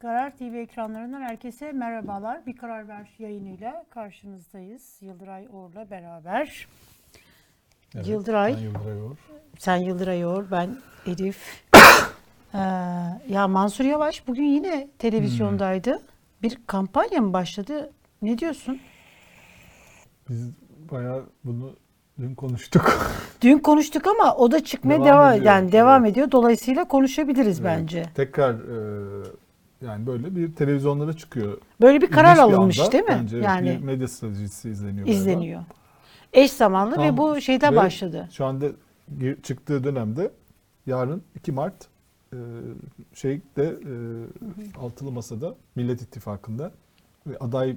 Karar 0.00 0.36
TV 0.36 0.42
ekranlarından 0.42 1.20
herkese 1.20 1.72
merhabalar. 1.72 2.46
Bir 2.46 2.56
Karar 2.56 2.88
Ver 2.88 3.08
yayınıyla 3.18 3.84
karşınızdayız. 3.90 4.96
Yıldıray 5.00 5.46
Uğur'la 5.52 5.90
beraber. 5.90 6.66
Evet, 7.94 8.06
Yıldıray. 8.08 8.54
Ben 8.54 8.58
Yıldıray 8.58 9.00
Uğur. 9.00 9.16
Sen 9.58 9.76
Yıldıray 9.76 10.24
Uğur, 10.24 10.44
ben 10.50 10.76
Elif. 11.06 11.64
Ee, 12.54 12.58
ya 13.28 13.48
Mansur 13.48 13.84
Yavaş 13.84 14.28
bugün 14.28 14.44
yine 14.44 14.88
televizyondaydı. 14.98 16.02
Bir 16.42 16.58
kampanya 16.66 17.20
mı 17.20 17.32
başladı? 17.32 17.92
Ne 18.22 18.38
diyorsun? 18.38 18.80
Biz 20.28 20.50
bayağı 20.90 21.24
bunu 21.44 21.76
dün 22.18 22.34
konuştuk. 22.34 22.98
Dün 23.40 23.58
konuştuk 23.58 24.06
ama 24.06 24.36
o 24.36 24.50
da 24.50 24.64
çıkmaya 24.64 24.98
Devam 24.98 25.06
devam, 25.06 25.32
ediyor. 25.32 25.46
yani 25.46 25.72
devam 25.72 26.02
Evet. 26.04 26.12
ediyor. 26.12 26.30
Dolayısıyla 26.30 26.84
konuşabiliriz 26.88 27.60
Evet, 27.60 27.70
bence. 27.78 28.04
Tekrar 28.14 28.54
e, 28.54 29.24
yani 29.82 30.06
böyle 30.06 30.36
bir 30.36 30.54
televizyonlara 30.54 31.12
çıkıyor. 31.12 31.58
Böyle 31.80 32.00
bir 32.00 32.10
karar 32.10 32.36
İlginç 32.36 32.48
bir 32.48 32.54
alınmış 32.54 32.80
anda. 32.80 32.92
değil 32.92 33.04
mi? 33.04 33.10
Bence 33.10 33.36
yani 33.36 33.68
bir 33.68 33.84
medya 33.84 34.08
stratejisi 34.08 34.70
izleniyor. 34.70 35.06
galiba. 35.06 35.20
izleniyor. 35.20 35.62
Eş 36.32 36.52
zamanlı 36.52 36.92
ve 36.92 37.06
Tam 37.06 37.16
bu 37.16 37.40
şeyden 37.40 37.72
ve 37.72 37.76
başladı. 37.76 38.28
Şu 38.32 38.44
anda 38.44 38.66
çıktığı 39.42 39.84
dönemde 39.84 40.30
yarın 40.86 41.22
2 41.34 41.52
Mart 41.52 41.74
e, 42.32 42.38
şeyde 43.14 43.64
e, 43.64 43.94
altılı 44.78 45.12
masada 45.12 45.54
Millet 45.74 46.02
İttifakı'nda 46.02 46.72
ve 47.26 47.38
aday 47.38 47.76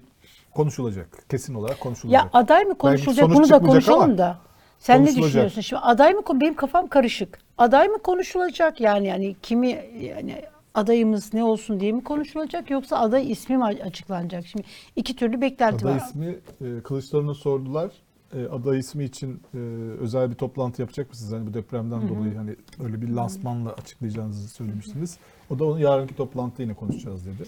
konuşulacak. 0.56 1.30
Kesin 1.30 1.54
olarak 1.54 1.80
konuşulacak. 1.80 2.24
Ya 2.24 2.30
aday 2.34 2.64
mı 2.66 2.78
konuşulacak 2.78 3.30
bunu 3.30 3.50
da 3.50 3.60
konuşalım 3.60 4.18
da. 4.18 4.40
Sen 4.80 5.06
ne 5.06 5.16
düşünüyorsun? 5.16 5.62
Şimdi 5.62 5.82
aday 5.82 6.14
mı 6.14 6.22
benim 6.34 6.54
kafam 6.54 6.88
karışık. 6.88 7.40
Aday 7.58 7.88
mı 7.88 8.00
konuşulacak 8.00 8.82
yani 8.82 9.08
yani 9.08 9.36
kimi 9.42 9.86
yani 10.00 10.42
adayımız 10.74 11.34
ne 11.34 11.44
olsun 11.44 11.80
diye 11.80 11.92
mi 11.92 12.04
konuşulacak 12.04 12.70
yoksa 12.70 12.98
aday 12.98 13.32
ismi 13.32 13.58
mi 13.58 13.64
açıklanacak? 13.64 14.46
Şimdi 14.48 14.66
iki 14.96 15.16
türlü 15.16 15.42
beklenti 15.42 15.86
Aday 15.86 15.96
var. 15.96 16.02
ismi 16.08 16.36
e, 16.62 16.82
Kılıçdaroğlu'na 16.84 17.34
sordular. 17.34 17.92
E, 18.34 18.46
aday 18.46 18.80
ismi 18.80 19.04
için 19.04 19.42
e, 19.54 19.58
özel 20.00 20.30
bir 20.30 20.36
toplantı 20.36 20.82
yapacak 20.82 21.10
mısınız? 21.10 21.34
Hani 21.34 21.48
bu 21.48 21.54
depremden 21.54 22.10
dolayı 22.10 22.36
hani 22.36 22.56
öyle 22.84 23.02
bir 23.02 23.10
lansmanla 23.10 23.74
açıklayacağınızı 23.74 24.48
söylemiştiniz. 24.48 25.18
O 25.50 25.60
da 25.60 25.66
onu 25.66 25.80
yarınki 25.80 26.16
toplantıda 26.16 26.64
yine 26.64 26.74
konuşacağız 26.74 27.26
dedi. 27.26 27.44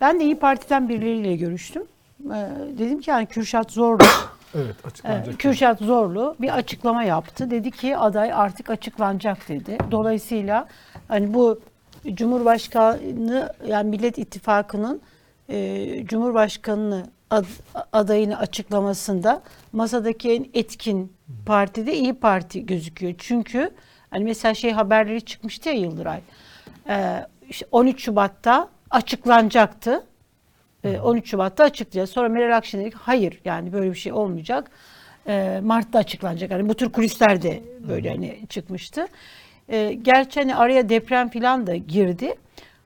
Ben 0.00 0.20
de 0.20 0.24
İyi 0.24 0.38
Parti'den 0.38 0.88
birileriyle 0.88 1.36
görüştüm. 1.36 1.82
Ee, 2.26 2.50
dedim 2.78 3.00
ki 3.00 3.10
yani 3.10 3.26
Kürşat 3.26 3.70
Zorlu 3.72 4.04
Evet 4.54 4.86
açıklanacak. 4.86 5.26
Evet, 5.28 5.38
Kürşat 5.38 5.78
Zorlu 5.78 6.36
bir 6.40 6.56
açıklama 6.56 7.04
yaptı. 7.04 7.50
Dedi 7.50 7.70
ki 7.70 7.96
aday 7.96 8.32
artık 8.32 8.70
açıklanacak 8.70 9.48
dedi. 9.48 9.78
Dolayısıyla 9.90 10.68
hani 11.08 11.34
bu 11.34 11.60
Cumhurbaşkanı 12.14 13.52
yani 13.66 13.90
Millet 13.90 14.18
İttifakı'nın 14.18 15.00
e, 15.48 16.06
Cumhurbaşkanını 16.06 17.06
ad- 17.30 17.44
adayını 17.92 18.38
açıklamasında 18.38 19.42
masadaki 19.72 20.30
en 20.32 20.46
etkin 20.54 21.12
parti 21.46 21.86
de 21.86 21.94
İyi 21.94 22.14
Parti 22.14 22.66
gözüküyor. 22.66 23.14
Çünkü 23.18 23.70
hani 24.10 24.24
mesela 24.24 24.54
şey 24.54 24.72
haberleri 24.72 25.20
çıkmıştı 25.22 25.68
ya 25.68 25.74
Yıldıray. 25.74 26.20
İşte 27.48 27.66
13 27.72 28.02
Şubat'ta 28.04 28.68
açıklanacaktı. 28.90 30.04
Ee, 30.84 31.00
13 31.00 31.30
Şubat'ta 31.30 31.64
açıklayacağız. 31.64 32.10
Sonra 32.10 32.28
Meral 32.28 32.56
Akşener 32.56 32.84
dedi 32.84 32.90
ki 32.94 32.98
hayır 33.02 33.40
yani 33.44 33.72
böyle 33.72 33.90
bir 33.90 33.96
şey 33.98 34.12
olmayacak. 34.12 34.70
Ee, 35.26 35.60
Mart'ta 35.64 35.98
açıklanacak. 35.98 36.50
Hani 36.50 36.68
bu 36.68 36.74
tür 36.74 36.92
kulisler 36.92 37.42
de 37.42 37.62
böyle 37.88 38.10
hani 38.10 38.38
çıkmıştı. 38.48 39.06
Ee, 39.68 39.92
gerçi 40.02 40.40
hani 40.40 40.56
araya 40.56 40.88
deprem 40.88 41.28
falan 41.28 41.66
da 41.66 41.76
girdi. 41.76 42.34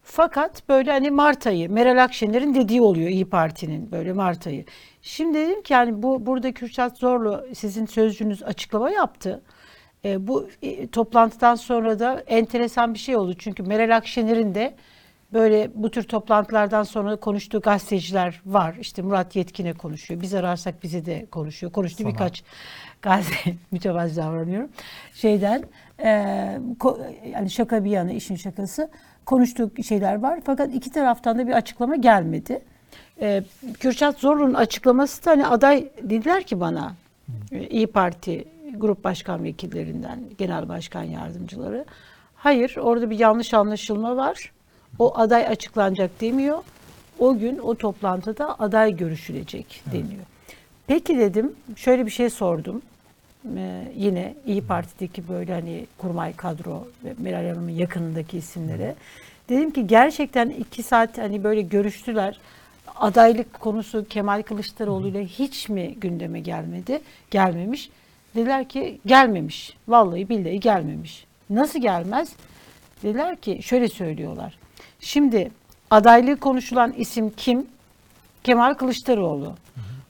Fakat 0.03 0.69
böyle 0.69 0.91
hani 0.91 1.11
Mart 1.11 1.47
ayı 1.47 1.71
Meral 1.71 2.05
Akşener'in 2.05 2.55
dediği 2.55 2.81
oluyor 2.81 3.09
İyi 3.09 3.25
Parti'nin 3.25 3.93
böyle 3.93 4.13
Mart 4.13 4.47
ayı. 4.47 4.65
Şimdi 5.03 5.39
dedim 5.39 5.63
ki 5.63 5.73
yani 5.73 6.03
bu 6.03 6.27
burada 6.27 6.53
Kürşat 6.53 6.99
Zorlu 6.99 7.47
sizin 7.55 7.87
sözcünüz 7.87 8.43
açıklama 8.43 8.91
yaptı. 8.91 9.43
E, 10.05 10.27
bu 10.27 10.49
e, 10.63 10.87
toplantıdan 10.87 11.55
sonra 11.55 11.99
da 11.99 12.25
enteresan 12.27 12.95
bir 12.95 12.99
şey 12.99 13.17
oldu. 13.17 13.35
Çünkü 13.39 13.63
Meral 13.63 13.97
Akşener'in 13.97 14.55
de 14.55 14.75
böyle 15.33 15.71
bu 15.75 15.91
tür 15.91 16.03
toplantılardan 16.03 16.83
sonra 16.83 17.17
konuştuğu 17.17 17.61
gazeteciler 17.61 18.41
var. 18.47 18.77
İşte 18.81 19.03
Murat 19.03 19.37
Yetkin'e 19.37 19.73
konuşuyor. 19.73 20.21
Biz 20.21 20.35
ararsak 20.35 20.83
bizi 20.83 21.07
de 21.07 21.27
konuşuyor. 21.31 21.73
Konuştu 21.73 22.03
Sana. 22.03 22.13
birkaç 22.13 22.43
gazete 23.03 23.55
mütevazi 23.71 24.17
davranıyorum. 24.17 24.71
Şeyden 25.15 25.65
e, 25.99 26.09
yani 27.33 27.51
şaka 27.51 27.85
bir 27.85 27.91
yana 27.91 28.13
işin 28.13 28.37
şakası 28.37 28.89
konuştuğu 29.27 29.83
şeyler 29.83 30.15
var. 30.15 30.41
Fakat 30.45 30.75
iki 30.75 30.91
taraftan 30.91 31.39
da 31.39 31.47
bir 31.47 31.53
açıklama 31.53 31.97
gelmedi. 31.97 32.63
E, 33.21 33.43
Kürşat 33.81 34.19
Zorlu'nun 34.19 34.55
açıklaması 34.55 35.25
da 35.25 35.31
hani 35.31 35.47
aday 35.47 35.89
dediler 36.03 36.43
ki 36.43 36.61
bana 36.61 36.95
e, 37.53 37.67
İyi 37.67 37.87
Parti 37.87 38.45
grup 38.77 39.05
başkan 39.05 39.45
vekillerinden, 39.45 40.21
genel 40.39 40.69
başkan 40.69 41.03
yardımcıları. 41.03 41.85
Hayır, 42.35 42.77
orada 42.77 43.11
bir 43.11 43.19
yanlış 43.19 43.55
anlaşılma 43.55 44.17
var. 44.17 44.53
O 44.99 45.19
aday 45.19 45.47
açıklanacak 45.47 46.21
demiyor. 46.21 46.59
O 47.19 47.39
gün 47.39 47.59
o 47.59 47.75
toplantıda 47.75 48.61
aday 48.61 48.97
görüşülecek 48.97 49.83
deniyor. 49.93 50.25
Peki 50.87 51.19
dedim, 51.19 51.53
şöyle 51.77 52.07
bir 52.07 52.11
şey 52.11 52.31
sordum. 52.31 52.83
Ee, 53.57 53.93
yine 53.97 54.35
İyi 54.47 54.67
Parti'deki 54.67 55.29
böyle 55.29 55.53
hani 55.53 55.87
kurmay 55.99 56.37
kadro 56.37 56.89
ve 57.05 57.15
Meral 57.19 57.49
Hanım'ın 57.49 57.71
yakınındaki 57.71 58.39
isimlere. 58.39 58.95
Dedim 59.49 59.71
ki 59.71 59.87
gerçekten 59.87 60.51
iki 60.51 60.83
saat 60.83 61.19
hani 61.19 61.45
böyle 61.45 61.63
görüştüler. 61.63 62.39
Adaylık 62.97 63.61
konusu 63.61 64.07
Kemal 64.09 64.43
Kılıçdaroğlu 64.43 65.09
ile 65.09 65.27
hiç 65.27 65.69
mi 65.69 65.95
gündeme 65.95 66.41
gelmedi? 66.41 67.01
Gelmemiş. 67.31 67.91
Dediler 68.35 68.69
ki 68.69 68.99
gelmemiş. 69.07 69.77
Vallahi 69.89 70.29
billahi 70.29 70.61
gelmemiş. 70.61 71.27
Nasıl 71.51 71.81
gelmez? 71.81 72.33
Dediler 73.03 73.37
ki 73.37 73.61
şöyle 73.63 73.89
söylüyorlar. 73.89 74.59
Şimdi 75.01 75.51
adaylığı 75.91 76.37
konuşulan 76.37 76.93
isim 76.93 77.31
kim? 77.37 77.67
Kemal 78.45 78.75
Kılıçdaroğlu. 78.75 79.55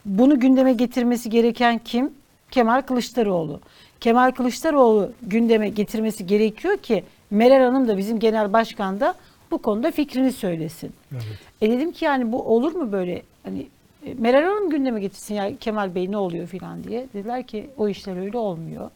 Bunu 0.05 0.41
gündeme 0.41 0.73
getirmesi 0.73 1.31
gereken 1.31 1.79
kim? 1.85 2.11
Kemal 2.56 2.83
Kılıçdaroğlu. 2.83 3.61
Kemal 4.00 4.31
Kılıçdaroğlu 4.31 5.12
gündeme 5.22 5.69
getirmesi 5.69 6.27
gerekiyor 6.27 6.77
ki 6.77 7.05
Meral 7.31 7.65
Hanım 7.65 7.89
da 7.89 7.99
bizim 7.99 8.19
genel 8.19 8.53
başkan 8.53 9.00
da 9.00 9.15
bu 9.50 9.59
konuda 9.59 9.91
fikrini 9.91 10.33
söylesin. 10.33 10.93
Evet. 11.12 11.25
E 11.61 11.71
dedim 11.71 11.93
ki 11.93 12.05
yani 12.05 12.33
bu 12.33 12.43
olur 12.43 12.72
mu 12.72 12.93
böyle 12.93 13.22
hani 13.43 13.67
e, 14.06 14.15
Meral 14.15 14.43
Hanım 14.43 14.71
gündeme 14.71 15.00
getirsin 15.00 15.34
ya 15.34 15.56
Kemal 15.56 15.94
Bey 15.94 16.11
ne 16.11 16.17
oluyor 16.17 16.47
filan 16.47 16.84
diye. 16.84 17.06
Dediler 17.15 17.47
ki 17.47 17.71
o 17.77 17.89
işler 17.89 18.17
öyle 18.17 18.39
olmuyor. 18.39 18.91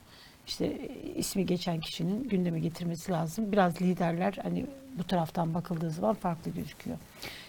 İşte 0.47 0.67
e, 0.67 1.15
ismi 1.17 1.47
geçen 1.47 1.81
kişinin 1.81 2.29
gündeme 2.29 2.61
getirmesi 2.61 3.13
lazım. 3.13 3.53
Biraz 3.53 3.83
liderler 3.83 4.39
hani 4.43 4.67
bu 4.99 5.05
taraftan 5.05 5.55
bakıldığı 5.55 5.91
zaman 5.91 6.15
farklı 6.15 6.51
gözüküyor. 6.51 6.97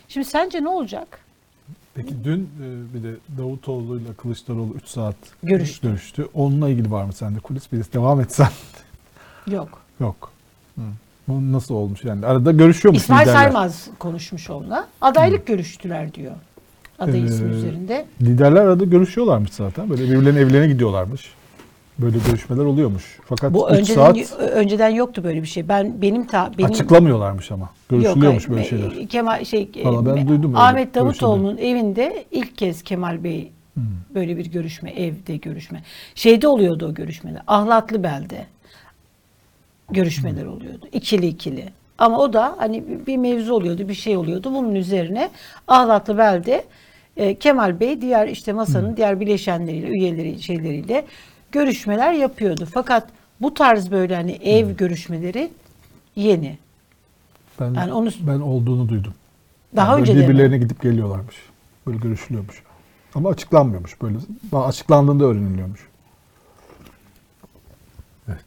Şimdi 0.08 0.26
sence 0.28 0.64
ne 0.64 0.70
olacak? 0.70 1.20
Peki 1.96 2.16
dün 2.24 2.40
e, 2.40 2.94
bir 2.94 3.04
de 3.04 3.16
Davutoğlu 3.38 3.98
ile 4.00 4.14
Kılıçdaroğlu 4.18 4.74
3 4.74 4.88
saat 4.88 5.16
Görüştü. 5.44 5.88
görüştü. 5.88 6.28
Onunla 6.34 6.70
ilgili 6.70 6.92
var 6.92 7.04
mı 7.06 7.14
sende 7.14 7.40
kulis? 7.40 7.72
Bir 7.72 7.84
devam 7.94 8.22
etsen. 8.22 8.50
Yok. 9.48 9.82
Yok. 10.00 10.32
Hı. 10.76 10.82
Bu 11.28 11.52
nasıl 11.52 11.76
olmuş 11.76 12.04
yani? 12.04 12.26
Arada 12.26 12.52
görüşüyormuş 12.52 13.02
İsmail 13.02 13.22
liderler. 13.22 13.40
Saymaz 13.44 13.88
konuşmuş 14.00 14.50
onunla. 14.50 14.88
Adaylık 15.02 15.48
görüştüler 15.48 16.14
diyor. 16.14 16.34
Aday 17.00 17.26
ismi 17.26 17.48
Ee, 17.54 17.56
üzerinde. 17.58 18.06
Liderler 18.22 18.62
arada 18.62 18.86
görüşüyorlarmış 18.86 19.52
zaten. 19.54 19.90
Böyle 19.90 20.04
birbirlerinin 20.04 20.40
evlerine 20.40 20.68
gidiyorlarmış. 20.74 21.30
Böyle 22.00 22.18
görüşmeler 22.28 22.64
oluyormuş. 22.66 23.20
Fakat 23.26 23.54
Bu 23.54 23.70
3 23.70 23.78
önceden 23.80 23.96
saat 23.96 24.40
önceden 24.40 24.90
yoktu 24.90 25.24
böyle 25.24 25.42
bir 25.42 25.48
şey. 25.48 25.68
Ben 25.70 26.02
benim 26.02 26.28
ta 26.28 26.52
benim 26.58 26.70
açıklamıyorlarmış 26.70 27.52
ama. 27.52 27.70
Görüşülüyormuş 27.90 28.44
Yok, 28.44 28.50
böyle 28.58 28.70
hayır. 28.70 28.84
şeyler. 28.92 29.04
E, 29.04 29.06
Kemal 29.08 29.46
şey 29.46 29.70
e, 29.76 29.86
Valla 29.86 30.16
ben 30.16 30.28
duydum 30.28 30.52
öyle 30.52 30.58
Ahmet 30.64 30.96
böyle 30.96 31.06
Davutoğlu'nun 31.06 31.58
evinde 31.58 32.26
ilk 32.32 32.58
kez 32.58 32.84
Kemal 32.84 33.24
Bey 33.24 33.52
Hmm. 33.74 33.84
böyle 34.16 34.38
bir 34.38 34.46
görüşme, 34.46 34.92
evde 34.92 35.38
görüşme. 35.38 35.84
Şeyde 36.16 36.48
oluyordu 36.48 36.88
o 36.92 36.94
görüşmeler. 36.94 37.42
Ahlatlı 37.48 38.04
Bel'de 38.04 38.46
görüşmeler 39.92 40.44
Hmm. 40.44 40.52
oluyordu. 40.54 40.88
İkili 40.94 41.28
ikili. 41.28 41.66
Ama 41.98 42.20
o 42.20 42.34
da 42.34 42.56
hani 42.58 42.84
bir- 42.88 43.06
bir 43.06 43.18
mevzu 43.18 43.54
oluyordu, 43.54 43.90
bir 43.90 43.94
şey 43.94 44.18
oluyordu. 44.18 44.54
Bunun 44.54 44.76
üzerine 44.76 45.30
Ahlatlı 45.68 46.18
Bel'de 46.18 46.64
e, 47.18 47.36
Kemal 47.36 47.80
Bey 47.80 48.02
diğer 48.02 48.28
işte 48.28 48.54
masanın 48.54 48.90
Hmm. 48.90 48.98
diğer 48.98 49.20
bileşenleriyle, 49.20 49.88
üyeleri, 49.88 50.42
şeyleriyle 50.42 51.06
görüşmeler 51.52 52.14
yapıyordu. 52.14 52.68
Fakat 52.74 53.08
bu 53.42 53.54
tarz 53.54 53.92
böyle 53.92 54.16
hani 54.16 54.32
ev 54.32 54.66
Hmm. 54.68 54.76
görüşmeleri 54.76 55.52
yeni. 56.16 56.58
Ben, 57.60 57.74
Yani 57.74 57.94
onu- 57.94 58.12
ben 58.22 58.40
olduğunu 58.40 58.90
duydum. 58.90 59.14
Daha 59.76 59.92
Yani 59.92 60.02
önce 60.02 60.14
mi? 60.14 60.20
birbirlerine 60.24 60.58
gidip 60.58 60.82
geliyorlarmış. 60.82 61.36
Böyle 61.88 61.98
görüşülüyormuş. 61.98 62.64
Ama 63.16 63.30
açıklanmıyormuş 63.30 64.02
böyle. 64.02 64.18
Açıklandığında 64.54 65.26
öğreniliyormuş. 65.26 65.88
Evet. 68.28 68.46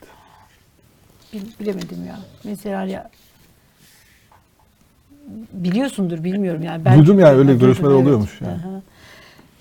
Bil- 1.32 1.60
bilemedim 1.60 2.06
ya. 2.06 2.18
Mesela 2.44 2.84
ya 2.84 3.10
biliyorsundur 5.52 6.24
bilmiyorum 6.24 6.62
yani. 6.62 6.84
Duydum 6.98 7.18
yani, 7.20 7.38
öyle 7.38 7.54
görüşmeler 7.54 7.94
oluyormuş 7.94 8.40
yani. 8.40 8.52
Aha. 8.52 8.82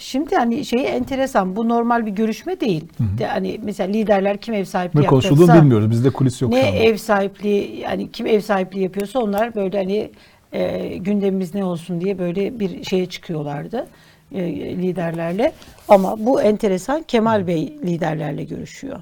Şimdi 0.03 0.35
hani 0.35 0.65
şey 0.65 0.95
enteresan 0.95 1.55
bu 1.55 1.69
normal 1.69 2.05
bir 2.05 2.11
görüşme 2.11 2.59
değil. 2.59 2.83
De, 3.17 3.27
hani 3.27 3.59
mesela 3.63 3.91
liderler 3.91 4.37
kim 4.37 4.53
ev 4.53 4.65
sahipliği 4.65 5.01
Ne 5.01 5.05
konuşulduğunu 5.05 5.41
yapacaksa 5.41 5.63
bilmiyoruz. 5.63 5.91
Bizde 5.91 6.09
kulis 6.09 6.41
yok 6.41 6.51
ne 6.51 6.59
ev 6.59 6.97
sahipliği 6.97 7.79
yani 7.79 8.11
kim 8.11 8.27
ev 8.27 8.39
sahipliği 8.39 8.83
yapıyorsa 8.83 9.19
onlar 9.19 9.55
böyle 9.55 9.77
hani 9.77 10.11
e, 10.51 10.87
gündemimiz 10.97 11.55
ne 11.55 11.65
olsun 11.65 12.01
diye 12.01 12.19
böyle 12.19 12.59
bir 12.59 12.83
şeye 12.83 13.05
çıkıyorlardı 13.05 13.87
e, 14.31 14.51
liderlerle. 14.77 15.51
Ama 15.87 16.25
bu 16.25 16.41
enteresan 16.41 17.03
Kemal 17.03 17.47
Bey 17.47 17.77
liderlerle 17.83 18.43
görüşüyor. 18.43 18.99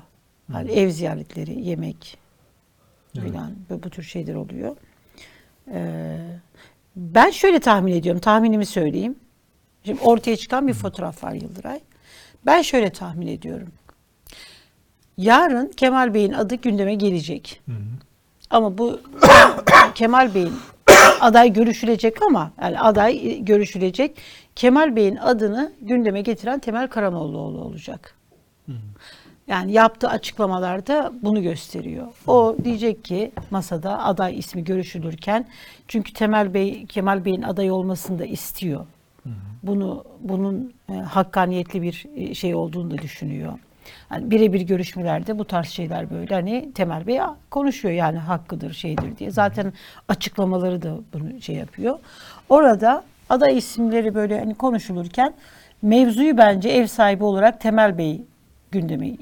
Hani 0.51 0.71
ev 0.71 0.89
ziyaretleri, 0.89 1.62
yemek 1.62 2.18
Evet. 3.18 3.27
filan 3.27 3.51
bu, 3.69 3.83
bu 3.83 3.89
tür 3.89 4.03
şeyler 4.03 4.36
oluyor. 4.36 4.75
Ee, 5.74 6.18
ben 6.95 7.30
şöyle 7.30 7.59
tahmin 7.59 7.94
ediyorum. 7.94 8.21
Tahminimi 8.21 8.65
söyleyeyim. 8.65 9.15
Şimdi 9.86 10.01
ortaya 10.01 10.38
çıkan 10.38 10.68
bir 10.68 10.74
fotoğraf 10.74 11.24
var 11.24 11.31
Yıldıray. 11.31 11.80
Ben 12.45 12.62
şöyle 12.62 12.89
tahmin 12.89 13.28
ediyorum. 13.28 13.72
Yarın 15.18 15.68
Kemal 15.78 16.13
Bey'in 16.13 16.33
adı 16.33 16.56
gündeme 16.56 16.95
gelecek. 16.95 17.62
Ama 18.50 18.78
bu 18.78 19.00
Kemal 19.95 20.36
Bey'in 20.36 20.54
aday 21.19 21.54
görüşülecek 21.54 22.22
ama 22.22 22.51
yani 22.62 22.80
aday 22.80 23.44
görüşülecek. 23.45 24.18
Kemal 24.56 24.95
Bey'in 24.95 25.16
adını 25.16 25.72
gündeme 25.81 26.22
getiren 26.22 26.60
Temel 26.60 26.88
Karamollaoğlu 26.88 27.57
olacak. 27.62 28.16
Yani 29.48 29.72
yaptığı 29.72 30.10
açıklamalarda 30.10 31.12
bunu 31.22 31.42
gösteriyor. 31.42 32.07
O 32.27 32.56
diyecek 32.63 33.04
ki 33.04 33.31
masada 33.51 34.04
aday 34.04 34.39
ismi 34.39 34.63
görüşülürken 34.63 35.48
çünkü 35.88 36.13
Temel 36.13 36.54
Bey 36.54 36.86
Kemal 36.86 37.25
Bey'in 37.25 37.42
aday 37.42 37.72
olmasını 37.72 38.19
da 38.19 38.25
istiyor. 38.25 38.86
Bunu 39.63 40.06
bunun 40.19 40.73
e, 40.89 40.94
hakkaniyetli 40.94 41.81
bir 41.81 42.06
e, 42.15 42.33
şey 42.33 42.56
olduğunu 42.56 42.91
da 42.91 42.97
düşünüyor. 42.97 43.53
Hani 44.09 44.31
birebir 44.31 44.62
görüşmelerde 44.62 45.39
bu 45.39 45.45
tarz 45.45 45.68
şeyler 45.68 46.09
böyle 46.09 46.35
hani 46.35 46.71
Temel 46.73 47.07
Bey 47.07 47.19
konuşuyor 47.50 47.94
yani 47.94 48.18
hakkıdır 48.18 48.73
şeydir 48.73 49.18
diye. 49.18 49.31
Zaten 49.31 49.73
açıklamaları 50.07 50.81
da 50.81 50.97
bunu 51.13 51.41
şey 51.41 51.56
yapıyor. 51.56 52.00
Orada 52.50 53.03
aday 53.29 53.57
isimleri 53.57 54.15
böyle 54.15 54.39
hani 54.39 54.56
konuşulurken 54.56 55.33
mevzuyu 55.81 56.38
bence 56.38 56.69
ev 56.69 56.88
sahibi 56.88 57.24
olarak 57.24 57.62
Temel 57.62 57.97
Bey 57.97 58.21
gündemi 58.71 59.17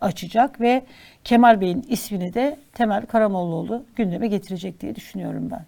açacak 0.00 0.60
ve 0.60 0.84
Kemal 1.24 1.60
Bey'in 1.60 1.84
ismini 1.88 2.34
de 2.34 2.58
Temel 2.74 3.06
Karamollaoğlu 3.06 3.84
gündeme 3.96 4.28
getirecek 4.28 4.80
diye 4.80 4.94
düşünüyorum 4.94 5.48
ben. 5.50 5.64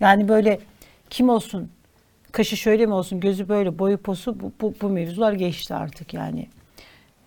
Yani 0.00 0.28
böyle 0.28 0.60
kim 1.10 1.28
olsun, 1.28 1.70
kaşı 2.34 2.56
şöyle 2.56 2.86
mi 2.86 2.94
olsun, 2.94 3.20
gözü 3.20 3.48
böyle, 3.48 3.78
boyu 3.78 3.98
posu 3.98 4.40
bu, 4.40 4.52
bu, 4.60 4.74
bu 4.82 4.88
mevzular 4.88 5.32
geçti 5.32 5.74
artık 5.74 6.14
yani. 6.14 6.48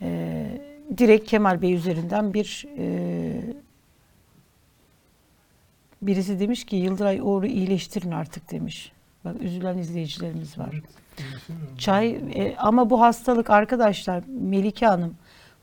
Ee, 0.01 0.61
direkt 0.97 1.29
Kemal 1.29 1.61
Bey 1.61 1.73
üzerinden 1.73 2.33
bir 2.33 2.65
e, 2.77 3.41
birisi 6.01 6.39
demiş 6.39 6.65
ki 6.65 6.75
Yıldıray 6.75 7.19
Uğur'u 7.21 7.45
iyileştirin 7.45 8.11
artık 8.11 8.51
demiş. 8.51 8.91
Bak 9.25 9.35
üzülen 9.41 9.77
izleyicilerimiz 9.77 10.57
var. 10.57 10.81
Çay 11.77 12.09
e, 12.09 12.55
ama 12.57 12.89
bu 12.89 13.01
hastalık 13.01 13.49
arkadaşlar 13.49 14.23
Melike 14.27 14.85
Hanım 14.85 15.15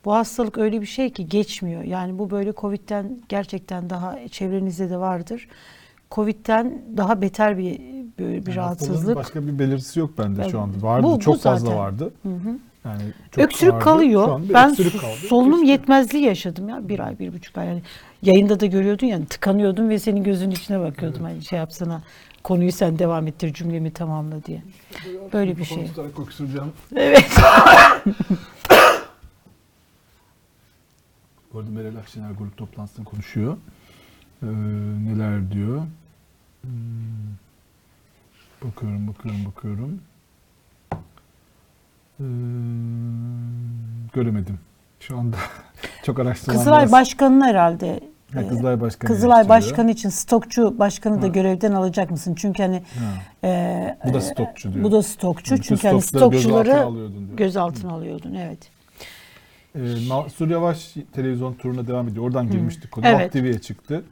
bu 0.04 0.14
hastalık 0.14 0.58
öyle 0.58 0.80
bir 0.80 0.86
şey 0.86 1.12
ki 1.12 1.28
geçmiyor. 1.28 1.82
Yani 1.82 2.18
bu 2.18 2.30
böyle 2.30 2.52
Covid'den 2.52 3.20
gerçekten 3.28 3.90
daha 3.90 4.28
çevrenizde 4.28 4.90
de 4.90 4.96
vardır. 4.96 5.48
Covid'den 6.10 6.82
daha 6.96 7.22
beter 7.22 7.58
bir 7.58 7.80
böyle 8.18 8.46
bir 8.46 8.50
Yani 8.50 8.56
rahatsızlık. 8.56 9.16
Başka 9.16 9.46
bir 9.46 9.58
belirtisi 9.58 10.00
yok 10.00 10.18
bende 10.18 10.40
Evet. 10.42 10.50
şu 10.50 10.60
anda. 10.60 10.82
Vardı, 10.86 11.06
Bu- 11.06 11.14
bu 11.16 11.20
çok 11.20 11.40
fazla 11.40 11.66
zaten. 11.66 11.78
vardı. 11.78 12.12
Hı 12.22 12.28
hı. 12.28 12.58
Yani 12.84 13.02
çok 13.30 13.44
öksürük 13.44 13.72
vardı. 13.72 13.84
kalıyor. 13.84 14.40
Ben 14.54 14.70
öksürük 14.70 15.00
kaldı. 15.00 15.16
solunum 15.28 15.58
Geçti. 15.60 15.70
yetmezliği 15.70 16.24
yaşadım 16.24 16.68
ya 16.68 16.88
bir 16.88 17.00
ay 17.00 17.18
bir 17.18 17.32
buçuk 17.32 17.58
ay. 17.58 17.66
Yani 17.66 17.82
yayında 18.22 18.60
da 18.60 18.66
görüyordun 18.66 19.06
yani 19.06 19.26
tıkanıyordum 19.26 19.88
ve 19.88 19.98
senin 19.98 20.22
gözünün 20.24 20.50
içine 20.50 20.80
bakıyordum. 20.80 21.22
Hani 21.22 21.42
şey 21.44 21.58
yapsana 21.58 22.02
konuyu 22.42 22.72
sen 22.72 22.98
devam 22.98 23.26
ettir 23.26 23.52
cümlemi 23.54 23.90
tamamla 23.90 24.44
diye. 24.44 24.62
Böyle 25.32 25.56
bir 25.56 25.64
şey. 25.64 25.90
Öksüreceğim. 26.22 26.72
Evet. 26.96 27.30
Bu 31.52 31.58
arada 31.58 31.70
Meral 31.70 31.96
Akşener 31.96 32.30
grup 32.30 32.56
toplantısında 32.56 33.04
konuşuyor. 33.04 33.56
Ee, 34.44 34.46
neler 35.04 35.50
diyor? 35.50 35.82
Hmm. 36.62 36.70
Bakıyorum, 38.64 39.08
bakıyorum, 39.08 39.40
bakıyorum. 39.46 40.00
Ee, 42.20 42.24
göremedim. 44.14 44.58
Şu 45.00 45.18
anda 45.18 45.36
çok 46.04 46.18
araştırmam 46.18 46.58
Kızılay 46.58 46.82
lazım. 46.82 46.92
Başkanı'nı 46.92 47.44
herhalde 47.44 48.00
Ha, 48.34 48.42
e, 48.42 48.48
Kızılay 48.48 48.80
Başkanı 48.80 49.08
Kızılay. 49.10 49.48
Başkanı 49.48 49.90
için 49.90 50.08
stokçu 50.08 50.78
başkanı 50.78 51.22
da 51.22 51.26
Ha. 51.26 51.30
görevden 51.30 51.72
alacak 51.72 52.10
mısın? 52.10 52.34
Çünkü 52.38 52.62
hani 52.62 52.76
Ha, 52.98 53.48
e, 53.48 53.98
bu 54.04 54.14
da 54.14 54.18
e, 54.18 54.20
stokçu 54.20 54.72
diyor. 54.74 54.84
bu 54.84 54.92
da 54.92 55.02
stokçu. 55.02 55.54
Bütün 55.54 55.62
Çünkü 55.76 55.88
hani 55.88 56.02
stokları 56.02 56.30
gözaltına 56.30 56.50
stokçuları 56.62 56.84
alıyordun 56.86 57.26
diyor. 57.26 57.38
gözaltına 57.38 57.92
alıyordun. 57.92 58.34
Evet. 58.34 58.58
Ee, 59.76 60.08
Mansur 60.08 60.48
Yavaş 60.48 60.94
televizyon 61.12 61.54
turuna 61.54 61.86
devam 61.86 62.08
ediyor. 62.08 62.24
Oradan 62.24 62.50
girmiştik 62.50 62.90
konu. 62.92 63.06
Evet. 63.06 63.20
Halk 63.20 63.32
TV'ye 63.32 63.58
çıktı. 63.58 64.04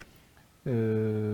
Ee, 0.66 0.70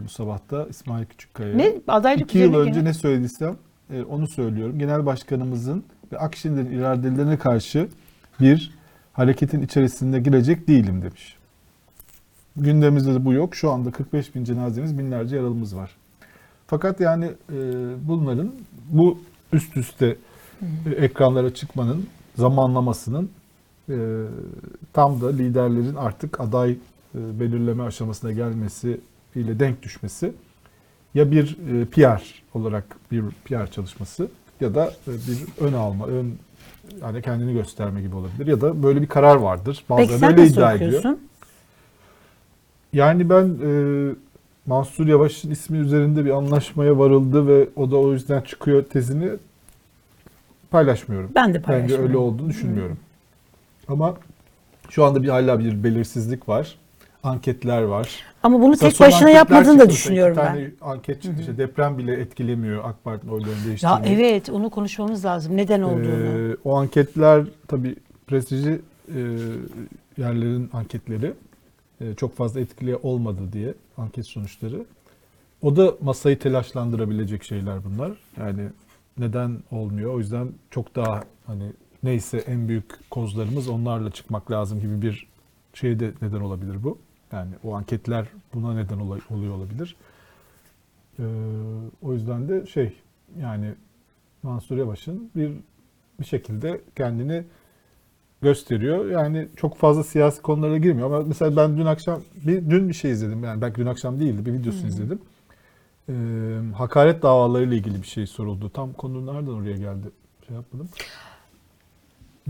bu 0.05 0.09
sabah 0.09 0.39
da 0.51 0.67
İsmail 0.67 1.05
Küçükkaya. 1.07 1.57
Ne 1.57 1.75
adaylık 1.89 2.23
İki 2.23 2.39
yıl 2.39 2.55
önce 2.55 2.85
ne 2.85 2.95
söylediysem 2.95 3.57
e, 3.91 4.03
onu 4.03 4.29
söylüyorum. 4.29 4.79
Genel 4.79 5.07
başkanımızın 5.07 5.85
ve 6.13 6.19
Akşener'in 6.19 6.79
iradelerine 6.79 7.39
karşı 7.39 7.89
bir 8.41 8.75
hareketin 9.13 9.63
içerisinde 9.63 10.21
girecek 10.21 10.69
değilim 10.69 11.03
demiş. 11.03 11.37
Gündemimizde 12.57 13.15
de 13.15 13.25
bu 13.25 13.33
yok. 13.33 13.55
Şu 13.55 13.71
anda 13.71 13.91
45 13.91 14.35
bin 14.35 14.45
cenazemiz, 14.45 14.99
binlerce 14.99 15.37
yaralımız 15.37 15.77
var. 15.77 15.91
Fakat 16.67 17.01
yani 17.01 17.25
e, 17.53 17.57
bunların 18.09 18.53
bu 18.91 19.19
üst 19.53 19.77
üste 19.77 20.17
e, 20.87 20.91
ekranlara 20.91 21.55
çıkmanın 21.55 22.07
zamanlamasının 22.37 23.31
e, 23.89 23.97
tam 24.93 25.21
da 25.21 25.29
liderlerin 25.31 25.95
artık 25.95 26.41
aday 26.41 26.71
e, 26.71 27.41
belirleme 27.41 27.83
aşamasına 27.83 28.33
gelmesi 28.33 29.01
ile 29.35 29.61
denk 29.61 29.83
düşmesi 29.83 30.33
ya 31.15 31.31
bir 31.31 31.57
e, 31.81 31.85
PR 31.85 32.23
olarak 32.55 32.85
bir 33.13 33.25
PR 33.45 33.71
çalışması 33.71 34.29
ya 34.61 34.75
da 34.75 34.87
e, 34.87 35.11
bir 35.13 35.65
ön 35.65 35.73
alma, 35.73 36.07
ön 36.07 36.35
yani 37.03 37.23
kendini 37.23 37.53
gösterme 37.53 38.03
gibi 38.03 38.17
olabilir 38.17 38.47
ya 38.47 38.61
da 38.61 38.83
böyle 38.83 39.03
bir 39.03 39.07
karar 39.07 39.37
vardır. 39.37 39.85
Peki 39.89 40.03
Bazıları 40.03 40.19
sen 40.19 40.31
öyle 40.31 40.47
iddia 40.47 40.75
ediyor. 40.75 41.05
Yani 42.93 43.31
ben 43.31 43.57
e, 43.65 43.71
Mansur 44.67 45.07
Yavaş'ın 45.07 45.51
ismi 45.51 45.79
üzerinde 45.79 46.25
bir 46.25 46.31
anlaşmaya 46.31 46.99
varıldı 46.99 47.47
ve 47.47 47.69
o 47.77 47.91
da 47.91 47.97
o 47.97 48.13
yüzden 48.13 48.41
çıkıyor 48.41 48.85
tezini 48.85 49.31
paylaşmıyorum. 50.71 51.31
Ben 51.35 51.49
de 51.49 51.55
Bence 51.55 51.63
paylaşmıyorum. 51.63 52.07
öyle 52.07 52.17
olduğunu 52.17 52.49
düşünmüyorum. 52.49 52.99
Ama 53.89 54.17
şu 54.91 55.05
anda 55.05 55.23
bir 55.23 55.29
hala 55.29 55.59
bir 55.59 55.85
belirsizlik 55.85 56.49
var. 56.49 56.79
Anketler 57.29 57.83
var. 57.83 58.09
Ama 58.43 58.61
bunu 58.61 58.69
Mesela 58.69 58.91
tek 58.91 59.01
başına 59.01 59.31
yapmadığını 59.31 59.79
da 59.79 59.91
düşünüyorum 59.91 60.33
İki 60.33 60.41
ben. 60.47 60.47
tane 60.55 60.71
anket 60.81 61.23
çıktı. 61.23 61.41
İşte 61.41 61.59
deprem 61.59 61.99
bile 61.99 62.13
etkilemiyor 62.13 62.85
AK 62.85 63.05
Parti'nin 63.05 63.33
oylarını 63.33 63.59
Ya 63.61 63.65
değiştirmeyi. 63.67 64.15
evet 64.17 64.51
onu 64.51 64.71
konuşmamız 64.71 65.25
lazım. 65.25 65.57
Neden 65.57 65.83
olduğunu. 65.83 66.51
Ee, 66.53 66.57
o 66.65 66.77
anketler 66.77 67.45
tabii 67.69 67.97
prestijli 68.27 68.81
e, 69.15 69.21
yerlerin 70.19 70.71
anketleri 70.73 71.33
e, 72.01 72.15
çok 72.15 72.37
fazla 72.37 72.61
etkili 72.61 72.97
olmadı 72.97 73.41
diye 73.53 73.75
anket 73.97 74.27
sonuçları. 74.27 74.85
O 75.63 75.77
da 75.77 75.95
masayı 76.03 76.39
telaşlandırabilecek 76.39 77.45
şeyler 77.45 77.85
bunlar. 77.85 78.13
Yani 78.39 78.63
neden 79.19 79.57
olmuyor? 79.71 80.15
O 80.15 80.19
yüzden 80.19 80.49
çok 80.71 80.97
daha 80.97 81.25
hani 81.47 81.65
neyse 82.03 82.39
en 82.39 82.69
büyük 82.69 83.11
kozlarımız 83.11 83.69
onlarla 83.69 84.11
çıkmak 84.11 84.51
lazım 84.51 84.81
gibi 84.81 85.03
bir 85.03 85.27
şey 85.75 86.01
de 86.01 86.11
neden 86.23 86.41
olabilir 86.41 86.83
bu. 86.83 86.99
Yani 87.33 87.51
o 87.65 87.75
anketler 87.75 88.27
buna 88.55 88.75
neden 88.75 88.99
olay- 88.99 89.21
oluyor 89.31 89.55
olabilir. 89.55 89.97
Ee, 91.19 91.23
o 92.03 92.13
yüzden 92.13 92.49
de 92.49 92.67
şey 92.67 92.93
yani 93.41 93.75
Mansur 94.43 94.77
Yavaş'ın 94.77 95.31
bir 95.37 95.53
bir 96.21 96.25
şekilde 96.25 96.81
kendini 96.97 97.45
gösteriyor. 98.43 99.11
Yani 99.11 99.49
çok 99.57 99.77
fazla 99.77 100.05
siyasi 100.05 100.43
konulara 100.43 100.79
girmiyor 100.79 101.07
ama 101.13 101.25
mesela 101.27 101.57
ben 101.57 101.77
dün 101.79 101.87
akşam 101.87 102.21
bir 102.47 102.71
dün 102.71 102.89
bir 102.89 102.95
şey 102.95 103.11
izledim. 103.11 103.45
Yani 103.45 103.61
belki 103.61 103.77
dün 103.81 103.87
akşam 103.87 104.21
değildi. 104.21 104.47
Bir 104.47 104.53
videosunu 104.53 104.89
izledim. 104.89 105.19
Ee, 106.09 106.13
hakaret 106.75 107.23
davalarıyla 107.23 107.77
ilgili 107.77 108.03
bir 108.03 108.07
şey 108.07 108.27
soruldu. 108.27 108.71
Tam 108.71 108.93
konu 108.93 109.27
nereden 109.27 109.51
oraya 109.53 109.77
geldi? 109.77 110.07
Şey 110.47 110.57
yapmadım. 110.57 110.89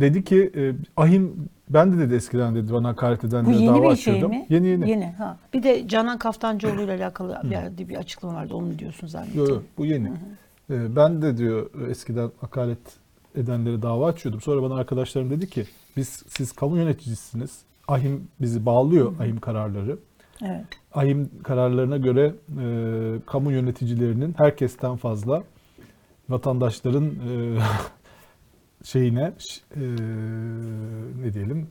Dedi 0.00 0.24
ki 0.24 0.52
e, 0.56 0.72
ahim 0.96 1.48
ben 1.70 1.92
de 1.92 1.98
dedi 1.98 2.14
eskiden 2.14 2.54
dedi 2.54 2.72
bana 2.72 2.88
hakaret 2.88 3.22
Bu 3.22 3.26
edenlere 3.26 3.56
yeni 3.56 3.66
dava 3.66 3.90
bir 3.90 3.96
şey 3.96 4.14
açıyordum. 4.14 4.30
mi? 4.30 4.46
Yeni 4.50 4.66
yeni. 4.66 5.06
Ha. 5.06 5.36
Bir 5.54 5.62
de 5.62 5.88
Canan 5.88 6.18
Kaftancıoğlu 6.18 6.82
ile 6.82 6.92
alakalı 6.92 7.40
bir, 7.78 7.88
bir 7.88 7.96
açıklama 7.96 8.34
vardı. 8.34 8.54
Onu 8.54 8.78
diyorsun 8.78 9.06
zannettim. 9.06 9.40
Yok 9.40 9.48
yok 9.48 9.62
bu 9.78 9.86
yeni. 9.86 10.12
E, 10.70 10.96
ben 10.96 11.22
de 11.22 11.36
diyor 11.36 11.70
eskiden 11.90 12.30
hakaret 12.40 12.78
edenlere 13.36 13.82
dava 13.82 14.06
açıyordum. 14.06 14.40
Sonra 14.40 14.62
bana 14.62 14.74
arkadaşlarım 14.74 15.30
dedi 15.30 15.50
ki 15.50 15.64
biz 15.96 16.08
siz 16.28 16.52
kamu 16.52 16.76
yöneticisiniz. 16.76 17.62
Ahim 17.88 18.28
bizi 18.40 18.66
bağlıyor 18.66 19.20
ahim 19.20 19.40
kararları. 19.40 19.98
Evet. 20.42 20.64
ahim 20.94 21.30
kararlarına 21.42 21.96
göre 21.96 22.34
e, 22.60 22.64
kamu 23.26 23.52
yöneticilerinin 23.52 24.34
herkesten 24.38 24.96
fazla 24.96 25.42
vatandaşların 26.28 27.04
e, 27.04 27.58
şeyine 28.84 29.32
e, 29.76 29.80
ne 31.22 31.34
diyelim 31.34 31.68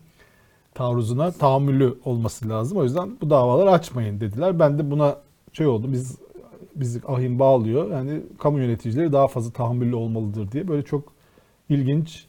taarruzuna 0.78 1.32
tahammülü 1.32 1.98
olması 2.06 2.50
lazım. 2.50 2.78
O 2.78 2.84
yüzden 2.84 3.18
bu 3.22 3.30
davaları 3.30 3.72
açmayın 3.72 4.20
dediler. 4.20 4.60
Ben 4.60 4.80
de 4.80 4.92
buna 4.92 5.18
şey 5.54 5.68
oldu. 5.68 5.92
Biz 5.92 6.18
bizi 6.76 7.02
ahim 7.08 7.40
bağlıyor. 7.40 7.92
Yani 7.92 8.22
kamu 8.40 8.60
yöneticileri 8.60 9.12
daha 9.12 9.28
fazla 9.28 9.52
tahammüllü 9.52 9.96
olmalıdır 9.96 10.52
diye 10.52 10.68
böyle 10.68 10.84
çok 10.84 11.14
ilginç 11.70 12.26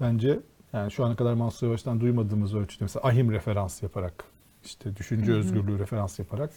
bence 0.00 0.40
yani 0.72 0.90
şu 0.90 1.04
ana 1.04 1.16
kadar 1.16 1.34
Mansur 1.34 1.66
Yavaş'tan 1.66 2.00
duymadığımız 2.00 2.54
ölçüde 2.54 2.84
mesela 2.84 3.08
ahim 3.08 3.32
referans 3.32 3.82
yaparak 3.82 4.24
işte 4.64 4.96
düşünce 4.96 5.32
özgürlüğü 5.32 5.78
referans 5.78 6.18
yaparak 6.18 6.50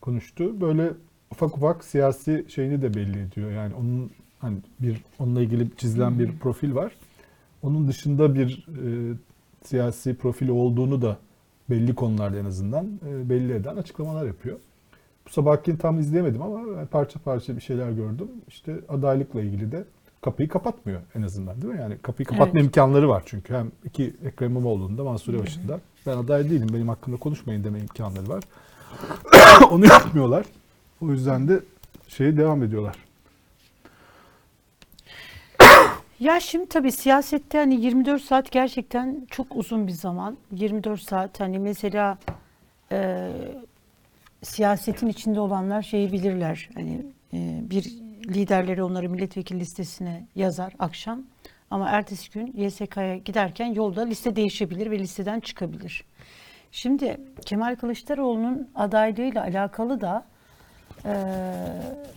konuştu. 0.00 0.60
Böyle 0.60 0.92
ufak 1.30 1.56
ufak 1.56 1.84
siyasi 1.84 2.46
şeyini 2.48 2.82
de 2.82 2.94
belli 2.94 3.20
ediyor. 3.22 3.50
Yani 3.50 3.74
onun 3.74 4.10
hani 4.44 4.58
bir 4.80 5.02
onunla 5.18 5.42
ilgili 5.42 5.76
çizilen 5.76 6.18
bir 6.18 6.38
profil 6.38 6.74
var. 6.74 6.92
Onun 7.62 7.88
dışında 7.88 8.34
bir 8.34 8.66
e, 8.68 9.14
siyasi 9.64 10.14
profili 10.14 10.52
olduğunu 10.52 11.02
da 11.02 11.16
belli 11.70 11.94
konularda 11.94 12.38
en 12.38 12.44
azından 12.44 12.86
e, 13.08 13.28
belli 13.30 13.52
eden 13.52 13.76
açıklamalar 13.76 14.26
yapıyor. 14.26 14.58
Bu 15.26 15.30
sabahkini 15.30 15.78
tam 15.78 16.00
izleyemedim 16.00 16.42
ama 16.42 16.76
ben 16.76 16.86
parça 16.86 17.18
parça 17.18 17.56
bir 17.56 17.60
şeyler 17.60 17.90
gördüm. 17.90 18.28
İşte 18.48 18.76
adaylıkla 18.88 19.42
ilgili 19.42 19.72
de 19.72 19.84
kapıyı 20.22 20.48
kapatmıyor 20.48 21.00
en 21.14 21.22
azından 21.22 21.62
değil 21.62 21.74
mi? 21.74 21.80
Yani 21.80 21.98
kapıyı 22.02 22.26
kapatma 22.26 22.52
Evet. 22.52 22.64
imkanları 22.64 23.08
var 23.08 23.22
çünkü. 23.26 23.54
Hem 23.54 23.70
iki 23.84 24.14
Ekrem 24.24 24.50
İmamoğlu'nun 24.50 24.98
da 24.98 25.04
Mansur 25.04 25.34
Yavaş'ın 25.34 25.68
da 25.68 25.80
ben 26.06 26.16
aday 26.16 26.50
değilim 26.50 26.68
benim 26.72 26.88
hakkımda 26.88 27.18
konuşmayın 27.18 27.64
deme 27.64 27.80
imkanları 27.80 28.28
var. 28.28 28.44
Onu 29.70 29.86
yapmıyorlar. 29.86 30.46
O 31.00 31.10
yüzden 31.10 31.48
de 31.48 31.60
şeye 32.08 32.36
devam 32.36 32.62
ediyorlar. 32.62 32.96
Ya 36.20 36.40
şimdi 36.40 36.68
tabii 36.68 36.92
siyasette 36.92 37.58
hani 37.58 37.80
24 37.80 38.22
saat 38.22 38.50
gerçekten 38.50 39.26
çok 39.30 39.56
uzun 39.56 39.86
bir 39.86 39.92
zaman. 39.92 40.36
24 40.52 41.00
saat 41.00 41.40
hani 41.40 41.58
mesela 41.58 42.18
e, 42.92 43.30
siyasetin 44.42 45.06
içinde 45.06 45.40
olanlar 45.40 45.82
şeyi 45.82 46.12
bilirler. 46.12 46.68
Hani 46.74 47.06
e, 47.32 47.60
bir 47.70 47.84
liderleri 48.26 48.82
onları 48.82 49.10
milletvekili 49.10 49.60
listesine 49.60 50.26
yazar 50.34 50.72
akşam. 50.78 51.22
Ama 51.70 51.88
ertesi 51.88 52.30
gün 52.30 52.54
YSK'ya 52.56 53.16
giderken 53.16 53.66
yolda 53.66 54.02
liste 54.02 54.36
değişebilir 54.36 54.90
ve 54.90 54.98
listeden 54.98 55.40
çıkabilir. 55.40 56.04
Şimdi 56.72 57.20
Kemal 57.46 57.76
Kılıçdaroğlu'nun 57.76 58.68
adaylığıyla 58.74 59.42
alakalı 59.42 60.00
da 60.00 60.26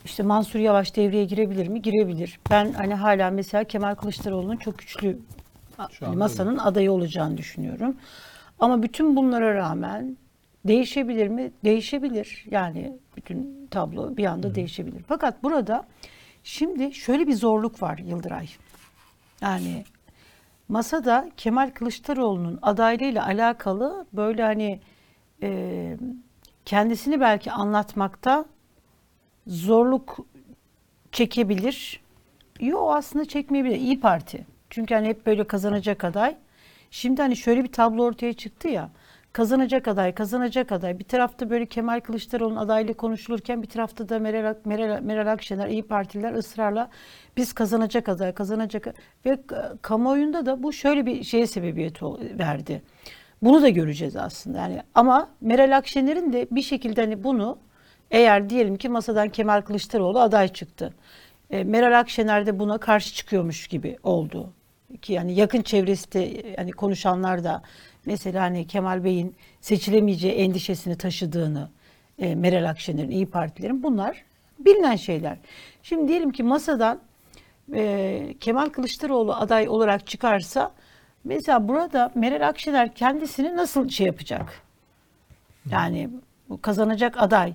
işte 0.06 0.24
Mansur 0.24 0.60
Yavaş 0.60 0.96
devreye 0.96 1.26
girebilir 1.26 1.68
mi? 1.68 1.82
Girebilir. 1.82 2.40
Ben 2.52 2.74
hani 2.74 2.94
hala 2.94 3.32
mesela 3.32 3.64
Kemal 3.64 3.96
Kılıçdaroğlu'nun 3.96 4.58
çok 4.58 4.78
güçlü 4.78 5.20
masanın 6.16 6.58
adayı 6.58 6.92
olacağını 6.92 7.38
düşünüyorum. 7.38 7.98
Ama 8.60 8.84
bütün 8.84 9.16
bunlara 9.16 9.56
rağmen 9.56 10.18
değişebilir 10.66 11.28
mi? 11.28 11.52
Değişebilir. 11.64 12.46
Yani 12.52 12.98
bütün 13.18 13.68
tablo 13.72 14.18
bir 14.18 14.26
anda 14.26 14.56
değişebilir. 14.56 15.04
Fakat 15.08 15.44
burada 15.44 15.86
şimdi 16.44 16.94
şöyle 16.94 17.28
bir 17.28 17.34
zorluk 17.34 17.82
var 17.82 17.98
Yıldıray. 17.98 18.50
Yani 19.42 19.86
masada 20.70 21.32
Kemal 21.38 21.72
Kılıçdaroğlu'nun 21.72 22.60
adaylığıyla 22.62 23.26
alakalı 23.26 24.06
böyle 24.14 24.44
hani 24.44 24.80
e, 25.44 25.98
kendisini 26.66 27.20
belki 27.20 27.52
anlatmakta 27.52 28.46
zorluk 29.48 30.18
çekebilir. 31.12 32.02
Yo 32.60 32.90
aslında 32.92 33.26
çekmeyebilir. 33.26 33.76
İyi 33.76 34.00
Parti. 34.00 34.46
Çünkü 34.70 34.96
hani 34.96 35.08
hep 35.08 35.26
böyle 35.26 35.44
kazanacak 35.44 36.04
aday. 36.04 36.36
Şimdi 36.92 37.22
hani 37.22 37.36
şöyle 37.36 37.64
bir 37.64 37.72
tablo 37.72 38.04
ortaya 38.04 38.34
çıktı 38.34 38.68
ya. 38.68 38.90
Kazanacak 39.34 39.88
aday, 39.88 40.16
kazanacak 40.16 40.72
aday. 40.72 41.00
Bir 41.00 41.04
tarafta 41.04 41.50
böyle 41.50 41.66
Kemal 41.66 42.00
Kılıçdaroğlu'nun 42.00 42.58
adaylığı 42.58 42.94
konuşulurken 42.94 43.62
bir 43.62 43.68
tarafta 43.68 44.10
da 44.10 44.20
Meral, 44.20 44.56
Meral, 44.66 45.02
Meral 45.02 45.32
Akşener, 45.32 45.68
İyi 45.68 45.84
Partililer 45.84 46.34
ısrarla 46.34 46.90
biz 47.38 47.54
kazanacak 47.54 48.10
aday, 48.10 48.34
kazanacak 48.34 48.96
ve 49.26 49.38
kamuoyunda 49.82 50.46
da 50.46 50.64
bu 50.64 50.74
şöyle 50.74 51.06
bir 51.06 51.24
şeye 51.24 51.48
sebebiyet 51.48 52.04
verdi. 52.40 52.82
Bunu 53.42 53.62
da 53.62 53.70
göreceğiz 53.70 54.16
aslında. 54.16 54.58
Yani 54.58 54.82
ama 54.96 55.30
Meral 55.42 55.78
Akşener'in 55.78 56.34
de 56.34 56.48
bir 56.52 56.62
şekilde 56.62 57.02
hani 57.02 57.24
bunu 57.24 57.58
eğer 58.12 58.50
diyelim 58.50 58.78
ki 58.78 58.90
masadan 58.90 59.30
Kemal 59.30 59.62
Kılıçdaroğlu 59.62 60.20
aday 60.20 60.48
çıktı. 60.48 60.94
E, 61.50 61.64
Meral 61.64 62.00
Akşener 62.00 62.46
de 62.46 62.60
buna 62.60 62.78
karşı 62.78 63.14
çıkıyormuş 63.14 63.68
gibi 63.68 63.98
oldu. 64.04 64.54
Ki 65.02 65.14
yani 65.14 65.34
yakın 65.34 65.62
çevresi 65.62 66.12
de 66.12 66.56
hani 66.56 66.72
konuşanlar 66.72 67.44
da 67.44 67.62
mesela 68.06 68.42
hani 68.44 68.68
Kemal 68.68 69.04
Bey'in 69.04 69.36
seçilemeyeceği 69.62 70.34
endişesini 70.34 70.98
taşıdığını 70.98 71.70
e, 72.20 72.36
Meral 72.36 72.70
Akşener'in, 72.70 73.12
İyi 73.12 73.26
Partilerin 73.26 73.84
bunlar 73.84 74.24
bilinen 74.60 74.96
şeyler. 74.96 75.38
Şimdi 75.84 76.08
diyelim 76.08 76.32
ki 76.32 76.44
masadan 76.44 77.00
e, 77.74 78.36
Kemal 78.40 78.70
Kılıçdaroğlu 78.70 79.34
aday 79.34 79.70
olarak 79.70 80.08
çıkarsa 80.08 80.72
mesela 81.24 81.68
burada 81.68 82.12
Meral 82.16 82.48
Akşener 82.48 82.96
kendisini 82.96 83.56
nasıl 83.56 83.90
şey 83.90 84.08
yapacak? 84.08 84.62
Yani 85.72 86.10
kazanacak 86.62 87.22
aday. 87.22 87.54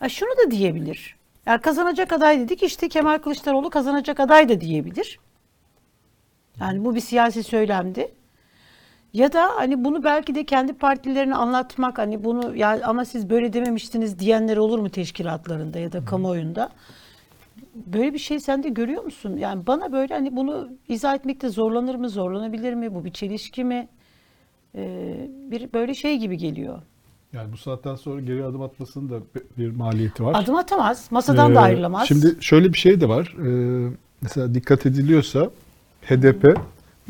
Ha, 0.00 0.08
şunu 0.08 0.30
da 0.46 0.50
diyebilir. 0.50 1.16
Yani 1.46 1.60
kazanacak 1.60 2.12
aday 2.12 2.40
dedik 2.40 2.62
işte 2.62 2.88
Kemal 2.88 3.18
Kılıçdaroğlu 3.18 3.70
kazanacak 3.70 4.20
aday 4.20 4.48
da 4.48 4.60
diyebilir. 4.60 5.18
Yani 6.60 6.84
bu 6.84 6.94
bir 6.94 7.00
siyasi 7.00 7.42
söylemdi. 7.42 8.12
Ya 9.12 9.32
da 9.32 9.56
hani 9.56 9.84
bunu 9.84 10.04
belki 10.04 10.34
de 10.34 10.44
kendi 10.44 10.72
partilerine 10.72 11.34
anlatmak 11.34 11.98
hani 11.98 12.24
bunu 12.24 12.56
ya 12.56 12.80
ama 12.84 13.04
siz 13.04 13.30
böyle 13.30 13.52
dememiştiniz 13.52 14.18
diyenler 14.18 14.56
olur 14.56 14.78
mu 14.78 14.90
teşkilatlarında 14.90 15.78
ya 15.78 15.92
da 15.92 16.04
kamuoyunda? 16.04 16.70
Böyle 17.74 18.14
bir 18.14 18.18
şey 18.18 18.40
sen 18.40 18.62
de 18.62 18.68
görüyor 18.68 19.04
musun? 19.04 19.36
Yani 19.36 19.66
bana 19.66 19.92
böyle 19.92 20.14
hani 20.14 20.36
bunu 20.36 20.68
izah 20.88 21.14
etmekte 21.14 21.48
zorlanır 21.48 21.94
mı, 21.94 22.08
zorlanabilir 22.08 22.74
mi? 22.74 22.94
Bu 22.94 23.04
bir 23.04 23.12
çelişki 23.12 23.64
mi? 23.64 23.88
Ee, 24.74 25.28
bir 25.30 25.72
böyle 25.72 25.94
şey 25.94 26.18
gibi 26.18 26.38
geliyor. 26.38 26.82
Yani 27.32 27.52
bu 27.52 27.56
saatten 27.56 27.94
sonra 27.94 28.20
geri 28.20 28.44
adım 28.44 28.62
atmasının 28.62 29.10
da 29.10 29.14
bir 29.58 29.70
maliyeti 29.70 30.24
var. 30.24 30.42
Adım 30.42 30.54
atamaz, 30.54 31.06
masadan 31.10 31.54
da 31.54 31.60
Ee, 31.60 31.62
ayrılamaz. 31.62 32.08
Şimdi 32.08 32.36
şöyle 32.40 32.72
bir 32.72 32.78
şey 32.78 33.00
de 33.00 33.08
var. 33.08 33.36
Ee, 33.46 33.90
mesela 34.22 34.54
dikkat 34.54 34.86
ediliyorsa 34.86 35.50
HDP 36.02 36.58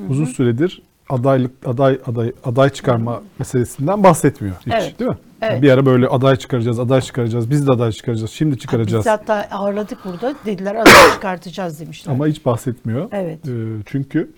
uzun 0.09 0.25
süredir 0.25 0.83
adaylık 1.09 1.53
aday 1.67 2.01
aday 2.07 2.33
aday 2.45 2.71
çıkarma 2.71 3.23
meselesinden 3.39 4.05
bahsetmiyor 4.05 4.57
hiç, 4.67 4.73
Evet. 4.73 4.99
değil 5.01 5.11
mi? 5.11 5.17
Evet. 5.43 5.53
Yani 5.53 5.63
bir 5.63 5.71
ara 5.71 5.87
böyle 5.87 6.09
aday 6.09 6.37
çıkaracağız, 6.37 6.79
aday 6.79 7.01
çıkaracağız, 7.01 7.51
biz 7.51 7.67
de 7.67 7.73
aday 7.73 7.93
çıkaracağız, 7.93 8.31
şimdi 8.31 8.59
çıkaracağız. 8.59 9.05
Biz 9.05 9.13
hatta 9.13 9.49
ağırladık 9.51 9.99
burada. 10.05 10.35
Dediler 10.47 10.75
aday 10.75 10.93
çıkartacağız 11.15 11.81
demişler. 11.81 12.13
Ama 12.13 12.27
hiç 12.27 12.47
bahsetmiyor. 12.47 13.09
Evet. 13.13 13.49
Ee, 13.49 13.67
çünkü 13.87 14.31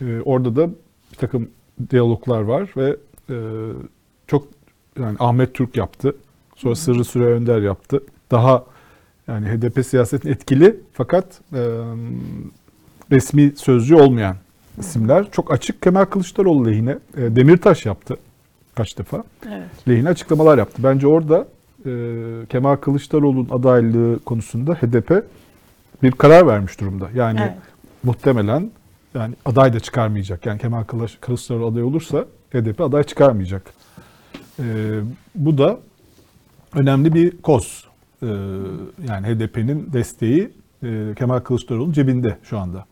e, 0.00 0.20
orada 0.24 0.56
da 0.56 0.68
bir 1.12 1.16
takım 1.16 1.50
diyaloglar 1.90 2.40
var 2.40 2.70
ve 2.76 2.96
e, 3.30 3.36
çok 4.26 4.48
yani 5.00 5.16
Ahmet 5.20 5.54
Türk 5.54 5.76
yaptı. 5.76 6.16
Sonra 6.56 6.74
Sırrı 6.74 7.04
Süre 7.04 7.24
Önder 7.24 7.62
yaptı. 7.62 8.00
Daha 8.30 8.64
yani 9.28 9.46
HDP 9.48 9.86
siyasetin 9.86 10.28
etkili 10.30 10.80
fakat 10.92 11.40
e, 11.52 11.60
resmi 13.12 13.52
sözcü 13.56 13.94
olmayan 13.94 14.36
isimler 14.78 15.30
çok 15.30 15.52
açık 15.52 15.82
Kemal 15.82 16.04
Kılıçdaroğlu 16.04 16.66
lehine 16.70 16.90
e, 17.16 17.36
Demirtaş 17.36 17.86
yaptı 17.86 18.16
kaç 18.74 18.98
defa 18.98 19.24
Evet. 19.48 19.88
lehine 19.88 20.08
açıklamalar 20.08 20.58
yaptı. 20.58 20.82
Bence 20.84 21.06
orada 21.06 21.48
e, 21.86 21.90
Kemal 22.48 22.76
Kılıçdaroğlu'nun 22.76 23.48
adaylığı 23.50 24.18
konusunda 24.24 24.74
HDP 24.74 25.24
bir 26.02 26.10
karar 26.12 26.46
vermiş 26.46 26.80
durumda. 26.80 27.08
Yani 27.14 27.40
Evet. 27.42 27.52
muhtemelen 28.02 28.70
yani 29.14 29.34
aday 29.44 29.72
da 29.72 29.80
çıkarmayacak. 29.80 30.46
Yani 30.46 30.60
Kemal 30.60 30.82
Kılıç- 30.84 31.20
Kılıçdaroğlu 31.20 31.66
aday 31.66 31.82
olursa 31.82 32.24
HDP 32.52 32.80
aday 32.80 33.02
çıkarmayacak. 33.02 33.62
E, 34.58 34.64
bu 35.34 35.58
da 35.58 35.78
önemli 36.74 37.14
bir 37.14 37.36
koz. 37.36 37.84
E, 38.22 38.26
yani 39.08 39.26
HDP'nin 39.26 39.92
desteği 39.92 40.50
e, 40.82 41.14
Kemal 41.18 41.40
Kılıçdaroğlu'nun 41.40 41.92
cebinde 41.92 42.38
şu 42.42 42.58
anda. 42.58 42.86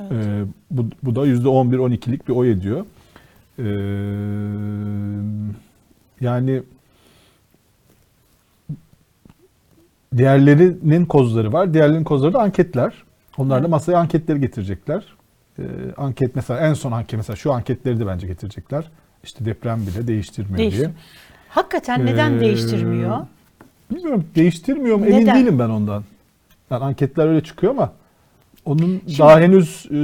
Evet. 0.00 0.12
Ee, 0.12 0.44
bu, 0.70 0.86
bu 1.02 1.16
da 1.16 1.26
%11-12'lik 1.26 2.28
bir 2.28 2.32
oy 2.32 2.50
ediyor. 2.50 2.86
Ee, 3.58 3.64
yani 6.20 6.62
diğerlerinin 10.16 11.06
kozları 11.06 11.52
var. 11.52 11.74
Diğerlerinin 11.74 12.04
kozları 12.04 12.32
da 12.32 12.40
anketler. 12.40 12.92
Onlar 13.38 13.62
da 13.62 13.68
masaya 13.68 13.98
anketleri 13.98 14.40
getirecekler. 14.40 15.04
Ee, 15.58 15.62
anket 15.96 16.36
mesela 16.36 16.60
en 16.60 16.74
son 16.74 16.92
anket 16.92 17.16
mesela 17.16 17.36
şu 17.36 17.52
anketleri 17.52 18.00
de 18.00 18.06
bence 18.06 18.26
getirecekler. 18.26 18.90
İşte 19.26 19.44
deprem 19.44 19.86
bile 19.86 20.06
değiştirmiyor 20.06 20.58
diye. 20.58 20.70
Değiştir. 20.70 20.90
Hakikaten 21.48 22.06
neden 22.06 22.32
Ee, 22.32 22.40
değiştirmiyor? 22.40 23.26
Bilmiyorum 23.90 24.24
değiştirmiyor 24.34 24.96
mu 24.96 25.06
emin 25.06 25.20
Neden? 25.20 25.36
değilim 25.36 25.58
ben 25.58 25.68
ondan. 25.68 26.04
Yani 26.70 26.84
anketler 26.84 27.28
öyle 27.28 27.44
çıkıyor 27.44 27.72
ama 27.72 27.92
onun 28.64 29.00
Şimdi- 29.06 29.18
daha 29.18 29.40
henüz 29.40 29.86
e, 29.90 29.96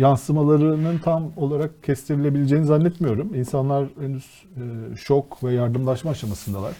yansımalarının 0.00 0.98
tam 0.98 1.32
olarak 1.36 1.82
kestirilebileceğini 1.82 2.66
zannetmiyorum. 2.66 3.34
İnsanlar 3.34 3.86
henüz 4.00 4.24
e, 4.56 4.96
şok 4.96 5.44
ve 5.44 5.52
yardımlaşma 5.52 6.10
aşamasındalar. 6.10 6.72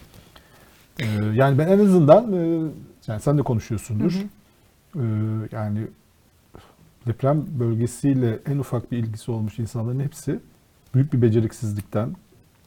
E, 0.99 1.05
yani 1.35 1.59
ben 1.59 1.69
en 1.69 1.79
azından 1.79 2.33
e, 2.33 2.71
yani 3.07 3.21
sen 3.21 3.39
de 3.39 3.43
konuşuyorsundur. 3.43 4.13
Hı 4.13 4.99
hı. 4.99 5.03
E, 5.03 5.07
yani 5.53 5.81
deprem 7.07 7.45
bölgesiyle 7.61 8.39
en 8.47 8.59
ufak 8.59 8.93
bir 8.93 8.99
ilgisi 8.99 9.31
olmuş 9.31 9.59
insanların 9.59 10.01
hepsi 10.01 10.39
büyük 10.95 11.13
bir 11.13 11.23
beceriksizlikten, 11.23 12.11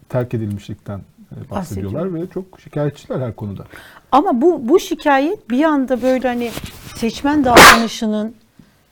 terk 0.10 0.34
edilmişlikten 0.34 1.02
e, 1.32 1.50
bahsediyorlar 1.50 2.14
ve 2.14 2.28
çok 2.34 2.60
şikayetçiler 2.60 3.20
her 3.20 3.36
konuda. 3.36 3.66
Ama 4.12 4.42
bu 4.42 4.70
bu 4.70 4.80
şikayet 4.80 5.50
bir 5.50 5.64
anda 5.64 6.02
böyle 6.02 6.28
hani 6.28 6.52
seçmen 6.96 7.46
davranışının 7.46 8.36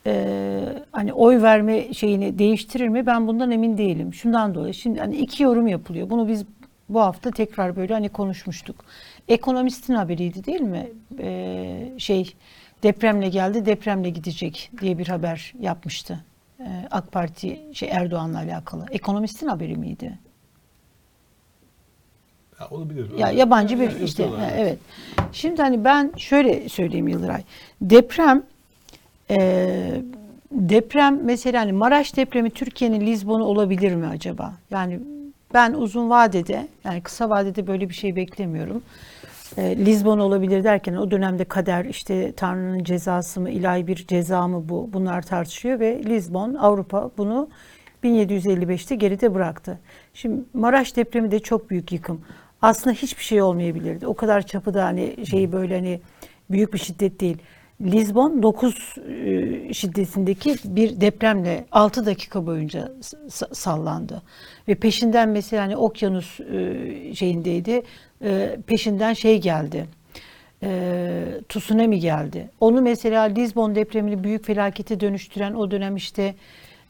e, 0.08 0.84
hani 0.92 1.14
oy 1.14 1.42
verme 1.42 1.94
şeyini 1.94 2.40
değiştirir 2.40 2.88
mi? 2.88 3.06
Ben 3.06 3.28
bundan 3.28 3.52
emin 3.52 3.78
değilim. 3.78 4.14
Şundan 4.14 4.56
dolayı 4.56 4.74
şimdi 4.74 5.00
hani 5.00 5.16
iki 5.18 5.44
yorum 5.44 5.68
yapılıyor. 5.68 6.10
Bunu 6.10 6.28
biz 6.28 6.46
bu 6.90 7.02
hafta 7.02 7.32
tekrar 7.32 7.76
böyle 7.76 7.94
hani 7.94 8.10
konuşmuştuk. 8.10 8.86
Ekonomistin 9.28 9.94
haberiydi 9.94 10.46
değil 10.46 10.62
mi? 10.62 10.88
E, 11.20 11.94
şey 11.98 12.34
depremle 12.84 13.30
geldi, 13.30 13.66
depremle 13.66 14.10
gidecek 14.10 14.72
diye 14.82 14.98
bir 14.98 15.08
haber 15.08 15.54
yapmıştı. 15.60 16.20
E, 16.66 16.70
AK 16.92 17.12
Parti 17.12 17.60
şey 17.74 17.90
Erdoğan'la 17.90 18.38
alakalı. 18.38 18.86
Ekonomistin 18.92 19.48
haberi 19.48 19.76
miydi? 19.76 20.20
Ya 22.60 22.68
olabilir. 22.70 23.18
Ya 23.18 23.32
yabancı 23.32 23.80
bir 23.80 24.00
işte 24.00 24.26
ha, 24.26 24.52
evet. 24.58 24.80
Şimdi 25.32 25.62
hani 25.62 25.84
ben 25.84 26.12
şöyle 26.18 26.70
söyleyeyim 26.70 27.08
Yıldıray. 27.08 27.44
Deprem 27.82 28.44
e, 29.30 30.02
deprem 30.52 31.20
mesela 31.24 31.62
hani 31.62 31.72
Maraş 31.72 32.16
depremi 32.16 32.50
Türkiye'nin 32.50 33.02
Lizbon'u 33.02 33.44
olabilir 33.44 33.96
mi 33.96 34.08
acaba? 34.08 34.54
Yani 34.72 35.00
ben 35.54 35.74
uzun 35.74 36.10
vadede 36.10 36.68
yani 36.84 37.02
kısa 37.02 37.30
vadede 37.30 37.68
böyle 37.68 37.90
bir 37.90 37.94
şey 37.94 38.16
beklemiyorum. 38.16 38.84
E, 39.58 39.86
Lizbon 39.86 40.20
olabilir 40.20 40.64
derken 40.64 40.94
o 40.94 41.12
dönemde 41.12 41.46
kader 41.46 41.86
işte 41.86 42.32
Tanrı'nın 42.32 42.84
cezası 42.84 43.42
mı 43.42 43.50
ilahi 43.50 43.88
bir 43.88 43.96
ceza 44.08 44.48
mı 44.48 44.70
bu 44.70 44.90
bunlar 44.94 45.22
tartışıyor 45.22 45.80
ve 45.80 46.04
Lizbon 46.04 46.54
Avrupa 46.54 47.12
bunu 47.18 47.50
1755'te 48.04 48.96
geride 48.96 49.34
bıraktı. 49.34 49.80
Şimdi 50.14 50.42
Maraş 50.54 50.96
depremi 50.96 51.32
de 51.32 51.40
çok 51.40 51.70
büyük 51.70 51.92
yıkım. 51.92 52.22
Aslında 52.62 52.96
hiçbir 52.96 53.24
şey 53.24 53.42
olmayabilirdi. 53.42 54.08
O 54.08 54.14
kadar 54.14 54.42
çapıda 54.42 54.86
hani 54.86 55.16
şeyi 55.26 55.52
böyle 55.52 55.76
hani 55.76 56.02
büyük 56.52 56.74
bir 56.74 56.80
şiddet 56.80 57.20
değil. 57.20 57.38
Lizbon 57.82 58.44
9 58.44 58.96
e, 58.98 59.74
şiddetindeki 59.74 60.56
bir 60.66 61.02
depremle 61.02 61.66
6 61.72 62.06
dakika 62.06 62.46
boyunca 62.46 62.92
sallandı. 63.54 64.22
Ve 64.68 64.76
peşinden 64.76 65.30
mesela 65.30 65.64
hani 65.64 65.78
okyanus 65.78 66.40
e, 66.40 67.16
şeyindeydi. 67.16 67.82
E, 68.24 68.58
Peşinden 68.68 69.14
şey 69.14 69.42
geldi. 69.42 69.86
Tsunami 71.50 72.00
geldi. 72.00 72.50
Onu 72.60 72.82
mesela 72.82 73.24
Lizbon 73.24 73.76
depremini 73.76 74.24
büyük 74.24 74.46
felakete 74.46 75.00
dönüştüren 75.00 75.54
o 75.54 75.72
dönem 75.72 75.96
işte 75.96 76.36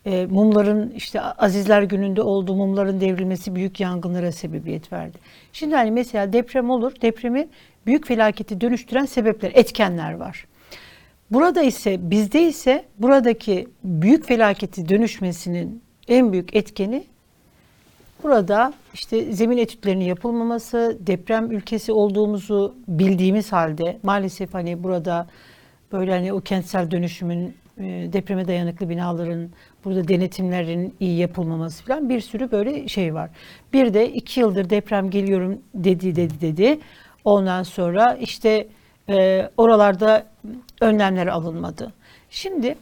mumların 0.06 0.94
işte 0.96 1.22
Azizler 1.22 1.84
Günü'nde 1.84 2.22
olduğu 2.22 2.56
mumların 2.56 3.02
devrilmesi 3.02 3.56
büyük 3.56 3.80
yangınlara 3.80 4.32
sebebiyet 4.32 4.94
verdi. 4.94 5.18
Şimdi 5.54 5.76
hani 5.76 5.92
mesela 5.92 6.34
deprem 6.34 6.70
olur, 6.70 6.94
depremi 7.02 7.48
büyük 7.86 8.08
felaketi 8.08 8.62
dönüştüren 8.62 9.06
sebepler, 9.06 9.52
etkenler 9.54 10.14
var. 10.14 10.46
Burada 11.32 11.62
ise 11.62 12.12
bizde 12.12 12.48
ise 12.48 12.86
buradaki 13.00 13.68
büyük 13.84 14.26
felaketi 14.26 14.90
dönüşmesinin 14.90 15.82
en 16.08 16.32
büyük 16.32 16.56
etkeni 16.56 17.04
burada 18.24 18.74
işte 18.94 19.34
zemin 19.34 19.58
etütlerinin 19.58 20.06
yapılmaması, 20.06 20.98
deprem 21.00 21.52
ülkesi 21.52 21.92
olduğumuzu 21.92 22.76
bildiğimiz 22.88 23.52
halde 23.52 23.98
maalesef 24.04 24.54
hani 24.54 24.84
burada 24.84 25.28
böyle 25.92 26.12
hani 26.12 26.34
o 26.34 26.42
kentsel 26.42 26.92
dönüşümün 26.92 27.56
e, 27.78 27.84
depreme 28.14 28.48
dayanıklı 28.48 28.90
binaların 28.90 29.50
burada 29.86 30.08
denetimlerin 30.08 30.96
iyi 31.00 31.18
yapılmaması 31.18 31.84
falan 31.84 32.10
bir 32.10 32.22
sürü 32.22 32.52
böyle 32.52 32.88
şey 32.88 33.14
var. 33.14 33.30
Bir 33.74 33.94
de 33.94 34.12
iki 34.14 34.40
yıldır 34.40 34.70
deprem 34.70 35.10
geliyorum 35.10 35.60
dedi 35.74 36.16
dedi 36.16 36.42
dedi. 36.42 36.80
Ondan 37.26 37.64
sonra 37.64 38.14
işte 38.14 38.68
e, 39.10 39.50
oralarda 39.58 40.26
önlemler 40.82 41.28
alınmadı. 41.28 41.94
Şimdi 42.30 42.78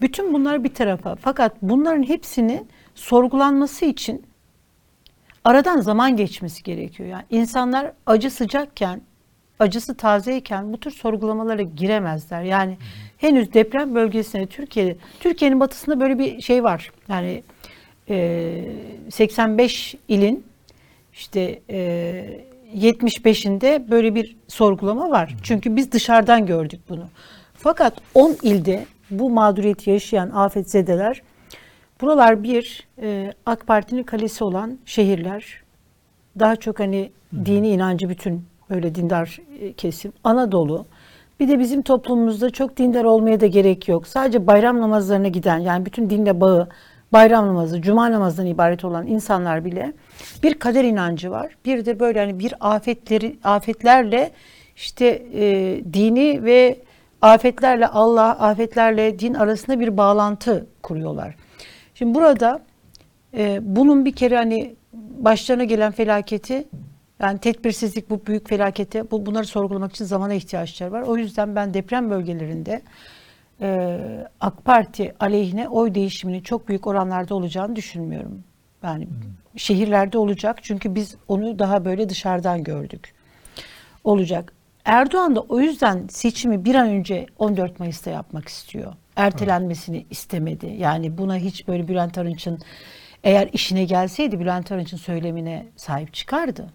bütün 0.00 0.34
bunlar 0.34 0.64
bir 0.64 0.74
tarafa 0.74 1.16
fakat 1.16 1.52
bunların 1.62 2.02
hepsinin 2.02 2.68
sorgulanması 2.94 3.84
için 3.84 4.26
aradan 5.44 5.80
zaman 5.80 6.16
geçmesi 6.16 6.62
gerekiyor. 6.62 7.08
Yani 7.08 7.24
insanlar 7.30 7.92
acı 8.06 8.30
sıcakken, 8.30 9.00
acısı 9.58 9.96
tazeyken 9.96 10.72
bu 10.72 10.80
tür 10.80 10.90
sorgulamalara 10.90 11.62
giremezler. 11.62 12.42
Yani 12.42 12.76
henüz 13.18 13.52
deprem 13.52 13.94
bölgesinde 13.94 14.46
Türkiye'de, 14.46 14.96
Türkiye'nin 15.20 15.60
batısında 15.60 16.00
böyle 16.00 16.18
bir 16.18 16.40
şey 16.40 16.64
var. 16.64 16.92
Yani 17.08 17.42
e, 18.08 18.64
85 19.10 19.94
ilin 20.08 20.46
işte 21.12 21.62
75'inde 22.74 23.90
böyle 23.90 24.14
bir 24.14 24.36
sorgulama 24.48 25.10
var. 25.10 25.36
Çünkü 25.42 25.76
biz 25.76 25.92
dışarıdan 25.92 26.46
gördük 26.46 26.80
bunu. 26.88 27.04
Fakat 27.54 27.94
10 28.14 28.36
ilde 28.42 28.86
bu 29.10 29.30
mağduriyeti 29.30 29.90
yaşayan 29.90 30.30
afetzedeler 30.30 31.22
Buralar 32.00 32.42
bir 32.42 32.86
e, 33.02 33.32
AK 33.46 33.66
Parti'nin 33.66 34.02
kalesi 34.02 34.44
olan 34.44 34.78
şehirler. 34.84 35.62
Daha 36.38 36.56
çok 36.56 36.80
hani 36.80 37.10
dini 37.44 37.68
inancı 37.68 38.08
bütün 38.08 38.44
böyle 38.70 38.94
dindar 38.94 39.38
e, 39.60 39.72
kesim. 39.72 40.12
Anadolu. 40.24 40.86
Bir 41.40 41.48
de 41.48 41.58
bizim 41.58 41.82
toplumumuzda 41.82 42.50
çok 42.50 42.76
dindar 42.76 43.04
olmaya 43.04 43.40
da 43.40 43.46
gerek 43.46 43.88
yok. 43.88 44.06
Sadece 44.06 44.46
bayram 44.46 44.80
namazlarına 44.80 45.28
giden 45.28 45.58
yani 45.58 45.86
bütün 45.86 46.10
dinle 46.10 46.40
bağı 46.40 46.68
bayram 47.12 47.46
namazı, 47.46 47.82
cuma 47.82 48.10
namazından 48.10 48.46
ibaret 48.46 48.84
olan 48.84 49.06
insanlar 49.06 49.64
bile 49.64 49.92
bir 50.42 50.54
kader 50.54 50.84
inancı 50.84 51.30
var. 51.30 51.56
Bir 51.64 51.86
de 51.86 52.00
böyle 52.00 52.18
hani 52.18 52.38
bir 52.38 52.54
afetleri 52.60 53.36
afetlerle 53.44 54.30
işte 54.76 55.22
e, 55.34 55.44
dini 55.92 56.44
ve 56.44 56.78
afetlerle 57.22 57.86
Allah, 57.86 58.30
afetlerle 58.38 59.18
din 59.18 59.34
arasında 59.34 59.80
bir 59.80 59.96
bağlantı 59.96 60.66
kuruyorlar. 60.82 61.34
Şimdi 61.94 62.14
burada 62.14 62.62
e, 63.36 63.58
bunun 63.62 64.04
bir 64.04 64.12
kere 64.12 64.36
hani 64.36 64.76
başlarına 65.18 65.64
gelen 65.64 65.92
felaketi 65.92 66.68
yani 67.22 67.38
tedbirsizlik 67.38 68.10
bu 68.10 68.26
büyük 68.26 68.48
felakete 68.48 69.10
bu 69.10 69.26
bunları 69.26 69.46
sorgulamak 69.46 69.90
için 69.90 70.04
zamana 70.04 70.34
ihtiyaçları 70.34 70.92
var. 70.92 71.02
O 71.02 71.16
yüzden 71.16 71.56
ben 71.56 71.74
deprem 71.74 72.10
bölgelerinde 72.10 72.82
e, 73.60 73.98
AK 74.40 74.64
Parti 74.64 75.14
aleyhine 75.20 75.68
oy 75.68 75.94
değişiminin 75.94 76.40
çok 76.40 76.68
büyük 76.68 76.86
oranlarda 76.86 77.34
olacağını 77.34 77.76
düşünmüyorum. 77.76 78.44
Yani 78.82 79.08
şehirlerde 79.56 80.18
olacak 80.18 80.58
çünkü 80.62 80.94
biz 80.94 81.16
onu 81.28 81.58
daha 81.58 81.84
böyle 81.84 82.08
dışarıdan 82.08 82.64
gördük. 82.64 83.14
Olacak. 84.04 84.52
Erdoğan 84.84 85.36
da 85.36 85.40
o 85.40 85.60
yüzden 85.60 86.06
seçimi 86.10 86.64
bir 86.64 86.74
an 86.74 86.88
önce 86.88 87.26
14 87.38 87.80
Mayıs'ta 87.80 88.10
yapmak 88.10 88.48
istiyor. 88.48 88.92
Ertelenmesini 89.16 90.06
istemedi. 90.10 90.66
Yani 90.78 91.18
buna 91.18 91.36
hiç 91.36 91.68
böyle 91.68 91.88
Bülent 91.88 92.18
Arınç'ın 92.18 92.58
eğer 93.24 93.48
işine 93.52 93.84
gelseydi 93.84 94.40
Bülent 94.40 94.72
Arınç'ın 94.72 94.96
söylemine 94.96 95.66
sahip 95.76 96.14
çıkardı. 96.14 96.66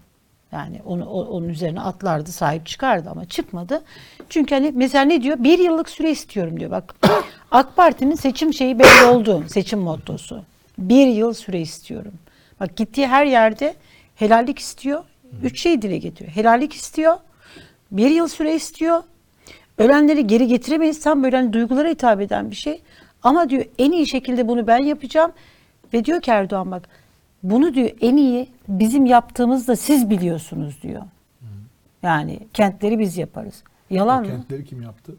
Yani 0.54 0.80
onu 0.86 1.04
onun 1.10 1.48
üzerine 1.48 1.80
atlardı, 1.80 2.32
sahip 2.32 2.66
çıkardı 2.66 3.10
ama 3.10 3.24
çıkmadı. 3.24 3.82
Çünkü 4.28 4.54
hani 4.54 4.72
mesela 4.74 5.04
ne 5.04 5.22
diyor? 5.22 5.36
Bir 5.40 5.58
yıllık 5.58 5.88
süre 5.88 6.10
istiyorum 6.10 6.60
diyor. 6.60 6.70
Bak 6.70 6.94
AK 7.50 7.76
Parti'nin 7.76 8.14
seçim 8.14 8.54
şeyi 8.54 8.78
belli 8.78 9.04
oldu. 9.04 9.44
Seçim 9.48 9.78
mottosu. 9.78 10.42
Bir 10.78 11.06
yıl 11.06 11.32
süre 11.32 11.60
istiyorum. 11.60 12.12
Bak 12.60 12.76
gittiği 12.76 13.06
her 13.06 13.26
yerde 13.26 13.74
helallik 14.14 14.58
istiyor. 14.58 15.04
Üç 15.42 15.60
şey 15.60 15.82
dile 15.82 15.98
getiriyor. 15.98 16.36
Helallik 16.36 16.72
istiyor. 16.72 17.16
Bir 17.90 18.10
yıl 18.10 18.28
süre 18.28 18.54
istiyor. 18.54 19.02
Ölenleri 19.78 20.26
geri 20.26 20.46
getiremeyiz. 20.46 21.00
Tam 21.00 21.22
böyle 21.22 21.36
hani 21.36 21.52
duygulara 21.52 21.88
hitap 21.88 22.20
eden 22.20 22.50
bir 22.50 22.56
şey. 22.56 22.82
Ama 23.22 23.50
diyor 23.50 23.64
en 23.78 23.92
iyi 23.92 24.06
şekilde 24.06 24.48
bunu 24.48 24.66
ben 24.66 24.78
yapacağım. 24.78 25.32
Ve 25.94 26.04
diyor 26.04 26.20
ki 26.20 26.30
Erdoğan 26.30 26.70
bak 26.70 26.88
bunu 27.44 27.74
diyor 27.74 27.90
en 28.00 28.16
iyi 28.16 28.48
bizim 28.68 29.06
yaptığımızda 29.06 29.76
siz 29.76 30.10
biliyorsunuz 30.10 30.78
diyor. 30.82 31.02
Yani 32.02 32.40
kentleri 32.52 32.98
biz 32.98 33.16
yaparız. 33.16 33.62
Yalan 33.90 34.20
mı? 34.22 34.26
kentleri 34.30 34.64
kim 34.64 34.82
yaptı? 34.82 35.12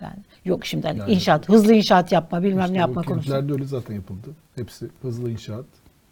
Yani 0.00 0.16
yok 0.44 0.66
şimdi 0.66 0.86
hani 0.86 0.98
Yani- 0.98 1.12
inşaat, 1.12 1.48
hızlı 1.48 1.74
inşaat 1.74 2.12
yapma, 2.12 2.42
bilmem 2.42 2.60
İşte 2.60 2.72
ne 2.74 2.78
yapma 2.78 3.00
o 3.00 3.04
konusu. 3.04 3.26
kentlerde 3.28 3.52
öyle 3.52 3.64
zaten 3.64 3.94
yapıldı. 3.94 4.28
Hepsi 4.54 4.88
hızlı 5.02 5.30
inşaat. 5.30 5.64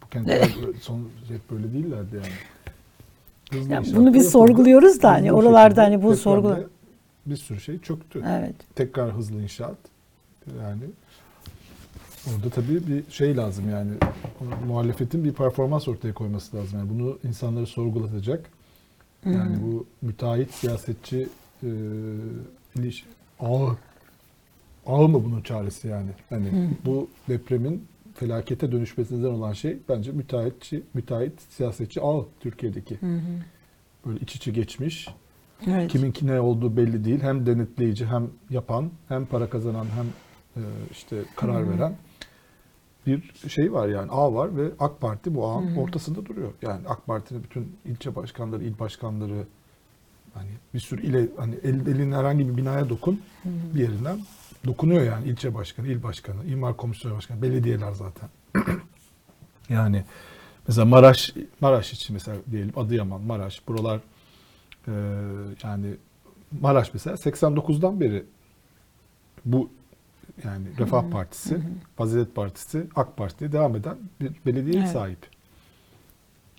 Bu 0.03 0.07
kentler 0.09 0.49
son 0.81 0.99
hep 1.27 1.51
böyle 1.51 1.73
değillerdi 1.73 2.15
yani. 2.15 2.25
Hızlı 3.51 3.73
Ya 3.73 3.79
inşaat 3.79 3.95
bunu 3.95 4.07
da 4.09 4.13
biz 4.13 4.29
sorguluyoruz 4.29 5.01
da 5.01 5.09
hani 5.11 5.17
Hızlı 5.29 5.41
bir 5.41 5.43
oralarda 5.43 5.69
şekilde 5.69 5.81
hani 5.81 5.97
bu 5.97 6.01
depremde 6.01 6.21
sorgula- 6.21 6.67
Bir 7.25 7.35
sürü 7.37 7.59
şey 7.59 7.79
çöktü. 7.79 8.23
Evet. 8.29 8.55
Tekrar 8.75 9.11
hızlı 9.11 9.41
inşaat. 9.41 9.77
Yani 10.61 10.81
orada 12.27 12.49
tabii 12.49 12.87
bir 12.87 13.11
şey 13.11 13.37
lazım 13.37 13.69
yani 13.69 13.91
muhalefetin 14.67 15.23
bir 15.23 15.33
performans 15.33 15.87
ortaya 15.87 16.13
koyması 16.13 16.57
lazım. 16.57 16.79
Yani 16.79 16.89
bunu 16.89 17.17
insanları 17.23 17.67
sorgulatacak. 17.67 18.49
Yani 19.25 19.57
bu 19.63 19.85
müteahhit 20.01 20.51
siyasetçi 20.51 21.27
e, 21.63 21.69
iliş 22.75 23.05
ağı 23.39 23.77
ağı 24.85 25.07
mı 25.07 25.23
bunun 25.25 25.41
çaresi 25.41 25.87
yani? 25.87 26.09
Hani 26.29 26.69
bu 26.85 27.09
depremin 27.29 27.87
felakete 28.13 28.71
dönüşmesinden 28.71 29.29
olan 29.29 29.53
şey 29.53 29.77
bence 29.89 30.11
müteahhitçi, 30.11 30.83
müteahhit 30.93 31.41
siyasetçi 31.49 32.01
ağı 32.01 32.25
Türkiye'deki. 32.39 32.99
Böyle 34.05 34.19
iç 34.19 34.35
içe 34.35 34.51
geçmiş. 34.51 35.07
Evet. 35.67 35.91
Kiminki 35.91 36.27
ne 36.27 36.39
olduğu 36.39 36.77
belli 36.77 37.05
değil. 37.05 37.19
Hem 37.21 37.45
denetleyici 37.45 38.05
hem 38.05 38.29
yapan 38.49 38.91
hem 39.07 39.25
para 39.25 39.49
kazanan 39.49 39.85
hem 39.95 40.05
e, 40.55 40.63
işte 40.91 41.17
karar 41.35 41.69
veren 41.69 41.95
bir 43.05 43.49
şey 43.49 43.73
var 43.73 43.87
yani 43.87 44.11
ağ 44.11 44.33
var 44.33 44.57
ve 44.57 44.71
AK 44.79 45.01
Parti 45.01 45.35
bu 45.35 45.47
ağın 45.47 45.75
ortasında 45.75 46.25
duruyor. 46.25 46.51
Yani 46.61 46.87
AK 46.87 47.07
Parti'nin 47.07 47.43
bütün 47.43 47.75
ilçe 47.85 48.15
başkanları, 48.15 48.63
il 48.63 48.79
başkanları 48.79 49.45
hani 50.33 50.49
bir 50.73 50.79
sürü 50.79 51.01
ile 51.01 51.27
hani 51.37 51.55
el, 51.63 51.87
elin 51.87 52.11
herhangi 52.11 52.49
bir 52.49 52.57
binaya 52.57 52.89
dokun 52.89 53.21
bir 53.45 53.79
yerinden 53.79 54.19
dokunuyor 54.65 55.03
yani 55.03 55.27
ilçe 55.27 55.53
başkanı, 55.53 55.87
il 55.87 56.03
başkanı, 56.03 56.45
imar 56.45 56.77
komisyonu 56.77 57.15
başkanı, 57.15 57.41
belediyeler 57.41 57.91
zaten. 57.91 58.29
yani 59.69 60.05
mesela 60.67 60.85
Maraş 60.85 61.33
Maraş 61.61 61.93
için 61.93 62.13
mesela 62.13 62.37
diyelim 62.51 62.79
Adıyaman, 62.79 63.21
Maraş 63.21 63.67
buralar 63.67 63.99
e, 64.87 64.93
yani 65.63 65.95
Maraş 66.61 66.93
mesela 66.93 67.15
89'dan 67.15 67.99
beri 67.99 68.23
bu 69.45 69.69
yani 70.45 70.67
Refah 70.79 71.09
Partisi, 71.11 71.59
Fazilet 71.97 72.35
Partisi, 72.35 72.87
AK 72.95 73.17
Parti'ye 73.17 73.51
devam 73.51 73.75
eden 73.75 73.97
bir 74.21 74.31
belediyeye 74.45 74.81
Evet. 74.81 74.91
sahip. 74.91 75.19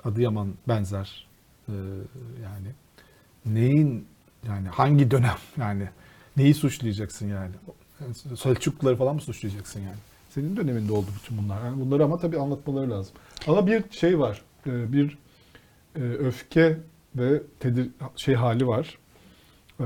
Adıyaman 0.04 0.48
benzer 0.68 1.26
e, 1.68 1.72
yani 2.42 2.68
neyin 3.46 4.06
yani 4.46 4.68
hangi 4.68 5.10
dönem 5.10 5.36
yani 5.58 5.88
neyi 6.36 6.54
suçlayacaksın 6.54 7.28
yani? 7.28 7.52
Selçukluları 8.36 8.96
falan 8.96 9.14
mı 9.14 9.20
suçlayacaksın 9.20 9.80
yani? 9.80 9.96
Senin 10.30 10.56
döneminde 10.56 10.92
oldu 10.92 11.06
bütün 11.22 11.38
bunlar. 11.38 11.64
Yani 11.64 11.80
bunları 11.80 12.04
ama 12.04 12.18
tabii 12.18 12.38
anlatmaları 12.38 12.90
lazım. 12.90 13.14
Ama 13.46 13.66
bir 13.66 13.84
şey 13.90 14.18
var. 14.18 14.42
e, 14.66 14.92
Bir 14.92 15.18
e, 15.96 16.00
öfke 16.00 16.78
ve 17.16 17.42
tedir 17.60 17.90
şey 18.16 18.34
hali 18.34 18.66
var. 18.66 18.98
E, 19.80 19.84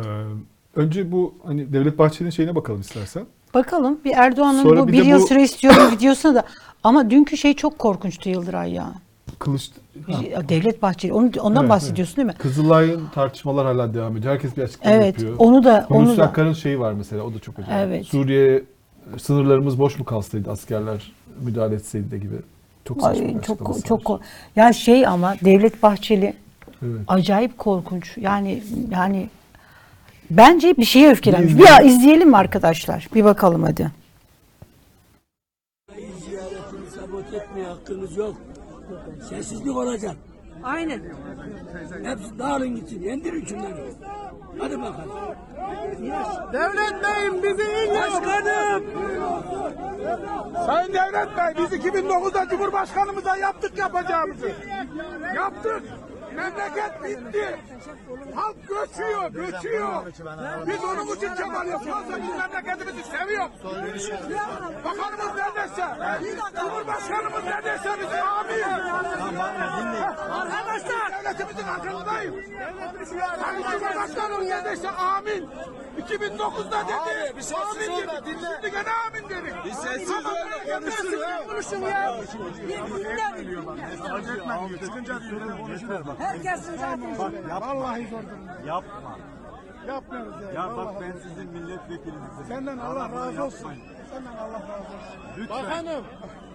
Önce 0.77 1.13
bu 1.13 1.35
hani 1.45 1.73
Devlet 1.73 1.99
Bahçeli'nin 1.99 2.31
şeyine 2.31 2.55
bakalım 2.55 2.81
istersen. 2.81 3.27
Bakalım 3.61 3.99
bir 4.05 4.12
Erdoğan'ın 4.16 4.62
Sonra 4.62 4.83
bu 4.83 4.88
bir 4.88 5.05
yıl 5.05 5.21
bu- 5.23 5.27
süre 5.27 5.42
istiyorum 5.42 5.90
videosuna 5.92 6.35
da. 6.35 6.45
Ama 6.85 7.11
dünkü 7.11 7.37
şey 7.37 7.55
çok 7.55 7.79
korkunçtu 7.79 8.29
Yıldıray 8.29 8.73
ya. 8.73 8.87
Kılıç 9.38 9.71
ha, 10.07 10.12
Ya 10.33 10.49
Devlet 10.49 10.83
Bahçeli. 10.83 11.12
Onu, 11.12 11.31
ondan 11.40 11.62
Evet, 11.62 11.71
bahsediyorsun 11.71 12.16
değil 12.16 12.27
mi? 12.27 12.35
Kızılay'ın 12.38 13.03
tartışmalar 13.14 13.66
hala 13.66 13.95
devam 13.95 14.16
ediyor. 14.16 14.33
Herkes 14.35 14.57
bir 14.57 14.62
açıklama 14.62 14.97
Evet. 14.97 15.07
yapıyor. 15.07 15.35
Onu 15.38 15.64
da 15.64 15.87
onu 15.90 15.99
Hulusi 16.01 16.16
da 16.19 16.25
Akar'ın 16.25 16.53
şeyi 16.53 16.81
var 16.81 16.92
mesela 16.92 17.23
o 17.23 17.35
da 17.35 17.38
çok 17.38 17.59
acayip. 17.59 17.88
Evet. 17.88 18.07
Suriye 18.07 18.62
sınırlarımız 19.19 19.79
boş 19.79 19.99
mu 19.99 20.05
kalsaydı 20.05 20.51
askerler 20.51 21.12
müdahale 21.40 21.75
etseydi 21.75 22.11
de 22.11 22.19
gibi. 22.19 22.37
Çok 22.85 23.03
saçma 23.03 23.25
Ay, 23.27 23.40
çok 23.42 23.85
çok 23.87 24.11
var. 24.11 24.21
ya 24.57 24.73
şey 24.73 25.07
ama 25.07 25.35
Devlet 25.45 25.83
Bahçeli 25.83 26.35
Evet. 26.83 27.01
acayip 27.09 27.59
korkunç. 27.59 28.19
Yani 28.19 28.62
yani 28.90 29.29
bence 30.31 30.77
bir 30.77 30.85
şeye 30.85 31.11
öfkelenmiş. 31.11 31.55
Bir 31.55 31.85
izleyelim. 31.85 32.29
mi 32.29 32.37
arkadaşlar? 32.37 33.09
Bir 33.15 33.25
bakalım 33.25 33.62
hadi. 33.62 33.91
ziyaretini 36.29 36.91
sabote 37.01 37.37
etmeye 37.37 37.67
hakkınız 37.67 38.17
yok. 38.17 38.37
Sessizlik 39.29 39.77
olacak. 39.77 40.17
Aynen. 40.62 41.01
Hepsi 42.05 42.39
dağılın 42.39 42.77
gitsin. 42.77 43.03
Yendirin 43.03 43.45
şunları. 43.47 43.85
Hadi 44.59 44.81
bakalım. 44.81 45.11
Devlet 46.53 47.05
Bey'im 47.05 47.43
bizi 47.43 47.62
in 47.62 47.95
Başkanım. 47.95 48.85
Sayın 50.67 50.93
Devlet 50.93 51.37
Bey 51.37 51.65
biz 51.65 51.79
2009'da 51.79 52.49
Cumhurbaşkanımıza 52.49 53.37
yaptık 53.37 53.79
yapacağımızı. 53.79 54.51
Yaptık. 55.37 55.83
Memleket 56.37 57.05
bitti. 57.05 57.59
Halk 58.35 58.57
göçüyor, 58.68 59.31
göçüyor. 59.31 60.07
Biz 60.66 60.85
onun 60.85 61.16
için 61.16 61.35
çaba 61.35 61.64
yapıyoruz. 61.64 62.05
Biz 62.09 62.38
memleketimizi 62.38 63.03
seviyoruz. 63.11 63.53
Bakanımız 64.85 65.35
neredeyse, 65.37 65.87
Cumhurbaşkanımız 66.61 67.44
neredeyse 67.44 67.90
biz 68.01 68.09
amin. 68.12 68.62
Arkadaşlar. 70.31 71.07
Devletimizin 71.25 71.68
arkasındayım. 71.68 72.35
Sayın 73.40 73.62
Cumhurbaşkanımız 73.70 74.49
neredeyse 74.49 74.90
amin. 74.90 75.49
2009'da 76.01 76.85
dedi. 76.88 77.37
Bir 77.37 77.42
sessiz 77.42 77.88
amin 77.88 78.09
dedi. 78.09 78.37
Şimdi 78.40 78.70
gene 78.70 78.90
amin 79.07 79.29
dedi. 79.29 79.55
Bir 79.64 79.72
sessiz 79.72 80.11
öyle 80.11 80.81
konuşsun. 80.81 81.14
Konuşun 81.49 81.81
ya. 81.83 82.14
Herkesin 86.27 86.77
zaten. 86.77 87.19
Vallahi 87.61 88.09
zor 88.09 88.23
durumda. 88.23 88.61
Yapma. 88.67 89.19
Yapmıyoruz 89.89 90.43
ya. 90.43 90.53
Ya 90.53 90.69
bak 90.69 90.77
vallahi. 90.77 91.01
ben 91.01 91.12
sizin 91.29 91.51
milletvekilinizim. 91.53 92.45
Senden 92.49 92.79
Allah 92.79 93.11
bunu 93.12 93.21
razı 93.21 93.45
olsun. 93.45 93.69
yapmayın. 93.69 93.83
Senden 94.11 94.37
Allah 94.37 94.61
razı 94.61 94.73
olsun. 94.73 95.21
Lütfen. 95.39 95.65
Bakanım. 95.65 96.05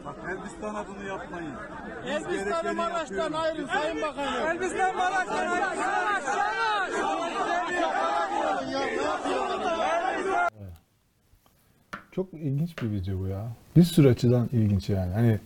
Bak 0.06 0.16
Elbistan'a 0.30 0.88
bunu 0.88 1.08
yapmayın. 1.08 1.54
Elbistan'ı 2.06 2.74
Maraş'tan 2.74 3.34
ayrın 3.34 3.68
Sayın 3.68 4.02
Bakanım. 4.02 4.48
Elbistan 4.48 4.96
Maraş'tan 4.96 5.62
Çok 12.12 12.34
ilginç 12.34 12.78
bir 12.82 12.92
video 12.92 13.20
bu 13.20 13.28
ya. 13.28 13.48
Bir 13.76 13.84
sürü 13.84 14.10
açıdan 14.10 14.50
ilginç 14.52 14.90
yani. 14.90 15.14
Hani 15.14 15.40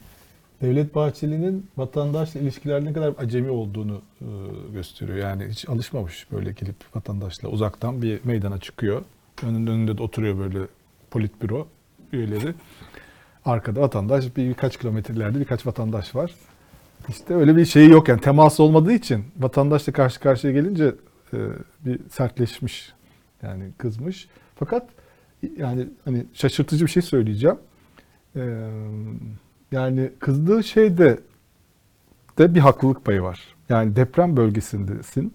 Devlet 0.66 0.96
Bahçeli'nin 0.96 1.68
vatandaşla 1.78 2.40
ilişkilerde 2.40 2.86
ne 2.86 2.94
kadar 2.94 3.14
acemi 3.18 3.50
olduğunu 3.50 4.02
e, 4.22 4.26
gösteriyor. 4.74 5.18
Yani 5.18 5.48
hiç 5.50 5.70
alışmamış 5.70 6.28
böyle 6.32 6.52
gelip 6.52 6.76
vatandaşla 6.96 7.50
uzaktan 7.50 8.02
bir 8.02 8.20
meydana 8.24 8.60
çıkıyor. 8.60 9.02
Önünde, 9.44 9.72
önünde 9.72 9.98
de 9.98 10.04
oturuyor 10.04 10.38
böyle 10.38 10.60
politbüro 11.12 11.68
üyeleri. 12.12 12.54
Arkada 13.46 13.82
vatandaş 13.82 14.38
bir 14.38 14.50
birkaç 14.50 14.78
kilometrelerde 14.78 15.40
birkaç 15.40 15.68
vatandaş 15.68 16.16
var. 16.16 16.32
İşte 17.10 17.36
öyle 17.36 17.58
bir 17.58 17.66
şeyi 17.66 17.90
yok 17.90 18.08
yani 18.08 18.22
temas 18.22 18.60
olmadığı 18.60 18.94
için 18.94 19.26
vatandaşla 19.40 19.94
karşı 19.94 20.20
karşıya 20.20 20.54
gelince 20.54 20.96
e, 21.34 21.38
bir 21.86 22.00
sertleşmiş 22.10 22.94
yani 23.44 23.72
kızmış. 23.78 24.28
Fakat 24.56 24.90
yani 25.58 25.88
hani 26.06 26.26
şaşırtıcı 26.34 26.86
bir 26.86 26.92
şey 26.92 27.02
söyleyeceğim. 27.04 27.58
Ee, 28.36 28.70
yani 29.72 30.12
kızdığı 30.20 30.64
şeyde 30.64 31.20
de 32.38 32.56
bir 32.56 32.60
haklılık 32.60 33.06
payı 33.06 33.22
var. 33.22 33.56
Yani 33.70 33.96
deprem 33.96 34.38
bölgesindesin 34.38 35.34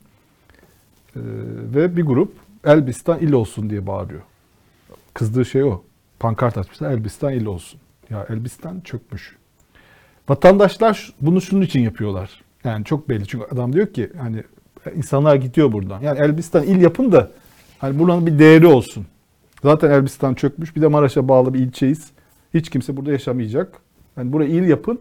Ee, 1.17 1.21
ve 1.75 1.97
bir 1.97 2.03
grup 2.03 2.33
Elbistan 2.65 3.19
il 3.19 3.33
olsun 3.33 3.71
diye 3.71 3.87
bağırıyor. 3.87 4.23
Kızdığı 5.15 5.45
şey 5.45 5.63
o. 5.63 5.83
Pankart 6.19 6.59
açmışlar 6.59 6.91
Elbistan 6.91 7.33
il 7.33 7.47
olsun. 7.47 7.81
Ya 8.11 8.27
Elbistan 8.31 8.81
çökmüş. 8.81 9.37
Vatandaşlar 10.29 11.13
bunu 11.21 11.41
şunun 11.41 11.63
için 11.63 11.81
yapıyorlar. 11.81 12.43
Yani 12.65 12.85
çok 12.85 13.09
belli. 13.09 13.27
Çünkü 13.27 13.45
adam 13.45 13.73
diyor 13.73 13.87
ki 13.87 14.11
hani 14.19 14.45
insanlar 14.95 15.37
gidiyor 15.37 15.73
buradan. 15.73 16.01
Yani 16.01 16.19
Elbistan 16.19 16.63
il 16.65 16.81
yapın 16.83 17.13
da 17.13 17.31
hani 17.79 17.99
buranın 17.99 18.27
bir 18.27 18.39
değeri 18.39 18.67
olsun. 18.67 19.07
Zaten 19.63 19.91
Elbistan 19.91 20.35
çökmüş. 20.35 20.77
Bir 20.77 20.83
de 20.83 20.87
Maraş'a 20.87 21.29
bağlı 21.29 21.55
bir 21.55 21.59
ilçeyiz. 21.59 22.11
Hiç 22.55 22.71
kimse 22.71 22.97
burada 22.97 23.13
yaşamayacak. 23.13 23.81
Yani 24.21 24.33
buraya 24.33 24.49
il 24.49 24.69
yapın. 24.69 25.01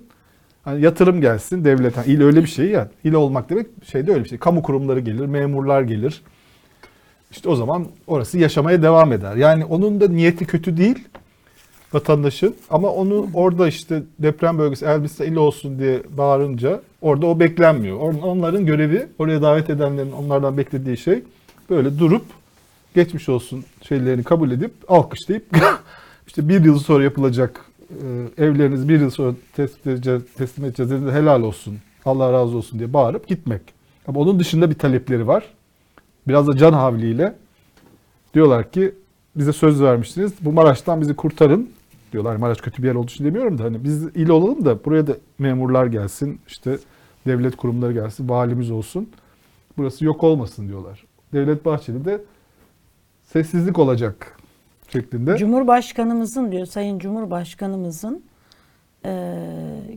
Hani 0.64 0.82
yatırım 0.82 1.22
gelsin 1.22 1.66
devlet. 1.66 1.98
Yani 1.98 2.08
il 2.08 2.22
öyle 2.22 2.42
bir 2.44 2.48
şey 2.48 2.70
ya. 2.70 2.90
İl 3.04 3.14
olmak 3.14 3.50
demek 3.50 3.68
şeyde 3.92 4.12
öyle 4.14 4.24
bir 4.24 4.30
şey. 4.30 4.38
Kamu 4.38 4.64
kurumları 4.64 5.00
gelir, 5.00 5.26
memurlar 5.26 5.82
gelir. 5.82 6.22
İşte 7.32 7.50
o 7.50 7.56
zaman 7.56 7.88
orası 8.08 8.40
yaşamaya 8.40 8.82
devam 8.82 9.14
eder. 9.14 9.36
Yani 9.36 9.66
onun 9.66 10.02
da 10.02 10.08
niyeti 10.08 10.46
kötü 10.46 10.78
değil. 10.78 11.08
vatandaşın 11.94 12.56
ama 12.70 12.90
onu 12.90 13.28
orada 13.34 13.68
işte 13.68 14.04
deprem 14.20 14.58
bölgesi 14.58 14.86
Elbistan 14.86 15.28
il 15.28 15.36
olsun 15.36 15.80
diye 15.80 16.02
bağırınca 16.18 16.82
orada 17.02 17.26
o 17.26 17.40
beklenmiyor. 17.40 18.00
Or- 18.00 18.22
Onların 18.22 18.66
görevi 18.66 19.08
oraya 19.20 19.42
davet 19.42 19.70
edenlerin 19.70 20.12
onlardan 20.12 20.58
beklediği 20.58 20.98
şey 20.98 21.24
böyle 21.70 22.00
durup 22.00 22.26
geçmiş 22.96 23.30
olsun 23.30 23.64
şeylerini 23.82 24.24
kabul 24.24 24.52
edip 24.52 24.72
alkışlayıp 24.88 25.46
işte 26.28 26.50
bir 26.50 26.66
yıl 26.66 26.80
sonra 26.80 27.04
yapılacak 27.04 27.66
e, 27.90 28.44
evlerinizi 28.44 28.90
bir 28.90 29.00
yıl 29.00 29.10
sonra 29.10 29.36
teslim 29.54 29.94
edeceğiz, 29.94 30.24
teslim 30.38 30.66
edeceğiz 30.66 30.92
dediğinde 30.92 31.12
helal 31.12 31.42
olsun 31.42 31.78
Allah 32.06 32.34
razı 32.34 32.58
olsun 32.58 32.80
diye 32.80 32.94
bağırıp 32.94 33.28
gitmek. 33.28 33.62
Ama 34.08 34.20
onun 34.20 34.40
dışında 34.40 34.70
bir 34.70 34.76
talepleri 34.76 35.28
var. 35.28 35.44
Biraz 36.28 36.48
da 36.48 36.58
can 36.58 36.74
havliyle 36.74 37.36
diyorlar 38.34 38.72
ki 38.72 38.96
bize 39.36 39.54
söz 39.54 39.82
vermiştiniz. 39.82 40.34
Bu 40.42 40.52
Maraş'tan 40.52 41.02
bizi 41.02 41.16
kurtarın 41.16 41.70
diyorlar. 42.12 42.36
Maraş 42.36 42.58
kötü 42.58 42.84
bir 42.84 42.88
yer 42.88 42.96
olduğu 42.96 43.12
için 43.12 43.26
demiyorum 43.26 43.58
da 43.58 43.64
hani 43.64 43.84
biz 43.84 44.04
il 44.04 44.30
olalım 44.30 44.66
da 44.66 44.86
buraya 44.86 45.08
da 45.08 45.18
memurlar 45.40 45.86
gelsin, 45.86 46.40
işte 46.48 46.78
devlet 47.28 47.56
kurumları 47.56 47.94
gelsin, 47.94 48.30
valimiz 48.30 48.72
olsun. 48.72 49.10
Burası 49.78 50.06
yok 50.06 50.24
olmasın 50.24 50.68
diyorlar. 50.68 51.04
Devlet 51.34 51.66
Bahçeli 51.66 52.06
de 52.06 52.22
sessizlik 53.24 53.80
olacak 53.80 54.39
şeklinde. 54.92 55.38
Cumhurbaşkanımızın 55.38 56.52
diyor 56.52 56.66
Sayın 56.66 57.00
Cumhurbaşkanımızın 57.00 58.24
e, 59.06 59.36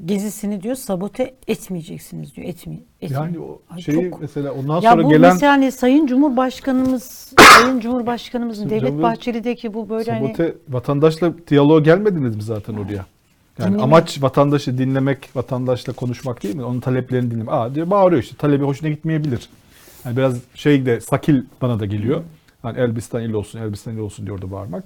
gezisini 0.07 0.63
diyor 0.63 0.75
sabote 0.75 1.35
etmeyeceksiniz 1.49 2.37
diyor. 2.37 2.49
Etmi, 2.49 2.81
etmi- 3.03 3.15
Yani 3.15 3.39
o 3.39 3.61
Ay 3.71 3.81
şeyi 3.83 4.11
çok- 4.11 4.21
mesela 4.21 4.53
ondan 4.53 4.81
ya 4.81 4.91
sonra 4.93 5.05
bu 5.05 5.09
gelen 5.09 5.33
mesela 5.33 5.53
hani 5.53 5.73
Sayın 5.73 6.07
Cumhurbaşkanımız 6.07 7.35
Sayın 7.39 7.81
Cumhurbaşkanımızın 7.81 8.71
Devlet 8.71 8.91
Cumhur- 8.91 9.03
Bahçeli'deki 9.03 9.75
bu 9.75 9.89
böyle 9.89 10.13
hani 10.13 10.27
sabote 10.27 10.55
vatandaşla 10.69 11.33
diyaloğa 11.49 11.81
gelmediniz 11.81 12.37
mi 12.37 12.43
zaten 12.43 12.75
oraya? 12.75 12.93
Yani 13.59 13.67
Dinlemek. 13.69 13.83
amaç 13.85 14.23
vatandaşı 14.23 14.79
dinlemek, 14.79 15.31
vatandaşla 15.37 15.93
konuşmak 15.93 16.43
değil 16.43 16.55
mi? 16.57 16.65
Onun 16.65 16.81
taleplerini 16.81 17.31
dinlemek. 17.31 17.53
Aa 17.53 17.75
diyor 17.75 17.91
bağırıyor 17.91 18.23
işte. 18.23 18.37
Talebi 18.37 18.65
hoşuna 18.65 18.89
gitmeyebilir. 18.89 19.49
Yani 20.05 20.17
biraz 20.17 20.37
şey 20.55 20.87
de 20.87 21.01
sakil 21.01 21.43
bana 21.63 21.81
da 21.81 21.87
geliyor. 21.87 22.23
Hani 22.63 22.79
Elbistan 22.79 23.23
il 23.23 23.33
olsun, 23.33 23.59
Elbistan 23.59 23.95
il 23.95 23.99
olsun 23.99 24.27
diyor 24.27 24.43
da 24.43 24.51
bağırmak. 24.53 24.85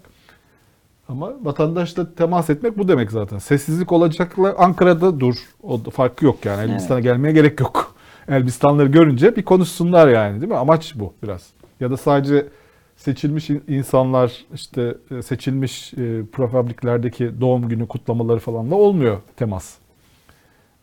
Ama 1.08 1.32
vatandaşla 1.42 2.14
temas 2.14 2.50
etmek 2.50 2.78
bu 2.78 2.88
demek 2.88 3.10
zaten. 3.12 3.38
Sessizlik 3.38 3.92
olacakla 3.92 4.54
Ankara'da 4.58 5.20
dur. 5.20 5.34
O 5.62 5.84
da 5.84 5.90
farkı 5.90 6.24
yok 6.24 6.44
yani. 6.44 6.70
Elbistan'a 6.70 7.00
gelmeye 7.00 7.32
gerek 7.32 7.60
yok. 7.60 7.94
Elbistanları 8.28 8.88
görünce 8.88 9.36
bir 9.36 9.44
konuşsunlar 9.44 10.08
yani 10.08 10.40
değil 10.40 10.52
mi? 10.52 10.58
Amaç 10.58 10.94
bu 10.96 11.12
biraz. 11.22 11.50
Ya 11.80 11.90
da 11.90 11.96
sadece 11.96 12.46
seçilmiş 12.96 13.50
in- 13.50 13.64
insanlar 13.68 14.44
işte 14.54 14.94
e, 15.10 15.22
seçilmiş 15.22 15.94
e, 15.94 16.24
prefabriklerdeki 16.32 17.40
doğum 17.40 17.68
günü 17.68 17.88
kutlamaları 17.88 18.38
falan 18.38 18.70
da 18.70 18.74
olmuyor 18.74 19.18
temas. 19.36 19.74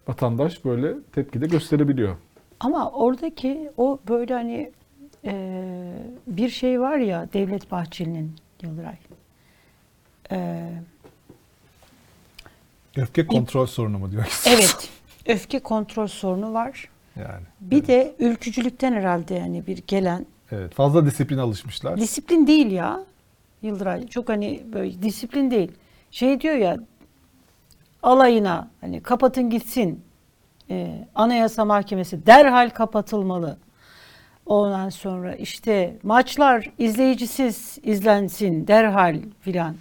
Vatandaş 0.08 0.66
böyle 0.66 0.94
tepki 1.12 1.42
de 1.42 1.48
gösterebiliyor. 1.48 2.16
Ama 2.60 2.90
oradaki 2.92 3.70
o 3.78 4.00
böyle 4.10 4.34
hani 4.34 4.72
e, 5.26 5.94
bir 6.28 6.50
şey 6.50 6.82
var 6.82 6.98
ya 6.98 7.28
Devlet 7.34 7.72
Bahçeli'nin 7.72 8.36
Yıldıray. 8.62 8.96
E, 10.32 10.70
Öfke 12.98 13.28
kontrol 13.28 13.66
sorunu 13.66 14.00
mu 14.00 14.12
diyor? 14.12 14.42
evet. 14.48 14.90
Öfke 15.28 15.60
kontrol 15.60 16.08
sorunu 16.08 16.54
var. 16.54 16.90
Yani. 17.16 17.44
Bir 17.62 17.88
de 17.88 18.16
ülkücülükten 18.20 18.94
herhalde 18.94 19.34
yani 19.36 19.68
bir 19.68 19.78
gelen 19.88 20.26
Evet. 20.52 20.74
Fazla 20.74 21.06
disiplin 21.06 21.38
alışmışlar. 21.38 21.98
disiplin 21.98 22.48
değil 22.48 22.72
ya. 22.72 23.00
Yıldıray 23.62 24.08
çok 24.08 24.30
hani 24.30 24.64
böyle 24.74 25.02
disiplin 25.02 25.52
değil. 25.52 25.72
Şey 26.12 26.42
diyor 26.42 26.56
ya 26.56 26.78
alayına 28.04 28.68
hani 28.82 29.02
kapatın 29.04 29.50
gitsin. 29.50 30.04
Ee, 30.70 31.08
Anayasa 31.16 31.66
Mahkemesi 31.66 32.26
derhal 32.26 32.70
kapatılmalı. 32.70 33.58
Ondan 34.46 34.90
sonra 34.90 35.36
işte 35.36 35.98
maçlar 36.04 36.70
izleyicisiz 36.78 37.78
izlensin 37.84 38.68
derhal 38.68 39.16
filan. 39.42 39.76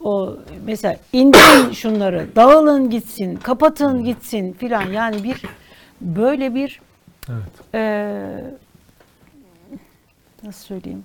O 0.00 0.36
mesela 0.66 0.96
indirin 1.12 1.72
şunları, 1.72 2.26
dağılın 2.36 2.90
gitsin, 2.90 3.36
kapatın 3.36 4.04
gitsin 4.04 4.52
filan. 4.52 4.82
Yani 4.82 5.24
bir 5.24 5.42
böyle 6.00 6.54
bir 6.54 6.80
Evet. 7.28 7.74
eee, 7.74 8.44
nasıl 10.44 10.64
söyleyeyim? 10.66 11.04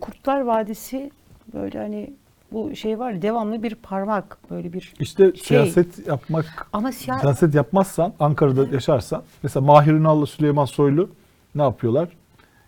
Kurtlar 0.00 0.40
Vadisi 0.40 1.10
böyle 1.54 1.78
hani 1.78 2.10
bu 2.52 2.76
şey 2.76 2.98
var 2.98 3.22
devamlı 3.22 3.62
bir 3.62 3.74
parmak 3.74 4.38
böyle 4.50 4.72
bir 4.72 4.94
İşte 5.00 5.24
Şey- 5.32 5.42
siyaset 5.44 6.06
yapmak 6.06 6.66
ama 6.72 6.92
siyah 6.92 7.20
Siyaset 7.20 7.54
yapmazsan, 7.54 8.12
Ankara'da 8.20 8.74
yaşarsan, 8.74 9.22
mesela 9.42 9.66
Mahir 9.66 9.92
Ünal'la 9.92 10.26
Süleyman 10.26 10.64
Soylu 10.64 11.10
ne 11.54 11.62
yapıyorlar? 11.62 12.08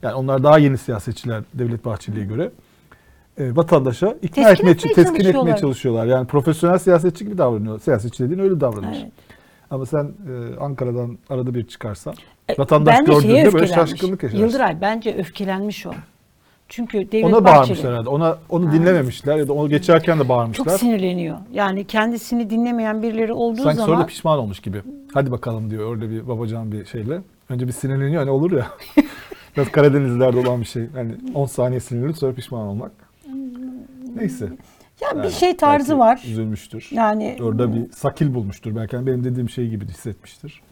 Yani 0.02 0.14
onlar 0.14 0.42
daha 0.42 0.58
yeni 0.58 0.78
siyasetçiler 0.78 1.42
Devlet 1.54 1.84
Bahçeli'ye 1.84 2.24
göre. 2.24 2.50
E, 3.38 3.56
vatandaşa 3.56 4.16
ikna 4.22 4.48
Teskin 4.48 4.66
etmeye, 4.66 4.70
etmeye 4.70 4.94
teskin 4.94 5.24
etmeye 5.24 5.56
çalışıyorlar. 5.56 6.06
Yani 6.06 6.26
profesyonel 6.26 6.78
siyasetçi 6.78 7.24
gibi 7.24 7.38
davranıyor. 7.38 7.80
Siyasetçi 7.80 8.24
dediğin 8.24 8.40
öyle 8.40 8.60
davranır. 8.60 8.96
Evet. 9.02 9.12
Ama 9.70 9.86
sen 9.86 10.04
e, 10.04 10.60
Ankara'dan 10.60 11.18
arada 11.30 11.54
bir 11.54 11.66
çıkarsan, 11.66 12.14
E, 12.48 12.58
vatandaş 12.58 12.98
gördüğünde 13.04 13.52
böyle 13.52 13.66
şaşkınlık 13.66 14.22
yaşarsın. 14.22 14.44
Yıldıray 14.44 14.80
bence 14.80 15.14
öfkelenmiş 15.14 15.86
o. 15.86 15.90
Çünkü 16.68 17.12
Devlet 17.12 17.24
Ona 17.24 17.32
Bahçeli 17.32 17.44
bağırmışlar 17.44 17.92
herhalde. 17.92 18.08
Ona 18.08 18.38
onu 18.48 18.72
dinlememişler 18.72 19.36
ya 19.36 19.48
da 19.48 19.52
onu 19.52 19.68
geçerken 19.68 20.18
de 20.18 20.22
çok 20.22 20.28
bağırmışlar. 20.28 20.78
sinirleniyor. 20.78 21.38
Yani 21.52 21.84
kendisini 21.84 22.50
dinlemeyen 22.50 23.02
birileri 23.02 23.32
olduğu 23.32 23.62
Sanki 23.62 23.76
sonra 23.76 23.86
zaman 23.86 24.02
da 24.02 24.06
pişman 24.06 24.38
olmuş 24.38 24.60
gibi. 24.60 24.82
Hadi 25.14 25.30
bakalım 25.30 25.70
diyor 25.70 25.90
orada 25.92 26.10
bir 26.10 26.28
babacan 26.28 26.72
bir 26.72 26.84
şeyle. 26.84 27.20
Önce 27.48 27.66
bir 27.66 27.72
sinirleniyor 27.72 28.20
hani 28.22 28.30
olur 28.30 28.52
ya. 28.52 28.66
Biraz 29.56 29.72
Karadenizlerde 29.72 30.38
olan 30.38 30.60
bir 30.60 30.66
şey. 30.66 30.86
Hani 30.94 31.12
10 31.34 31.46
saniye 31.46 31.80
sinirlenip 31.80 32.16
sonra 32.16 32.32
pişman 32.32 32.66
olmak. 32.66 32.92
Neyse. 34.16 34.44
ya 35.00 35.10
bir 35.12 35.16
Yani 35.22 35.32
şey 35.32 35.56
tarzı 35.56 35.98
var. 35.98 36.22
Üzülmüştür. 36.26 36.88
Yani 36.90 37.36
Orada 37.42 37.74
bir 37.74 37.92
sakil 37.92 38.34
bulmuştur. 38.34 38.76
Belki 38.76 38.96
hani 38.96 39.06
benim 39.06 39.24
dediğim 39.24 39.48
şey 39.50 39.68
gibi 39.68 39.88
hissetmiştir. 39.88 40.62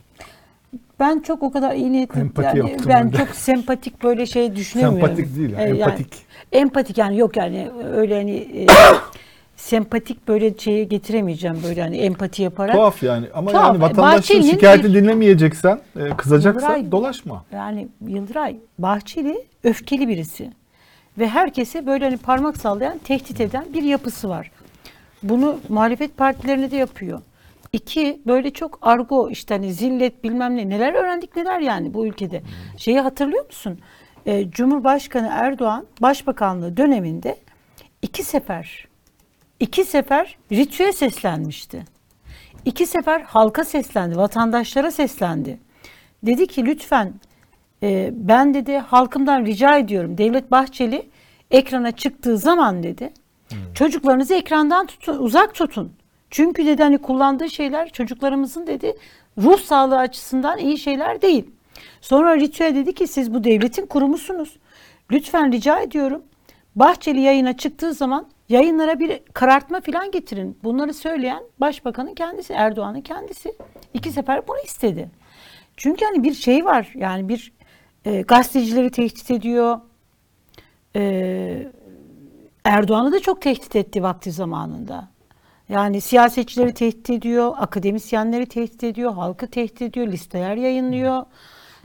ben 1.00 1.20
çok 1.20 1.42
o 1.42 1.52
kadar 1.52 1.74
iyi 1.74 1.92
niyetli 1.92 2.20
Empati 2.20 2.58
yani 2.58 2.76
ben 2.88 3.12
de. 3.12 3.16
çok 3.16 3.28
sempatik 3.28 4.02
böyle 4.02 4.26
şey 4.26 4.56
düşünemiyorum. 4.56 5.00
Sempatik 5.08 5.36
değil 5.36 5.50
yani, 5.50 5.62
Ee, 5.62 5.66
empatik. 5.68 6.12
empatik 6.52 6.98
yani 6.98 7.18
yok 7.18 7.36
yani 7.36 7.70
öyle 7.94 8.16
hani 8.16 8.36
e, 8.36 8.66
sempatik 9.56 10.28
böyle 10.28 10.58
şeye 10.58 10.84
getiremeyeceğim 10.84 11.56
böyle 11.64 11.82
hani 11.82 11.96
empati 11.96 12.42
yaparak. 12.42 12.74
Tuhaf 12.74 13.02
yani. 13.02 13.26
Ama 13.34 13.50
Tuhaf. 13.50 13.66
yani 13.66 13.80
vatandaşın 13.80 14.18
Bahçeli'nin 14.18 14.50
şikayetini 14.50 14.94
bir- 14.94 15.02
dinlemeyeceksen, 15.02 15.80
e, 15.96 16.08
kızacaksan 16.16 16.76
Yıldıray- 16.78 16.90
dolaşma. 16.92 17.44
Yani 17.52 17.88
Yıldıray 18.06 18.56
Bahçeli 18.78 19.44
öfkeli 19.64 20.08
birisi. 20.08 20.50
Ve 21.18 21.28
herkese 21.28 21.86
böyle 21.86 22.04
hani 22.04 22.16
parmak 22.16 22.56
sallayan, 22.56 22.98
tehdit 22.98 23.40
eden 23.40 23.64
bir 23.74 23.82
yapısı 23.82 24.28
var. 24.28 24.50
Bunu 25.22 25.60
muhalefet 25.68 26.16
partilerine 26.16 26.70
de 26.70 26.76
yapıyor. 26.76 27.20
İki, 27.72 28.20
böyle 28.26 28.50
çok 28.50 28.78
argo 28.82 29.30
işte 29.30 29.54
hani 29.54 29.72
zillet 29.72 30.24
bilmem 30.24 30.56
ne 30.56 30.68
neler 30.68 30.94
öğrendik 30.94 31.36
neler 31.36 31.60
yani 31.60 31.94
bu 31.94 32.06
ülkede. 32.06 32.42
Şeyi 32.76 33.00
hatırlıyor 33.00 33.46
musun? 33.46 33.78
Ee, 34.26 34.50
Cumhurbaşkanı 34.50 35.28
Erdoğan 35.32 35.86
başbakanlığı 36.02 36.76
döneminde 36.76 37.36
iki 38.02 38.22
sefer 38.22 38.88
iki 39.60 39.84
sefer 39.84 40.36
ritüe 40.52 40.92
seslenmişti. 40.92 41.84
İki 42.64 42.86
sefer 42.86 43.20
halka 43.20 43.64
seslendi, 43.64 44.16
vatandaşlara 44.16 44.90
seslendi. 44.90 45.58
Dedi 46.22 46.46
ki 46.46 46.66
lütfen 46.66 47.12
e, 47.82 48.10
ben 48.12 48.54
dedi 48.54 48.78
halkımdan 48.78 49.44
rica 49.46 49.78
ediyorum. 49.78 50.18
Devlet 50.18 50.50
Bahçeli 50.50 51.08
ekrana 51.50 51.92
çıktığı 51.92 52.38
zaman 52.38 52.82
dedi 52.82 53.12
çocuklarınızı 53.74 54.34
ekrandan 54.34 54.86
tutun, 54.86 55.18
uzak 55.18 55.54
tutun. 55.54 55.92
Çünkü 56.30 56.66
dedi 56.66 56.82
hani 56.82 56.98
kullandığı 56.98 57.50
şeyler 57.50 57.90
çocuklarımızın 57.90 58.66
dedi 58.66 58.96
ruh 59.38 59.60
sağlığı 59.60 59.98
açısından 59.98 60.58
iyi 60.58 60.78
şeyler 60.78 61.22
değil. 61.22 61.50
Sonra 62.00 62.36
Ritüel 62.36 62.74
dedi 62.74 62.94
ki 62.94 63.06
siz 63.06 63.34
bu 63.34 63.44
devletin 63.44 63.86
kurumusunuz. 63.86 64.56
Lütfen 65.10 65.52
rica 65.52 65.80
ediyorum. 65.80 66.22
Bahçeli 66.76 67.20
yayına 67.20 67.56
çıktığı 67.56 67.94
zaman 67.94 68.26
yayınlara 68.48 69.00
bir 69.00 69.20
karartma 69.34 69.80
falan 69.80 70.10
getirin. 70.10 70.58
Bunları 70.64 70.94
söyleyen 70.94 71.42
başbakanın 71.60 72.14
kendisi, 72.14 72.52
Erdoğan'ın 72.52 73.00
kendisi. 73.00 73.54
İki 73.94 74.10
sefer 74.10 74.48
bunu 74.48 74.58
istedi. 74.64 75.10
Çünkü 75.76 76.04
hani 76.04 76.22
bir 76.22 76.34
şey 76.34 76.64
var 76.64 76.92
yani 76.94 77.28
bir 77.28 77.52
e, 78.04 78.22
gazetecileri 78.22 78.90
tehdit 78.90 79.30
ediyor. 79.30 79.80
E, 80.96 81.66
Erdoğan'ı 82.64 83.12
da 83.12 83.20
çok 83.20 83.42
tehdit 83.42 83.76
etti 83.76 84.02
vakti 84.02 84.32
zamanında. 84.32 85.08
Yani 85.68 86.00
siyasetçileri 86.00 86.74
tehdit 86.74 87.10
ediyor, 87.10 87.52
akademisyenleri 87.56 88.46
tehdit 88.46 88.84
ediyor, 88.84 89.12
halkı 89.12 89.46
tehdit 89.46 89.82
ediyor, 89.82 90.06
listeler 90.06 90.56
yayınlıyor. 90.56 91.24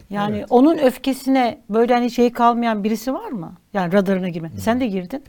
Yani 0.10 0.46
onun 0.50 0.78
öfkesine 0.78 1.62
böyle 1.70 1.94
hani 1.94 2.12
şey 2.12 2.32
kalmayan 2.32 2.84
birisi 2.84 3.14
var 3.14 3.30
mı? 3.30 3.54
Yani 3.74 3.94
radarına 3.94 4.30
girme. 4.30 4.52
Sen 4.60 4.80
de 4.80 4.88
girdin. 4.88 5.24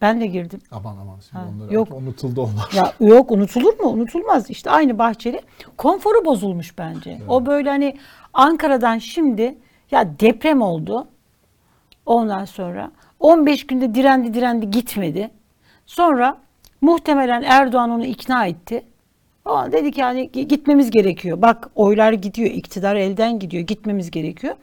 Ben 0.00 0.20
de 0.20 0.26
girdim. 0.26 0.60
Aman 0.70 0.96
aman 1.02 1.16
şimdi 1.30 1.42
Ha, 1.42 1.48
onlar 1.56 1.70
yok. 1.72 1.88
unutuldu 1.92 2.40
onlar. 2.42 2.70
Ya 2.76 2.92
yok 3.08 3.30
unutulur 3.30 3.80
mu? 3.80 3.88
Unutulmaz. 3.90 4.50
İşte 4.50 4.70
aynı 4.70 4.98
Bahçeli. 4.98 5.40
Konforu 5.76 6.24
bozulmuş 6.24 6.78
bence. 6.78 7.18
O 7.28 7.46
böyle 7.46 7.68
hani 7.70 7.96
Ankara'dan 8.34 8.98
şimdi 8.98 9.58
ya 9.90 10.20
deprem 10.20 10.62
oldu. 10.62 11.08
Ondan 12.06 12.44
sonra 12.44 12.90
15 13.20 13.66
günde 13.66 13.94
direndi 13.94 14.34
direndi 14.34 14.70
gitmedi. 14.70 15.30
Sonra 15.86 16.38
muhtemelen 16.80 17.42
Erdoğan 17.42 17.90
onu 17.90 18.04
ikna 18.06 18.46
etti. 18.46 18.82
O 19.44 19.72
dedi 19.72 19.92
ki 19.92 20.00
yani 20.00 20.30
gi- 20.34 20.40
gitmemiz 20.48 20.90
gerekiyor. 20.90 21.42
Bak 21.42 21.70
oylar 21.74 22.12
gidiyor, 22.12 22.50
iktidar 22.50 22.96
elden 22.96 23.38
gidiyor. 23.38 23.62
Gitmemiz 23.62 24.10
gerekiyor. 24.10 24.54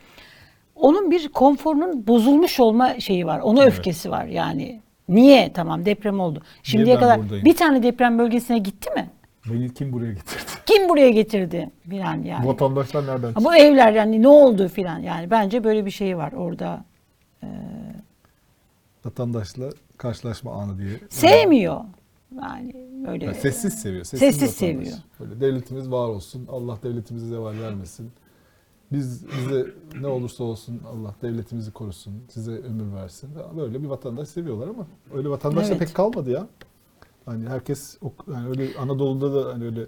Onun 0.75 1.11
bir 1.11 1.27
konforunun 1.29 2.07
bozulmuş 2.07 2.59
olma 2.59 2.99
şeyi 2.99 3.25
var. 3.25 3.39
Ona 3.39 3.61
öfkesi 3.63 4.11
var 4.11 4.25
yani. 4.25 4.81
Niye? 5.09 5.53
Tamam 5.53 5.85
deprem 5.85 6.19
oldu. 6.19 6.41
Şimdiye 6.63 6.95
ben 6.95 6.99
kadar 6.99 7.19
buradayım? 7.19 7.45
bir 7.45 7.55
tane 7.55 7.83
deprem 7.83 8.19
bölgesine 8.19 8.59
gitti 8.59 8.89
mi? 8.91 9.09
Beni 9.49 9.73
kim 9.73 9.93
buraya 9.93 10.13
getirdi? 10.13 10.41
Kim 10.65 10.89
buraya 10.89 11.09
getirdi? 11.09 11.69
Filan 11.89 12.23
yani. 12.23 12.47
Vatandaşlar 12.47 13.07
nereden 13.07 13.27
çıktı? 13.27 13.43
Bu 13.45 13.55
evler 13.55 13.93
yani 13.93 14.21
ne 14.21 14.27
oldu 14.27 14.67
filan 14.67 14.99
yani 14.99 15.31
bence 15.31 15.63
böyle 15.63 15.85
bir 15.85 15.91
şey 15.91 16.17
var 16.17 16.31
orada. 16.31 16.85
Vatandaşla 19.05 19.69
karşılaşma 19.97 20.53
anı 20.53 20.77
diye. 20.77 20.99
Sevmiyor. 21.09 21.81
Yani 22.41 22.75
öyle. 23.07 23.25
Yani 23.25 23.35
sessiz 23.35 23.73
seviyor. 23.73 24.03
Sessiz 24.03 24.35
vatandaş. 24.35 24.55
seviyor. 24.55 24.97
Böyle 25.19 25.41
devletimiz 25.41 25.91
var 25.91 26.07
olsun. 26.07 26.47
Allah 26.51 26.77
devletimize 26.83 27.25
zeval 27.25 27.59
vermesin. 27.59 28.11
Biz 28.91 29.25
bize 29.27 29.65
ne 30.01 30.07
olursa 30.07 30.43
olsun 30.43 30.81
Allah 30.87 31.15
devletimizi 31.21 31.71
korusun. 31.71 32.13
Size 32.29 32.51
ömür 32.51 32.95
versin. 32.95 33.29
Böyle 33.57 33.83
bir 33.83 33.87
vatandaş 33.87 34.27
seviyorlar 34.29 34.67
ama 34.67 34.87
öyle 35.13 35.29
vatandaş 35.29 35.63
da 35.65 35.69
Evet. 35.69 35.79
pek 35.79 35.93
kalmadı 35.95 36.31
ya. 36.31 36.47
Hani 37.25 37.49
herkes 37.49 37.97
ok- 38.01 38.25
yani 38.33 38.47
öyle 38.49 38.77
Anadolu'da 38.79 39.45
da 39.45 39.53
hani 39.53 39.65
öyle 39.65 39.81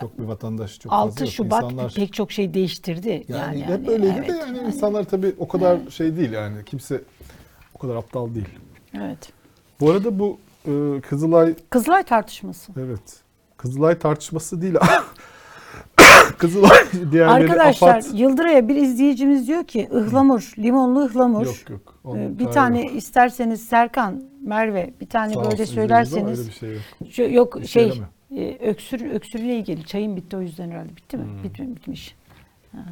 çok 0.00 0.18
bir 0.18 0.24
vatandaş 0.24 0.78
çok 0.80 0.92
fazla 0.92 1.04
6 1.12 1.24
yok. 1.24 1.32
Şubat 1.32 1.62
İnsanlar- 1.64 1.94
pek 1.94 2.12
çok 2.12 2.32
şey 2.32 2.54
değiştirdi. 2.54 3.24
yani, 3.28 3.60
Yani, 3.60 3.64
hep 3.64 3.88
öyleydi 3.88 4.14
evet. 4.18 4.28
de 4.28 4.32
yani 4.36 4.58
insanlar 4.58 5.04
tabii 5.04 5.34
o 5.38 5.48
kadar 5.48 5.78
şey 5.90 6.16
değil 6.16 6.32
yani 6.32 6.64
kimse 6.64 7.02
o 7.74 7.78
kadar 7.78 7.96
aptal 7.96 8.34
değil. 8.34 8.48
Evet. 8.94 9.32
Bu 9.80 9.90
arada 9.90 10.18
bu 10.18 10.38
e, 10.66 11.00
Kızılay 11.00 11.54
Kızılay 11.70 12.02
tartışması. 12.04 12.72
Evet. 12.80 13.16
Kızılay 13.56 13.98
tartışması 13.98 14.62
değil. 14.62 14.74
Kızılay 16.38 16.78
diğerleri 17.12 17.30
Arkadaşlar 17.50 17.96
AFAD. 17.98 18.14
Yıldıray'a 18.18 18.68
bir 18.68 18.76
izleyicimiz 18.76 19.46
diyor 19.48 19.64
ki 19.64 19.88
ıhlamur, 19.94 20.52
limonlu 20.58 21.04
ıhlamur. 21.04 21.46
Yok 21.46 21.70
yok. 21.70 21.94
Ee, 22.04 22.08
Onun 22.08 22.38
Bir 22.38 22.44
tarihi 22.44 22.54
tane 22.54 22.82
yok. 22.82 22.94
isterseniz 22.94 23.62
Serkan, 23.68 24.22
Merve 24.44 24.90
bir 25.00 25.08
tane 25.08 25.34
Sağ 25.34 25.50
böyle 25.50 25.66
söylerseniz. 25.66 26.38
Öyle 26.40 26.48
bir 26.50 26.54
şey 26.54 26.70
yok. 26.72 26.82
Şu, 27.10 27.22
yok 27.22 27.56
İşe 27.62 27.66
şey 27.68 27.82
yaramıyor. 27.82 28.08
e, 28.36 28.68
öksür 28.70 29.10
öksürüğe 29.10 29.56
ilgili 29.56 29.84
çayım 29.84 30.16
bitti 30.16 30.36
o 30.36 30.40
yüzden 30.40 30.70
herhalde 30.70 30.96
bitti 30.96 31.16
mi? 31.16 31.24
Hmm. 31.24 31.44
Bitmi, 31.44 31.76
bitmiş. 31.76 32.14
Aha. 32.74 32.82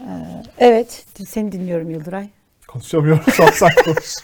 Ee, 0.00 0.42
evet 0.58 1.06
seni 1.26 1.52
dinliyorum 1.52 1.90
Yıldıray. 1.90 2.28
Konuşamıyorum. 2.68 3.22
Satsak 3.32 3.84
konuş. 3.84 4.14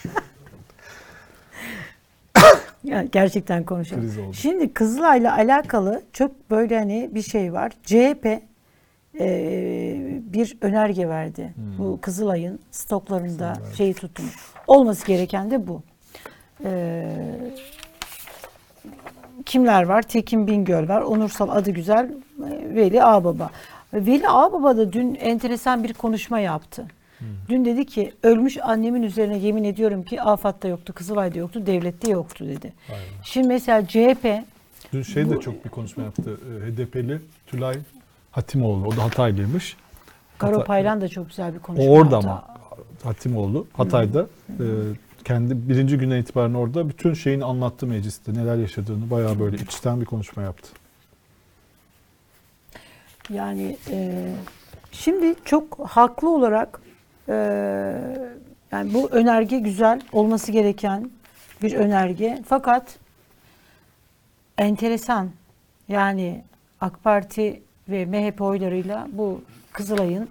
Ya, 2.83 3.03
gerçekten 3.03 3.63
konuşalım. 3.63 4.01
Kriz 4.01 4.17
oldu. 4.17 4.33
Şimdi 4.33 4.73
Kızılay'la 4.73 5.35
alakalı 5.35 6.01
çok 6.13 6.49
böyle 6.51 6.79
hani 6.79 7.09
bir 7.11 7.21
şey 7.21 7.53
var. 7.53 7.71
CHP 7.83 8.25
e, 9.19 10.21
bir 10.33 10.57
önerge 10.61 11.09
verdi. 11.09 11.53
Bu 11.79 11.99
Kızılay'ın 12.01 12.59
stoklarında 12.71 13.53
şeyi 13.77 13.93
tutun. 13.93 14.25
Olması 14.67 15.07
gereken 15.07 15.51
de 15.51 15.67
bu. 15.67 15.81
Ee, 16.65 17.05
kimler 19.45 19.83
var? 19.83 20.01
Tekin 20.01 20.47
Bingöl 20.47 20.87
var. 20.89 21.01
Onursal 21.01 21.49
adı 21.49 21.71
güzel. 21.71 22.09
e, 22.51 22.75
Veli 22.75 23.03
Ağbaba. 23.03 23.49
Veli 23.93 24.29
Ağbaba 24.29 24.77
da 24.77 24.93
dün 24.93 25.15
enteresan 25.15 25.83
bir 25.83 25.93
konuşma 25.93 26.39
yaptı. 26.39 26.85
Dün 27.49 27.65
dedi 27.65 27.85
ki 27.85 28.13
ölmüş 28.23 28.57
annemin 28.63 29.03
üzerine 29.03 29.37
yemin 29.37 29.63
ediyorum 29.63 30.03
ki 30.03 30.21
AFAD'da 30.21 30.67
yoktu, 30.67 30.93
Kızılay'da 30.93 31.39
yoktu, 31.39 31.65
devlette 31.65 32.11
yoktu 32.11 32.45
dedi. 32.47 32.73
Şimdi 33.23 33.47
mesela 33.47 33.87
CHP 33.87 34.43
Dün 34.93 35.01
şey 35.03 35.29
de 35.29 35.39
çok 35.39 35.65
bir 35.65 35.69
konuşma 35.69 36.03
yaptı. 36.03 36.37
E, 36.67 36.71
HDP'li 36.71 37.21
Tülay 37.47 37.75
Hatimoğlu. 38.31 38.87
O 38.87 38.97
da 38.97 39.03
Hataylıymış. 39.03 39.77
Karo 40.37 40.57
Hatay- 40.59 40.65
Paylan 40.65 41.01
da 41.01 41.07
çok 41.07 41.27
güzel 41.29 41.53
bir 41.53 41.59
O 41.59 41.61
konuşma 41.61 41.91
orada 41.91 42.15
yaptı. 42.15 42.29
ama 42.29 42.47
Hatimoğlu 43.03 43.67
Hatay'da 43.73 44.27
e, 44.49 44.65
kendi 45.23 45.69
birinci 45.69 45.97
günden 45.97 46.21
itibaren 46.21 46.53
orada 46.53 46.89
bütün 46.89 47.13
şeyini 47.13 47.45
anlattı 47.45 47.87
mecliste. 47.87 48.33
Neler 48.33 48.55
yaşadığını 48.55 49.09
bayağı 49.09 49.39
böyle 49.39 49.55
içten 49.55 50.01
bir 50.01 50.05
konuşma 50.05 50.43
yaptı. 50.43 50.69
Yani 53.29 53.77
e, 53.91 54.27
şimdi 54.91 55.35
çok 55.45 55.79
haklı 55.89 56.29
olarak 56.29 56.81
e, 57.29 57.33
yani 58.71 58.93
bu 58.93 59.09
önerge 59.09 59.59
güzel 59.59 60.01
olması 60.11 60.51
gereken 60.51 61.11
bir 61.61 61.73
önerge. 61.73 62.39
Fakat 62.47 62.97
enteresan 64.57 65.29
yani 65.87 66.43
AK 66.81 67.03
Parti 67.03 67.61
ve 67.89 68.05
MHP 68.05 68.41
oylarıyla 68.41 69.07
bu 69.11 69.41
Kızılay'ın 69.71 70.29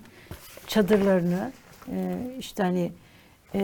çadırlarını 0.66 1.52
e, 1.92 2.16
işte 2.38 2.62
hani 2.62 2.92
e, 3.54 3.60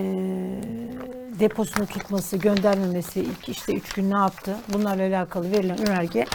deposunu 1.40 1.86
tutması, 1.86 2.36
göndermemesi 2.36 3.20
ilk 3.20 3.48
işte 3.48 3.74
üç 3.74 3.92
gün 3.92 4.10
ne 4.10 4.16
yaptı? 4.16 4.56
Bunlarla 4.72 5.02
alakalı 5.02 5.52
verilen 5.52 5.88
önerge 5.88 6.26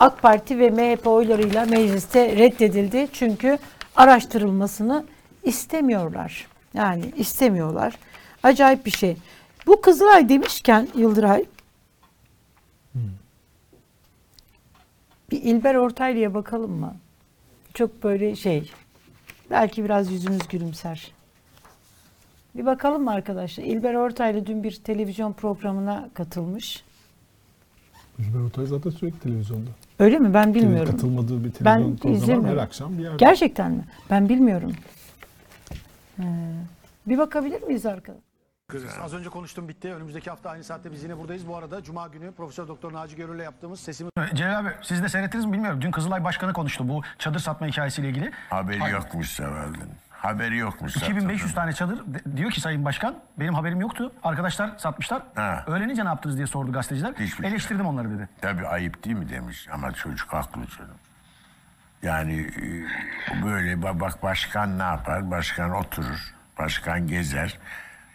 AK 0.00 0.22
Parti 0.22 0.58
ve 0.58 0.70
MHP 0.70 1.06
oylarıyla 1.06 1.64
mecliste 1.64 2.36
reddedildi. 2.36 3.08
Çünkü 3.12 3.58
araştırılmasını 3.96 5.04
istemiyorlar. 5.48 6.46
Yani 6.74 7.12
istemiyorlar. 7.16 7.98
Acayip 8.42 8.86
bir 8.86 8.90
şey. 8.90 9.16
Bu 9.66 9.80
Kızılay 9.80 10.28
demişken 10.28 10.88
Yıldıray 10.96 11.44
bir 15.30 15.42
İlber 15.42 15.74
Ortaylı'ya 15.74 16.34
bakalım 16.34 16.70
mı? 16.72 16.94
Çok 17.74 18.02
böyle 18.02 18.36
şey. 18.36 18.70
Belki 19.50 19.84
biraz 19.84 20.12
yüzümüz 20.12 20.48
gülümser. 20.48 21.12
Bir 22.54 22.66
bakalım 22.66 23.04
mı 23.04 23.10
arkadaşlar? 23.10 23.64
İlber 23.64 23.94
Ortaylı 23.94 24.46
dün 24.46 24.62
bir 24.62 24.72
televizyon 24.76 25.32
programına 25.32 26.08
katılmış. 26.14 26.84
Ülber 28.18 28.40
Otay 28.40 28.66
zaten 28.66 28.90
sürekli 28.90 29.18
televizyonda. 29.18 29.70
Öyle 29.98 30.18
mi? 30.18 30.34
Ben 30.34 30.54
bilmiyorum. 30.54 30.92
Katılmadığı 30.92 31.44
bir 31.44 31.52
televizyon 31.52 31.64
Ben 31.90 31.96
programı 31.96 32.14
var. 32.14 32.20
her 32.20 32.22
izlemiyorum. 32.22 32.58
akşam 32.62 32.98
bir 32.98 33.02
yerde. 33.02 33.16
Gerçekten 33.16 33.70
mi? 33.72 33.84
Ben 34.10 34.28
bilmiyorum. 34.28 34.72
Ee, 36.20 36.24
bir 37.06 37.18
bakabilir 37.18 37.62
miyiz 37.62 37.86
arkadaşlar? 37.86 39.04
Az 39.04 39.14
önce 39.14 39.28
konuştum 39.28 39.68
bitti. 39.68 39.94
Önümüzdeki 39.94 40.30
hafta 40.30 40.50
aynı 40.50 40.64
saatte 40.64 40.92
biz 40.92 41.02
yine 41.02 41.18
buradayız. 41.18 41.48
Bu 41.48 41.56
arada 41.56 41.82
Cuma 41.82 42.08
günü 42.08 42.32
Profesör 42.32 42.68
Doktor 42.68 42.92
Naci 42.92 43.16
Görür'le 43.16 43.38
yaptığımız 43.42 43.80
sesimiz 43.80 44.12
Celal 44.34 44.58
abi 44.60 44.68
siz 44.82 45.02
de 45.02 45.08
seyrettiniz 45.08 45.44
mi 45.44 45.52
bilmiyorum. 45.52 45.80
Dün 45.82 45.90
Kızılay 45.90 46.24
Başkanı 46.24 46.52
konuştu 46.52 46.88
bu 46.88 47.02
çadır 47.18 47.38
satma 47.38 47.66
hikayesiyle 47.66 48.08
ilgili. 48.08 48.32
Haberi 48.50 48.90
yokmuş 48.92 49.28
Seval'den. 49.30 49.88
Haberi 50.10 50.56
yokmuş. 50.56 50.96
2500 50.96 51.40
zaten. 51.50 51.54
tane 51.54 51.72
çadır 51.72 52.14
de- 52.14 52.36
diyor 52.36 52.50
ki 52.50 52.60
Sayın 52.60 52.84
Başkan 52.84 53.14
benim 53.38 53.54
haberim 53.54 53.80
yoktu. 53.80 54.12
Arkadaşlar 54.22 54.70
satmışlar. 54.78 55.22
Ha. 55.34 55.64
Öğrenince 55.66 56.04
ne 56.04 56.08
yaptınız 56.08 56.36
diye 56.36 56.46
sordu 56.46 56.72
gazeteciler. 56.72 57.12
Hiçbir 57.12 57.26
şey. 57.42 57.46
Eleştirdim 57.50 57.86
onları 57.86 58.10
dedi. 58.10 58.28
Tabii 58.40 58.66
ayıp 58.66 59.04
değil 59.04 59.16
mi 59.16 59.28
demiş 59.28 59.68
ama 59.72 59.92
çocuk 59.92 60.32
haklı 60.32 60.66
canım. 60.66 60.90
Yani 62.02 62.40
e, 62.40 63.44
böyle 63.44 63.72
ba- 63.72 64.00
bak 64.00 64.22
başkan 64.22 64.78
ne 64.78 64.82
yapar? 64.82 65.30
Başkan 65.30 65.70
oturur, 65.70 66.34
başkan 66.58 67.06
gezer. 67.06 67.58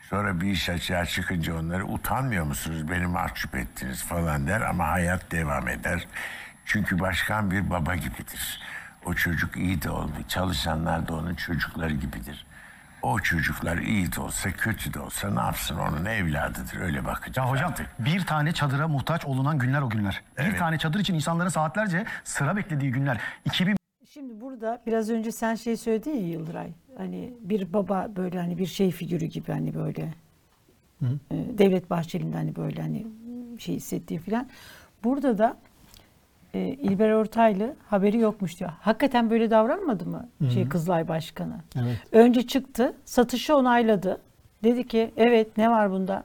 Sonra 0.10 0.42
bir 0.42 0.48
iş 0.48 0.70
açığa 0.70 1.06
çıkınca 1.06 1.56
onları 1.56 1.86
utanmıyor 1.86 2.46
musunuz? 2.46 2.90
Beni 2.92 3.06
mahcup 3.08 3.56
ettiniz 3.56 4.04
falan 4.04 4.48
der 4.48 4.62
ama 4.62 4.88
hayat 4.88 5.32
devam 5.32 5.68
eder. 5.68 6.08
Çünkü 6.66 7.00
başkan 7.00 7.52
bir 7.52 7.70
baba 7.70 7.96
gibidir. 7.96 8.62
O 9.06 9.14
çocuk 9.14 9.58
iyi 9.58 9.82
de 9.82 9.90
oldu. 9.90 10.14
Çalışanlar 10.28 11.08
da 11.08 11.14
onun 11.14 11.36
çocukları 11.36 11.94
gibidir. 11.94 12.46
O 13.04 13.20
çocuklar 13.20 13.78
iyi 13.78 14.12
de 14.12 14.22
olsa 14.22 14.52
kötü 14.52 14.94
de 14.94 15.00
olsa 15.00 15.30
ne 15.30 15.40
yapsın 15.40 15.78
onun 15.78 16.06
evladıdır 16.06 16.82
öyle 16.82 17.06
bakacak. 17.06 17.38
Ya 17.38 17.52
hocam 17.52 17.70
artık. 17.72 17.88
bir 18.00 18.26
tane 18.26 18.52
çadıra 18.52 18.88
muhtaç 18.88 19.26
olunan 19.26 19.60
günler 19.60 19.82
o 19.82 19.90
günler. 19.90 20.22
Bir 20.38 20.44
Evet. 20.44 20.60
tane 20.60 20.78
çadır 20.78 21.00
için 21.00 21.14
insanların 21.14 21.50
saatlerce 21.50 22.06
sıra 22.24 22.56
beklediği 22.56 22.92
günler. 22.92 23.18
2000 23.46 23.76
Şimdi 24.10 24.42
burada 24.42 24.82
biraz 24.88 25.10
önce 25.10 25.32
sen 25.32 25.56
şey 25.56 25.78
söyledin 25.78 26.12
ya 26.12 26.28
Yıldıray. 26.28 26.72
Hani 26.98 27.34
bir 27.42 27.74
baba 27.74 28.08
böyle 28.16 28.40
hani 28.40 28.58
bir 28.58 28.66
şey 28.66 28.92
figürü 28.92 29.26
gibi 29.26 29.52
hani 29.52 29.74
böyle. 29.76 30.14
Ee, 31.04 31.08
Devlet 31.58 31.90
Bahçeli'nin 31.90 32.34
hani 32.34 32.56
böyle 32.56 32.82
hani 32.82 33.08
şey 33.60 33.76
hissettiği 33.76 34.20
filan. 34.20 34.50
Burada 35.04 35.38
da 35.38 35.58
e, 36.54 36.60
İlber 36.60 37.12
Ortaylı 37.12 37.76
haberi 37.88 38.18
yokmuş 38.18 38.60
diyor. 38.60 38.72
Hakikaten 38.82 39.30
böyle 39.30 39.52
davranmadı 39.52 40.06
mı 40.06 40.30
şey 40.54 40.70
Kızılay 40.70 41.08
Başkanı? 41.08 41.56
Evet. 41.76 41.98
Önce 42.12 42.48
çıktı, 42.48 42.94
satışı 43.06 43.56
onayladı. 43.56 44.22
Dedi 44.64 44.88
ki 44.88 45.12
evet 45.18 45.58
ne 45.58 45.72
var 45.72 45.92
bunda? 45.92 46.24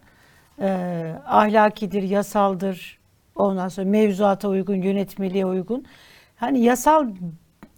e, 0.60 1.12
ahlakidir, 1.26 2.02
yasaldır. 2.02 2.98
Ondan 3.34 3.68
sonra 3.68 3.86
mevzuata 3.86 4.48
uygun, 4.48 4.74
yönetmeliğe 4.74 5.46
uygun. 5.46 5.84
Hani 6.36 6.60
yasal 6.60 7.08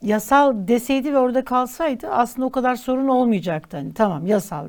yasal 0.03 0.69
deseydi 0.69 1.13
ve 1.13 1.19
orada 1.19 1.45
kalsaydı 1.45 2.09
aslında 2.09 2.47
o 2.47 2.51
kadar 2.51 2.77
sorun 2.77 3.09
olmayacaktı. 3.09 3.77
Hani 3.77 3.95
tamam 3.95 4.27
yasal. 4.27 4.69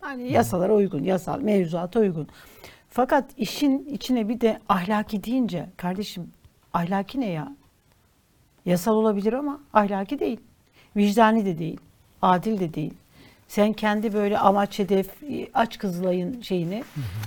Hani 0.00 0.32
yasalara 0.32 0.74
uygun, 0.74 1.02
yasal, 1.02 1.40
mevzuata 1.40 2.00
uygun. 2.00 2.28
Fakat 2.88 3.24
işin 3.36 3.84
içine 3.84 4.28
bir 4.28 4.40
de 4.40 4.58
ahlaki 4.68 5.24
deyince 5.24 5.66
kardeşim 5.76 6.30
ahlaki 6.74 7.20
ne 7.20 7.30
ya? 7.30 7.52
Yasal 8.66 8.94
olabilir 8.94 9.32
ama 9.32 9.60
ahlaki 9.72 10.18
değil. 10.18 10.40
Vicdani 10.96 11.46
de 11.46 11.58
değil. 11.58 11.80
Adil 12.22 12.60
de 12.60 12.74
değil. 12.74 12.94
Sen 13.48 13.72
kendi 13.72 14.12
böyle 14.12 14.38
amaç 14.38 14.78
hedef 14.78 15.10
aç 15.54 15.78
Kızılay'ın 15.78 16.40
şeyini 16.40 16.84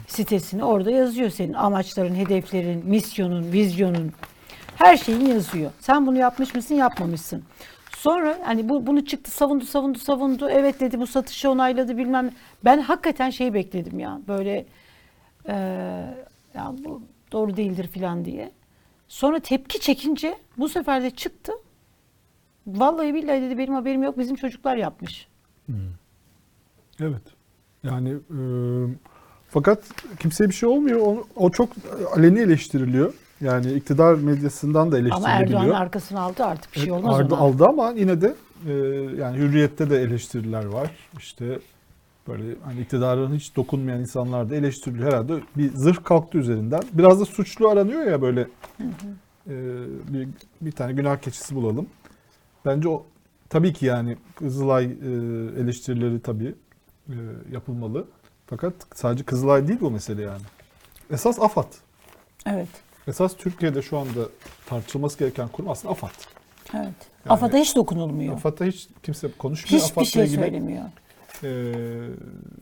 sitesini 0.07 0.63
orada 0.63 0.91
yazıyor 0.91 1.29
senin 1.29 1.53
amaçların, 1.53 2.15
hedeflerin, 2.15 2.85
misyonun, 2.85 3.51
vizyonun 3.51 4.11
her 4.75 4.97
şeyin 4.97 5.25
yazıyor. 5.25 5.71
Sen 5.79 6.07
bunu 6.07 6.17
yapmış 6.17 6.55
mısın, 6.55 6.75
yapmamışsın. 6.75 7.43
Sonra 7.97 8.37
hani 8.45 8.69
bu 8.69 8.87
bunu 8.87 9.05
çıktı 9.05 9.31
savundu 9.31 9.65
savundu 9.65 9.99
savundu. 9.99 10.49
Evet 10.49 10.79
dedi 10.79 10.99
bu 10.99 11.07
satışı 11.07 11.49
onayladı 11.51 11.97
bilmem. 11.97 12.31
Ben 12.65 12.79
hakikaten 12.79 13.29
şey 13.29 13.53
bekledim 13.53 13.99
ya 13.99 14.19
böyle 14.27 14.65
eee, 15.47 15.53
ya 16.55 16.73
bu 16.85 17.01
doğru 17.31 17.57
değildir 17.57 17.87
filan 17.87 18.25
diye. 18.25 18.51
Sonra 19.07 19.39
tepki 19.39 19.79
çekince 19.79 20.37
bu 20.57 20.69
sefer 20.69 21.03
de 21.03 21.09
çıktı. 21.09 21.51
Vallahi 22.67 23.13
billahi 23.13 23.41
dedi 23.41 23.57
benim 23.57 23.73
haberim 23.73 24.03
yok 24.03 24.17
bizim 24.17 24.35
çocuklar 24.35 24.75
yapmış. 24.75 25.27
Evet. 26.99 27.21
Yani 27.83 28.09
e, 28.09 28.39
fakat 29.49 29.83
kimseye 30.19 30.49
bir 30.49 30.53
şey 30.53 30.69
olmuyor. 30.69 30.99
O, 30.99 31.27
o 31.35 31.51
çok 31.51 31.69
aleni 32.15 32.39
eleştiriliyor. 32.39 33.13
Yani 33.41 33.73
iktidar 33.73 34.13
medyasından 34.13 34.91
da 34.91 34.95
Ama 34.95 35.07
eleştirilebiliyor. 35.07 35.61
Erdoğan 35.61 35.81
arkasını 35.81 36.19
aldı 36.19 36.45
artık 36.45 36.73
bir 36.73 36.79
şey 36.79 36.89
Evet, 36.89 36.99
olmaz 36.99 37.19
aldı, 37.21 37.35
ona. 37.35 37.41
aldı 37.41 37.65
ama 37.65 37.91
yine 37.91 38.21
de 38.21 38.35
e, 38.67 38.73
yani 39.21 39.37
hürriyette 39.37 39.89
de 39.89 40.01
eleştiriler 40.01 40.65
var. 40.65 40.91
İşte 41.17 41.59
böyle 42.27 42.55
hani 42.63 42.81
iktidarın 42.81 43.35
hiç 43.35 43.55
dokunmayan 43.55 43.99
insanlar 43.99 44.49
da 44.49 44.55
eleştiriliyor. 44.55 45.07
Herhalde 45.07 45.33
bir 45.57 45.71
zırh 45.73 46.03
kalktı 46.03 46.37
üzerinden. 46.37 46.81
Biraz 46.93 47.19
da 47.19 47.25
suçlu 47.25 47.69
aranıyor 47.69 48.03
ya 48.03 48.21
böyle 48.21 48.41
e, 49.49 49.55
bir, 50.07 50.27
bir 50.61 50.71
tane 50.71 50.93
günah 50.93 51.17
keçisi 51.17 51.55
bulalım. 51.55 51.87
Bence 52.65 52.89
o 52.89 53.05
tabii 53.49 53.73
ki 53.73 53.85
yani 53.85 54.17
Kızılay 54.35 54.85
e, 54.85 54.87
eleştirileri 55.61 56.21
tabii 56.21 56.55
e, 57.09 57.15
yapılmalı. 57.51 58.07
Fakat 58.47 58.73
sadece 58.95 59.23
Kızılay 59.23 59.67
değil 59.67 59.79
bu 59.81 59.91
mesele 59.91 60.21
yani. 60.21 60.41
Esas 61.11 61.39
AFAD. 61.39 61.73
Evet. 62.45 62.69
Esas 63.07 63.37
Türkiye'de 63.37 63.81
şu 63.81 63.97
anda 63.97 64.29
tartışılması 64.65 65.19
gereken 65.19 65.47
kurum 65.47 65.69
aslında 65.69 65.91
AFAD. 65.91 66.09
Evet. 66.73 66.93
AFAD'a 67.29 67.57
hiç 67.57 67.75
dokunulmuyor. 67.75 68.33
AFAD'da 68.33 68.65
hiç 68.65 68.87
kimse 69.03 69.31
konuşmuyor. 69.31 69.83
Hiçbir 69.83 70.05
şey 70.05 70.23
ilgili, 70.23 70.39
söylemiyor. 70.39 70.83
E, 71.43 71.73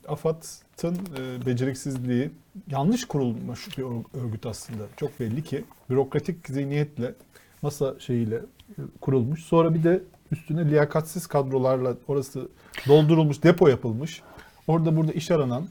AFAD'ın 0.08 0.96
e, 0.96 1.46
beceriksizliği 1.46 2.32
yanlış 2.72 3.06
kurulmuş 3.06 3.78
bir 3.78 3.84
ör- 3.84 4.06
örgüt 4.26 4.46
aslında. 4.46 4.84
Çok 4.98 5.20
belli 5.20 5.44
ki 5.44 5.66
bürokratik 5.90 6.48
zihniyetle 6.48 7.14
masa 7.62 8.00
şeyiyle 8.00 8.36
e, 8.36 8.82
kurulmuş. 9.02 9.44
Sonra 9.44 9.74
bir 9.74 9.84
de 9.84 10.04
üstüne 10.32 10.70
liyakatsiz 10.70 11.28
kadrolarla 11.28 11.96
orası 12.08 12.50
doldurulmuş, 12.88 13.44
depo 13.44 13.68
yapılmış. 13.68 14.22
Orada 14.68 14.98
burada 14.98 15.12
iş 15.12 15.32
aranan 15.32 15.68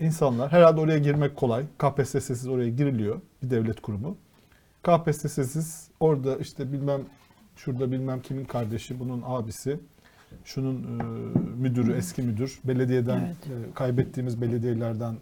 insanlar 0.00 0.52
herhalde 0.52 0.80
oraya 0.80 0.98
girmek 0.98 1.36
kolay. 1.36 1.64
KPSS'siz 1.78 2.48
oraya 2.48 2.68
giriliyor 2.70 3.20
bir 3.42 3.50
devlet 3.50 3.80
kurumu. 3.80 4.16
KPSS'siz 4.82 5.88
orada 6.00 6.36
işte 6.36 6.72
bilmem 6.72 7.00
şurada 7.56 7.92
bilmem 7.92 8.22
kimin 8.22 8.44
kardeşi, 8.44 9.00
bunun 9.00 9.22
abisi, 9.26 9.78
şunun 10.46 10.74
e, 10.76 11.02
müdürü, 11.62 11.92
eski 11.92 12.22
müdür, 12.22 12.58
belediyeden 12.64 13.18
Evet. 13.18 13.36
e, 13.46 13.74
kaybettiğimiz 13.74 14.42
belediyelerden 14.42 15.14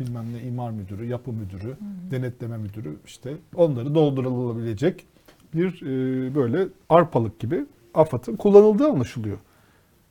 bilmem 0.00 0.24
ne 0.34 0.42
imar 0.42 0.70
müdürü, 0.70 1.06
yapı 1.06 1.32
müdürü, 1.32 1.76
denetleme 2.10 2.56
müdürü 2.56 2.96
işte 3.06 3.32
onları 3.54 3.94
doldurulabilecek 3.94 5.06
bir 5.54 5.82
e, 5.82 6.34
böyle 6.34 6.68
arpalık 6.88 7.38
gibi 7.38 7.64
AFAD'ın 7.94 8.36
kullanıldığı 8.36 8.86
anlaşılıyor. 8.86 9.38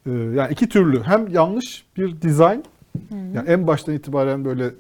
E, 0.06 0.12
yani 0.12 0.52
iki 0.52 0.70
türlü 0.70 1.04
hem 1.04 1.28
yanlış 1.28 1.86
bir 1.98 2.22
dizayn 2.22 2.64
yani 3.12 3.50
en 3.50 3.68
baştan 3.68 3.96
itibaren 3.96 4.46
böyle 4.46 4.72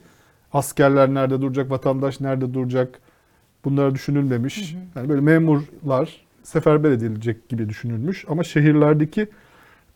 askerler 0.54 1.14
nerede 1.14 1.42
duracak, 1.42 1.72
vatandaş 1.72 2.20
nerede 2.20 2.54
duracak 2.54 3.00
bunlar 3.66 3.96
düşünülmemiş. 3.96 4.76
Yani 4.96 5.10
böyle 5.10 5.22
memurlar 5.22 6.26
seferber 6.44 6.92
edilecek 6.92 7.50
gibi 7.50 7.70
düşünülmüş 7.70 8.26
ama 8.28 8.44
şehirlerdeki 8.44 9.28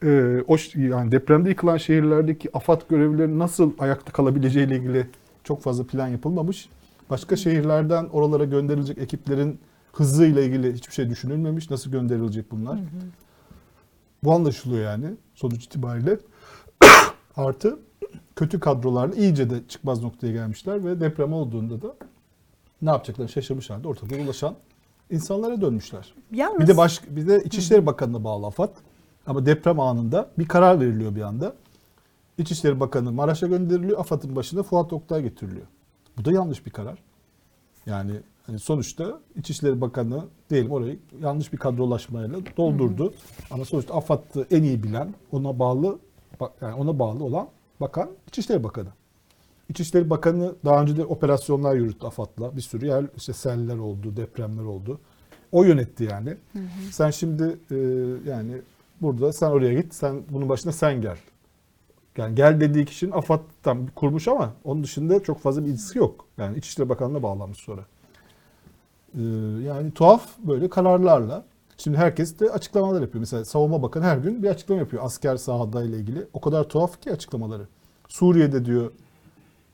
e, 0.04 0.41
o 0.48 0.58
yani 0.76 1.12
depremde 1.12 1.50
yıkılan 1.50 1.78
şehirlerdeki 1.78 2.50
AFAD 2.54 2.82
görevlilerinin 2.89 3.39
nasıl 3.39 3.72
ayakta 3.80 4.12
kalabileceği 4.12 4.68
ile 4.68 4.76
ilgili 4.76 5.08
çok 5.44 5.62
fazla 5.62 5.84
plan 5.84 6.08
yapılmamış. 6.08 6.70
Başka 7.10 7.36
şehirlerden 7.36 8.06
oralara 8.06 8.44
gönderilecek 8.46 8.98
ekiplerin 8.98 9.60
hızıyla 9.94 10.41
ilgili 10.41 10.74
hiçbir 10.74 10.94
şey 10.94 11.10
düşünülmemiş. 11.10 11.70
Nasıl 11.70 11.91
gönderilecek 11.91 12.52
bunlar? 12.52 12.80
Bu 14.24 14.34
anlaşılıyor 14.34 14.84
yani 14.84 15.06
sonuç 15.36 15.66
itibariyle. 15.66 16.18
Artı 17.36 17.80
kötü 18.36 18.60
kadrolarla 18.60 19.16
iyice 19.16 19.50
de 19.50 19.56
çıkmaz 19.70 20.04
noktaya 20.04 20.34
gelmişler 20.34 20.86
ve 20.86 21.00
deprem 21.00 21.34
olduğunda 21.34 21.82
da 21.82 21.96
ne 22.82 22.89
yapacaklarını 22.89 23.30
şaşırmış 23.30 23.70
halde 23.70 23.88
ortada 23.88 24.20
dolaşan 24.20 24.56
insanlara 25.10 25.62
dönmüşler. 25.62 26.14
Yalnız 26.32 26.60
Bir 26.60 26.68
de 26.68 26.78
baş, 26.78 27.02
bir 27.10 27.28
de 27.28 27.44
İçişleri 27.44 27.86
Bakanı'na 27.86 28.24
bağlı 28.24 28.48
AFAD. 28.48 28.70
Ama 29.26 29.45
deprem 29.45 29.80
anında 29.80 30.30
bir 30.39 30.47
karar 30.47 30.80
veriliyor 30.80 31.15
bir 31.15 31.21
anda. 31.21 31.53
İçişleri 32.38 32.80
Bakanı 32.80 33.11
Maraş'a 33.11 33.47
gönderiliyor. 33.47 33.99
AFAD'ın 33.99 34.36
başına 34.36 34.63
Fuat 34.63 34.93
Oktay 34.93 35.21
getiriliyor. 35.24 35.65
Bu 36.17 36.26
da 36.26 36.32
yanlış 36.32 36.65
bir 36.65 36.71
karar. 36.71 36.99
Yani 37.86 38.11
hani 38.45 38.59
sonuçta 38.59 39.19
İçişleri 39.36 39.82
Bakanı 39.82 40.26
diyelim 40.49 40.71
orayı 40.71 40.99
yanlış 41.21 41.53
bir 41.53 41.57
kadrolaşmayla 41.57 42.39
doldurdu. 42.57 43.13
Ama 43.51 43.65
sonuçta 43.65 43.93
AFAD'ı 43.93 44.47
en 44.51 44.63
iyi 44.63 44.84
bilen, 44.84 45.13
ona 45.32 45.59
bağlı 45.59 45.99
yani 46.61 46.74
ona 46.74 46.99
bağlı 46.99 47.24
olan 47.24 47.47
bakan 47.82 48.09
İçişleri 48.28 48.63
Bakanı. 48.63 48.89
İçişleri 49.69 50.09
Bakanı 50.09 50.55
daha 50.65 50.82
önce 50.82 50.97
de 50.97 51.05
operasyonlar 51.05 51.76
yürüttü 51.76 52.05
AFAD'la. 52.05 52.55
Bir 52.55 52.61
sürü 52.61 52.86
yer 52.86 53.05
işte 53.17 53.34
seller 53.34 53.78
oldu, 53.78 54.17
depremler 54.17 54.63
oldu. 54.63 54.99
O 55.51 55.63
yönetti 55.63 56.03
yani. 56.03 56.38
Sen 56.91 57.11
şimdi 57.11 57.57
e, 57.71 57.76
yani 58.30 58.61
burada 59.04 59.34
sen 59.34 59.49
oraya 59.49 59.74
git, 59.74 59.93
sen 59.93 60.24
bunun 60.30 60.49
başına 60.49 60.72
sen 60.72 61.01
gel. 61.01 61.18
Yani 62.18 62.36
gel 62.36 62.62
dediği 62.62 62.86
kişinin 62.86 63.12
AFAD'dan 63.12 63.88
kurmuş 63.95 64.28
ama 64.28 64.54
onun 64.64 64.84
dışında 64.84 65.24
çok 65.24 65.39
fazla 65.39 65.64
bir 65.64 65.68
ilgisi 65.68 65.97
yok. 65.97 66.26
Yani 66.38 66.58
İçişleri 66.58 66.89
Bakanlığı'na 66.89 67.24
bağlanmış 67.24 67.58
sonra. 67.58 67.82
Ee, 69.18 69.22
yani 69.64 69.91
tuhaf 69.91 70.28
böyle 70.39 70.70
kararlarla. 70.70 71.45
Şimdi 71.78 71.97
herkes 71.97 72.39
de 72.39 72.51
açıklamalar 72.51 73.01
yapıyor. 73.01 73.20
Mesela 73.20 73.45
Savunma 73.45 73.82
Bakanı 73.82 74.04
her 74.04 74.18
gün 74.18 74.43
bir 74.43 74.49
açıklama 74.49 74.82
yapıyor 74.82 75.04
asker 75.06 75.38
sahada 75.38 75.84
ile 75.84 75.97
ilgili. 75.97 76.28
O 76.34 76.41
kadar 76.41 76.64
tuhaf 76.64 77.01
ki 77.01 77.12
açıklamaları. 77.12 77.68
Suriye'de 78.08 78.66
diyor 78.66 78.91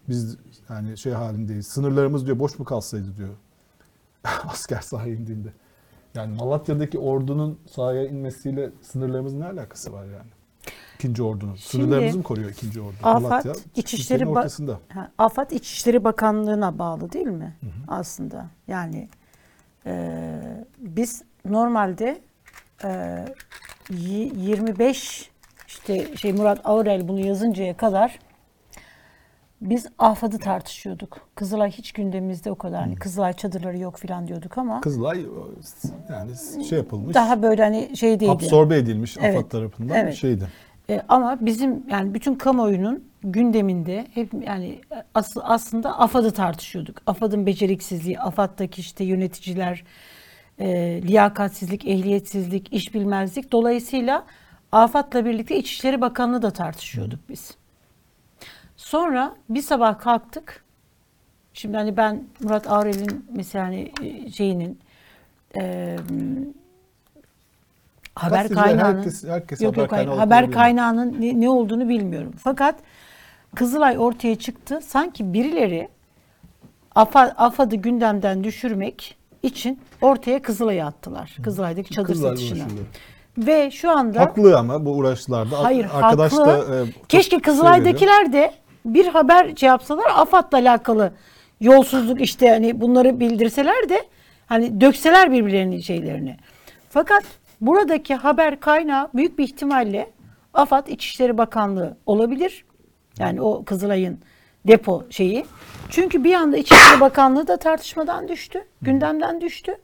biz 0.10 0.38
yani 0.70 0.98
şey 0.98 1.14
halindeyiz. 1.14 1.68
Sınırlarımız 1.68 2.26
diyor 2.26 2.40
boş 2.40 2.60
mu 2.60 2.66
kalsaydı 2.66 3.18
diyor. 3.18 3.30
asker 4.48 4.82
sahaya 4.82 5.14
indiğinde. 5.14 5.54
Yani 6.16 6.36
Malatya'daki 6.36 7.00
ordunun 7.00 7.60
sahaya 7.72 8.06
inmesiyle 8.08 8.70
sınırlarımızın 8.82 9.40
ne 9.40 9.46
alakası 9.46 9.94
var 9.94 10.06
yani? 10.06 10.30
İkinci 10.96 11.24
ordunun. 11.24 11.56
Sınırlarımızı 11.56 12.18
mı 12.18 12.24
koruyor 12.24 12.50
ikinci 12.50 12.82
ordu? 12.82 12.96
AFAD 13.04 13.22
Malatya 13.22 13.54
İçişleri 13.76 14.24
Ba- 14.24 14.28
ortasında. 14.28 14.80
Ha, 14.90 15.12
AFAD 15.18 15.52
İçişleri 15.52 16.04
Bakanlığı'na 16.04 16.80
bağlı 16.80 17.12
değil 17.12 17.28
mi? 17.28 17.56
Aslında. 17.88 18.46
Yani 18.68 19.10
e, 19.86 20.32
biz 20.78 21.24
normalde 21.46 22.22
e, 22.84 23.26
y- 23.90 24.32
25 24.36 25.32
işte 25.68 26.18
şey 26.18 26.34
Murat 26.34 26.62
Ağırel 26.64 27.08
bunu 27.08 27.20
yazıncaya 27.20 27.78
kadar 27.78 28.20
biz 29.62 29.88
AFAD'ı 30.00 30.38
tartışıyorduk. 30.38 31.18
Kızılay 31.36 31.72
hiç 31.72 31.92
gündemimizde 31.92 32.52
o 32.52 32.56
kadar. 32.56 32.82
Hani 32.82 32.96
Kızılay 32.96 33.34
çadırları 33.34 33.78
yok 33.78 33.98
falan 33.98 34.28
diyorduk 34.28 34.58
ama 34.58 34.82
Kızılay 34.82 35.26
yani 36.10 36.32
şey 36.70 36.78
yapılmış. 36.78 37.16
daha 37.16 37.42
böyle 37.42 37.64
hani 37.64 37.98
şey 37.98 38.20
değildi. 38.20 38.32
absorbe 38.32 38.78
edilmiş 38.78 39.18
Evet, 39.22 39.38
AFAD 39.38 39.50
tarafından 39.50 39.98
evet. 39.98 40.16
şeydi. 40.16 40.48
E, 40.90 41.02
ama 41.10 41.38
bizim 41.42 41.84
yani 41.90 42.14
bütün 42.14 42.36
kamuoyunun 42.36 43.04
gündeminde 43.24 44.08
hep 44.14 44.34
yani 44.48 44.82
as, 45.16 45.38
aslında 45.42 46.00
AFAD'ı 46.00 46.32
tartışıyorduk. 46.32 47.02
AFAD'ın 47.08 47.46
beceriksizliği, 47.46 48.20
AFAD'daki 48.20 48.82
işte 48.82 49.04
yöneticiler, 49.04 49.84
e, 50.60 50.68
liyakatsizlik, 51.02 51.88
ehliyetsizlik, 51.88 52.74
iş 52.74 52.94
bilmezlik. 52.94 53.52
Dolayısıyla 53.52 54.26
AFAD'la 54.72 55.26
birlikte 55.26 55.58
İçişleri 55.58 56.02
Bakanlığı 56.02 56.42
da 56.42 56.52
tartışıyorduk 56.52 57.20
biz. 57.30 57.59
Sonra 58.90 59.36
bir 59.50 59.62
sabah 59.62 60.00
kalktık. 60.00 60.64
Şimdi 61.54 61.78
hani 61.78 61.98
ben 61.98 62.24
Murat 62.40 62.72
Ağrel'in 62.72 63.26
mesela 63.36 63.66
hani 63.66 63.92
e, 64.02 64.32
şeyinin 64.32 64.80
e, 65.56 65.96
haber 68.16 68.50
kaynağının 68.50 68.98
herkes- 68.98 69.28
herkes 69.28 69.62
yok 69.62 69.74
haber 69.74 69.82
yok 69.82 69.90
kaynağı 69.90 70.16
haber 70.16 70.52
kaynağının 70.52 71.22
ne, 71.22 71.42
ne 71.42 71.50
olduğunu 71.50 71.90
bilmiyorum. 71.90 72.34
Fakat 72.38 72.76
Kızılay 73.56 74.00
ortaya 74.00 74.36
çıktı. 74.36 74.80
Sanki 74.84 75.34
birileri 75.34 75.90
AFA, 76.96 77.22
AFAD'ı 77.22 77.76
gündemden 77.76 78.44
düşürmek 78.44 79.18
için 79.44 79.80
ortaya 80.02 80.42
Kızılay'ı 80.42 80.86
attılar. 80.86 81.38
Kızılay'daki 81.44 81.94
çadır 81.94 82.08
Kızılay 82.08 82.32
uğraşıyordu. 82.34 82.72
Ve 83.38 83.72
şu 83.72 83.92
anda 83.92 84.20
Haklı 84.20 84.58
ama 84.58 84.86
bu 84.86 84.92
uğraşlarda. 84.92 85.64
Hayır 85.64 85.88
Arkadaş 85.94 86.32
haklı. 86.32 86.46
da 86.46 86.82
e, 86.82 86.86
Keşke 87.10 87.40
Kızılay'dakiler 87.40 88.34
de 88.34 88.54
bir 88.86 89.08
haber 89.08 89.56
şey 89.56 89.68
yapsalar 89.68 90.06
AFAD'la 90.16 90.58
alakalı 90.58 91.14
yolsuzluk 91.62 92.22
işte 92.22 92.50
hani 92.50 92.82
bunları 92.82 93.20
bildirseler 93.20 93.90
de 93.90 94.04
hani 94.48 94.82
dökseler 94.82 95.32
birbirlerinin 95.32 95.80
şeylerini. 95.80 96.38
Fakat 96.90 97.24
buradaki 97.62 98.16
haber 98.16 98.60
kaynağı 98.60 99.10
büyük 99.14 99.40
bir 99.40 99.44
ihtimalle 99.44 100.12
AFAD 100.54 100.88
İçişleri 100.88 101.38
Bakanlığı 101.38 101.98
olabilir. 102.06 102.66
Yani 103.20 103.42
o 103.42 103.64
Kızılay'ın 103.66 104.20
depo 104.68 105.04
şeyi. 105.10 105.46
Çünkü 105.90 106.24
bir 106.24 106.34
anda 106.34 106.58
İçişleri 106.58 107.00
Bakanlığı 107.00 107.48
da 107.48 107.58
tartışmadan 107.58 108.28
düştü. 108.28 108.66
Gündemden 108.82 109.42
düştü. 109.42 109.76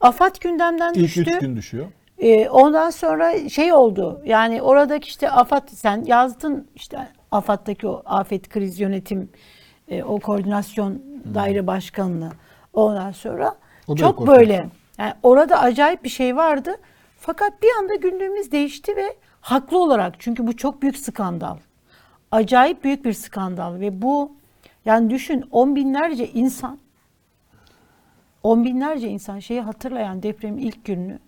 AFAD 0.00 0.36
gündemden 0.40 0.92
İlk 0.94 1.02
düştü. 1.04 1.20
üç 1.20 1.38
gün 1.38 1.56
düşüyor. 1.56 1.86
Ee, 2.18 2.48
ondan 2.48 2.90
sonra 2.90 3.48
şey 3.48 3.72
oldu. 3.72 4.22
Yani 4.24 4.62
oradaki 4.62 5.08
işte 5.08 5.30
AFAD 5.30 5.68
sen 5.68 6.04
yazdın 6.06 6.68
işte 6.74 7.08
AFAD'daki 7.32 7.88
o 7.88 8.02
afet 8.06 8.48
kriz 8.48 8.80
yönetim 8.80 9.28
e, 9.88 10.02
o 10.02 10.18
koordinasyon 10.18 11.02
daire 11.34 11.66
başkanlığı. 11.66 12.32
Ondan 12.72 13.12
sonra 13.12 13.56
O 13.86 13.96
çok 13.96 14.26
böyle 14.26 14.68
yani 14.98 15.12
orada 15.22 15.60
acayip 15.60 16.04
bir 16.04 16.08
şey 16.08 16.36
vardı. 16.36 16.76
Fakat 17.16 17.62
bir 17.62 17.68
anda 17.78 17.94
gündemimiz 17.94 18.52
değişti 18.52 18.96
ve 18.96 19.16
haklı 19.40 19.78
olarak 19.78 20.14
çünkü 20.18 20.46
bu 20.46 20.56
çok 20.56 20.82
büyük 20.82 20.96
skandal. 20.96 21.56
Acayip 22.30 22.84
büyük 22.84 23.04
bir 23.04 23.12
skandal 23.12 23.80
ve 23.80 24.02
bu 24.02 24.32
yani 24.84 25.10
düşün 25.10 25.44
on 25.50 25.76
binlerce 25.76 26.28
insan 26.28 26.78
on 28.42 28.64
binlerce 28.64 29.08
insan 29.08 29.38
şeyi 29.38 29.60
hatırlayan 29.60 30.22
depremin 30.22 30.58
ilk 30.58 30.84
gününü 30.84 31.18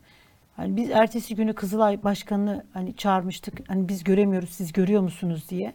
hani 0.56 0.76
biz 0.76 0.90
ertesi 0.90 1.34
günü 1.34 1.54
Kızılay 1.54 2.02
Başkanı'nı 2.02 2.64
hani 2.72 2.96
çağırmıştık. 2.96 3.68
Hani 3.68 3.88
biz 3.88 4.04
göremiyoruz 4.04 4.50
siz 4.50 4.72
görüyor 4.72 5.02
musunuz 5.02 5.44
diye. 5.48 5.74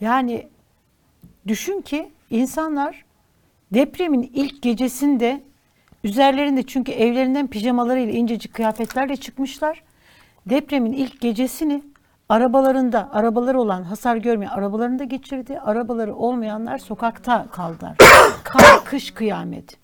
Yani 0.00 0.48
düşün 1.46 1.80
ki 1.80 2.10
insanlar 2.30 3.04
depremin 3.74 4.30
ilk 4.34 4.62
gecesinde 4.62 5.42
üzerlerinde 6.04 6.62
çünkü 6.62 6.92
evlerinden 6.92 7.46
pijamalarıyla 7.46 8.12
incecik 8.12 8.54
kıyafetlerle 8.54 9.16
çıkmışlar. 9.16 9.82
Depremin 10.46 10.92
ilk 10.92 11.20
gecesini 11.20 11.82
arabalarında, 12.28 13.12
arabaları 13.12 13.60
olan 13.60 13.82
hasar 13.82 14.16
görmeyen 14.16 14.50
arabalarında 14.50 15.04
geçirdi. 15.04 15.60
Arabaları 15.60 16.14
olmayanlar 16.14 16.78
sokakta 16.78 17.46
kaldılar. 17.46 17.96
Kar, 18.44 18.84
kış 18.84 19.10
kıyamet. 19.10 19.76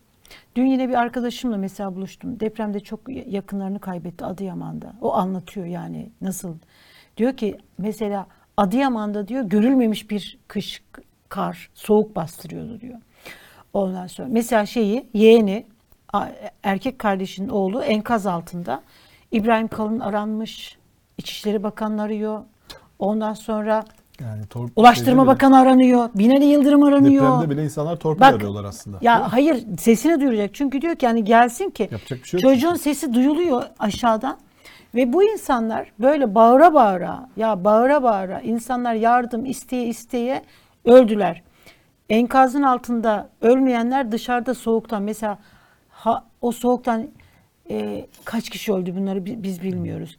Dün 0.57 0.67
yine 0.67 0.89
bir 0.89 0.95
arkadaşımla 0.95 1.57
mesela 1.57 1.95
buluştum. 1.95 2.41
Depremde 2.41 2.81
çok 2.81 3.01
yakınlarını 3.27 3.81
kaybetti 3.81 4.25
Adıyaman'da. 4.25 4.93
O 5.01 5.15
anlatıyor 5.15 5.67
yani 5.67 6.11
nasıl. 6.21 6.55
Diyor 7.17 7.37
ki 7.37 7.59
mesela 7.79 8.27
Adıyaman'da 8.57 9.29
diyor 9.29 9.45
görülmemiş 9.45 10.11
bir 10.11 10.39
kış 10.49 10.83
kar, 11.29 11.71
soğuk 11.75 12.17
bastırıyordu 12.17 12.81
diyor. 12.81 12.99
Ondan 13.73 14.07
sonra 14.07 14.29
mesela 14.31 14.67
şeyi 14.67 15.07
yeğeni 15.15 15.67
erkek 16.63 16.99
kardeşinin 16.99 17.49
oğlu 17.49 17.83
enkaz 17.83 18.27
altında. 18.27 18.83
İbrahim 19.33 19.69
Kalın 19.69 20.01
aranmış. 20.01 20.79
İçişleri 21.19 21.63
Bakanı 21.63 22.03
arıyor. 22.03 22.41
Ondan 22.99 23.35
sonra 23.35 23.85
Yani 24.21 24.47
tor- 24.47 24.69
Ulaştırma 24.77 25.23
bile- 25.23 25.31
Bakanı 25.31 25.59
aranıyor. 25.59 26.09
Binali 26.15 26.45
Yıldırım 26.45 26.83
aranıyor. 26.83 27.25
Depremde 27.25 27.51
bile 27.51 27.65
insanlar 27.65 27.97
torpil 27.97 28.21
Bak, 28.21 28.35
arıyorlar 28.35 28.65
aslında. 28.65 28.99
Ya 29.01 29.33
hayır 29.33 29.65
sesini 29.79 30.21
duyuracak. 30.21 30.55
Çünkü 30.55 30.81
diyor 30.83 30.95
ki 30.97 31.07
hani 31.07 31.25
gelsin 31.25 31.71
ki 31.71 31.89
Yapacak 31.93 32.23
bir 32.23 32.29
şey 32.29 32.41
yok 32.41 32.51
çocuğun 32.51 32.69
çünkü. 32.69 32.83
sesi 32.83 33.15
duyuluyor 33.15 33.63
aşağıdan. 33.79 34.39
Ve 34.95 35.13
bu 35.13 35.25
insanlar 35.25 35.93
böyle 35.99 36.35
bağıra 36.35 36.75
bağıra 36.75 37.29
ya 37.37 37.65
bağıra 37.65 38.03
bağıra 38.03 38.41
insanlar 38.41 38.95
yardım 38.95 39.45
isteye 39.45 39.87
isteye 39.87 40.43
öldüler. 40.85 41.43
Enkazın 42.09 42.63
altında 42.63 43.29
ölmeyenler 43.41 44.13
dışarıda 44.13 44.55
soğuktan 44.55 45.03
mesela 45.03 45.39
ha, 45.89 46.25
o 46.41 46.53
soğuktan 46.53 47.09
e, 47.71 48.07
kaç 48.25 48.51
kişi 48.51 48.73
öldü 48.73 48.97
bunları 48.97 49.27
bi- 49.27 49.43
biz 49.43 49.63
bilmiyoruz. 49.63 50.19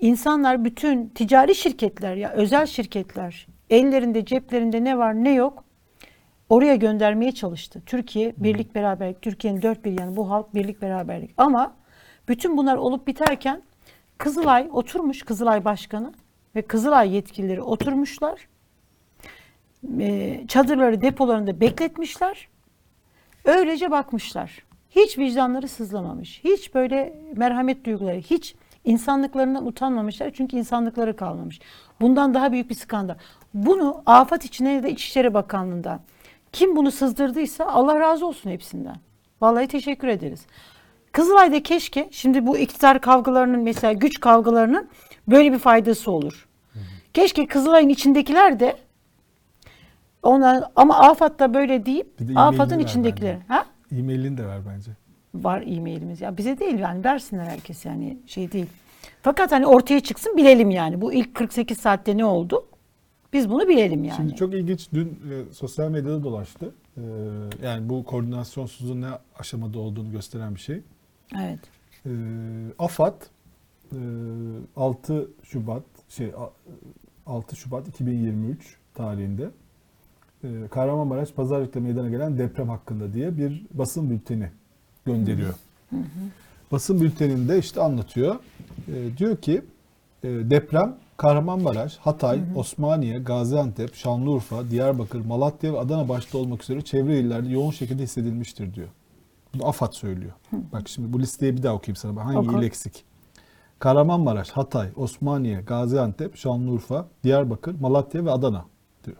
İnsanlar 0.00 0.64
bütün 0.64 1.08
ticari 1.08 1.54
şirketler 1.54 2.16
ya 2.16 2.30
özel 2.30 2.66
şirketler 2.66 3.46
ellerinde 3.70 4.24
ceplerinde 4.24 4.84
ne 4.84 4.98
var 4.98 5.14
ne 5.14 5.32
yok 5.34 5.64
oraya 6.48 6.74
göndermeye 6.74 7.32
çalıştı. 7.32 7.82
Türkiye 7.86 8.34
birlik 8.36 8.74
beraberlik, 8.74 9.22
Türkiye'nin 9.22 9.62
dört 9.62 9.84
bir 9.84 10.00
yanı 10.00 10.16
bu 10.16 10.30
halk 10.30 10.54
birlik 10.54 10.82
beraberlik. 10.82 11.30
Ama 11.36 11.74
bütün 12.28 12.56
bunlar 12.56 12.76
olup 12.76 13.06
biterken 13.06 13.62
Kızılay 14.18 14.68
oturmuş, 14.72 15.22
Kızılay 15.22 15.64
Başkanı 15.64 16.12
ve 16.56 16.62
Kızılay 16.62 17.14
yetkilileri 17.14 17.62
oturmuşlar. 17.62 18.48
Ee, 20.00 20.44
Çadırları 20.48 21.00
depolarında 21.02 21.60
bekletmişler. 21.60 22.48
Öylece 23.44 23.90
bakmışlar. 23.90 24.64
Hiç 24.90 25.18
vicdanları 25.18 25.68
sızlamamış. 25.68 26.40
Hiç 26.44 26.74
böyle 26.74 27.22
merhamet 27.36 27.84
duyguları, 27.84 28.16
hiç 28.16 28.54
insanlıklarından 28.84 29.66
utanmamışlar. 29.66 30.30
Çünkü 30.34 30.56
insanlıkları 30.56 31.16
kalmamış. 31.16 31.60
Bundan 32.00 32.34
daha 32.34 32.52
büyük 32.52 32.70
bir 32.70 32.74
skandal. 32.74 33.14
Bunu 33.54 34.02
afet 34.06 34.44
içine 34.44 34.82
de 34.82 34.90
İçişleri 34.90 35.34
Bakanlığı'ndan 35.34 36.00
kim 36.52 36.76
bunu 36.76 36.90
sızdırdıysa 36.90 37.64
Allah 37.64 38.00
razı 38.00 38.26
olsun 38.26 38.50
hepsinden. 38.50 38.96
Vallahi 39.40 39.66
teşekkür 39.66 40.08
ederiz. 40.08 40.46
Kızılay'da 41.18 41.62
keşke 41.62 42.08
şimdi 42.10 42.46
bu 42.46 42.58
iktidar 42.58 43.00
kavgalarının 43.00 43.60
mesela 43.60 43.92
güç 43.92 44.20
kavgalarının 44.20 44.88
böyle 45.28 45.52
bir 45.52 45.58
faydası 45.58 46.10
olur. 46.10 46.48
Keşke 47.14 47.46
Kızılay'ın 47.46 47.88
içindekiler 47.88 48.60
de 48.60 48.76
ona 50.22 50.70
ama 50.76 50.98
AFAD'da 50.98 51.54
böyle 51.54 51.86
deyip 51.86 52.18
de 52.18 52.82
içindekileri. 52.82 53.34
bence. 53.34 53.44
Ha? 53.48 53.66
E-mailini 53.92 54.38
de 54.38 54.46
ver 54.46 54.58
bence. 54.74 54.90
Var 55.34 55.62
e-mailimiz. 55.66 56.20
Ya 56.20 56.36
bize 56.36 56.58
değil 56.58 56.78
yani 56.78 57.04
versinler 57.04 57.44
herkes 57.44 57.84
yani 57.84 58.18
şey 58.26 58.52
değil. 58.52 58.66
Fakat 59.22 59.52
hani 59.52 59.66
ortaya 59.66 60.00
çıksın 60.00 60.36
bilelim 60.36 60.70
yani. 60.70 61.00
Bu 61.00 61.12
ilk 61.12 61.34
48 61.34 61.78
saatte 61.78 62.16
ne 62.16 62.24
oldu? 62.24 62.66
Biz 63.32 63.50
bunu 63.50 63.68
bilelim 63.68 64.04
yani. 64.04 64.16
Şimdi 64.16 64.34
çok 64.34 64.54
ilginç 64.54 64.88
dün 64.92 65.06
e, 65.08 65.52
sosyal 65.52 65.90
medyada 65.90 66.22
dolaştı. 66.22 66.74
E, 66.96 67.02
yani 67.62 67.88
bu 67.88 68.04
koordinasyonsuzluğun 68.04 69.02
ne 69.02 69.08
aşamada 69.38 69.78
olduğunu 69.78 70.10
gösteren 70.10 70.54
bir 70.54 70.60
şey. 70.60 70.82
Evet. 71.36 71.58
E, 72.06 72.10
AFAD 72.78 73.22
e, 73.92 73.96
6 74.76 75.28
Şubat 75.42 75.82
şey 76.08 76.26
a- 76.26 76.50
6 77.26 77.56
Şubat 77.56 77.88
2023 77.88 78.76
tarihinde 78.94 79.50
e, 80.44 80.48
Kahramanmaraş 80.70 81.32
Pazarcık'ta 81.32 81.80
meydana 81.80 82.08
gelen 82.08 82.38
deprem 82.38 82.68
hakkında 82.68 83.12
diye 83.14 83.36
bir 83.38 83.66
basın 83.74 84.10
bülteni 84.10 84.50
gönderiyor. 85.04 85.54
Basın 86.72 87.00
bülteninde 87.00 87.58
işte 87.58 87.80
anlatıyor. 87.80 88.36
E, 88.88 89.18
diyor 89.18 89.36
ki 89.36 89.62
e, 90.22 90.28
deprem 90.28 90.96
Kahramanmaraş, 91.16 91.96
Hatay, 91.96 92.40
Osmaniye, 92.56 93.18
Gaziantep, 93.18 93.94
Şanlıurfa, 93.94 94.70
Diyarbakır, 94.70 95.24
Malatya 95.24 95.72
ve 95.72 95.78
Adana 95.78 96.08
başta 96.08 96.38
olmak 96.38 96.62
üzere 96.62 96.80
çevre 96.82 97.20
illerde 97.20 97.48
yoğun 97.48 97.70
şekilde 97.70 98.02
hissedilmiştir 98.02 98.74
diyor. 98.74 98.88
Bunu 99.58 99.68
AFAD 99.68 99.92
söylüyor. 99.92 100.32
Bak 100.52 100.88
şimdi 100.88 101.12
bu 101.12 101.20
listeyi 101.20 101.56
bir 101.56 101.62
daha 101.62 101.74
okuyayım 101.74 101.96
sana. 101.96 102.24
Hangi 102.24 102.38
Oku. 102.50 102.58
il 102.58 102.62
eksik? 102.62 103.04
Kahramanmaraş, 103.78 104.50
Hatay, 104.50 104.88
Osmaniye, 104.96 105.60
Gaziantep, 105.60 106.36
Şanlıurfa, 106.36 107.08
Diyarbakır, 107.24 107.80
Malatya 107.80 108.24
ve 108.24 108.30
Adana 108.30 108.64
diyor. 109.06 109.16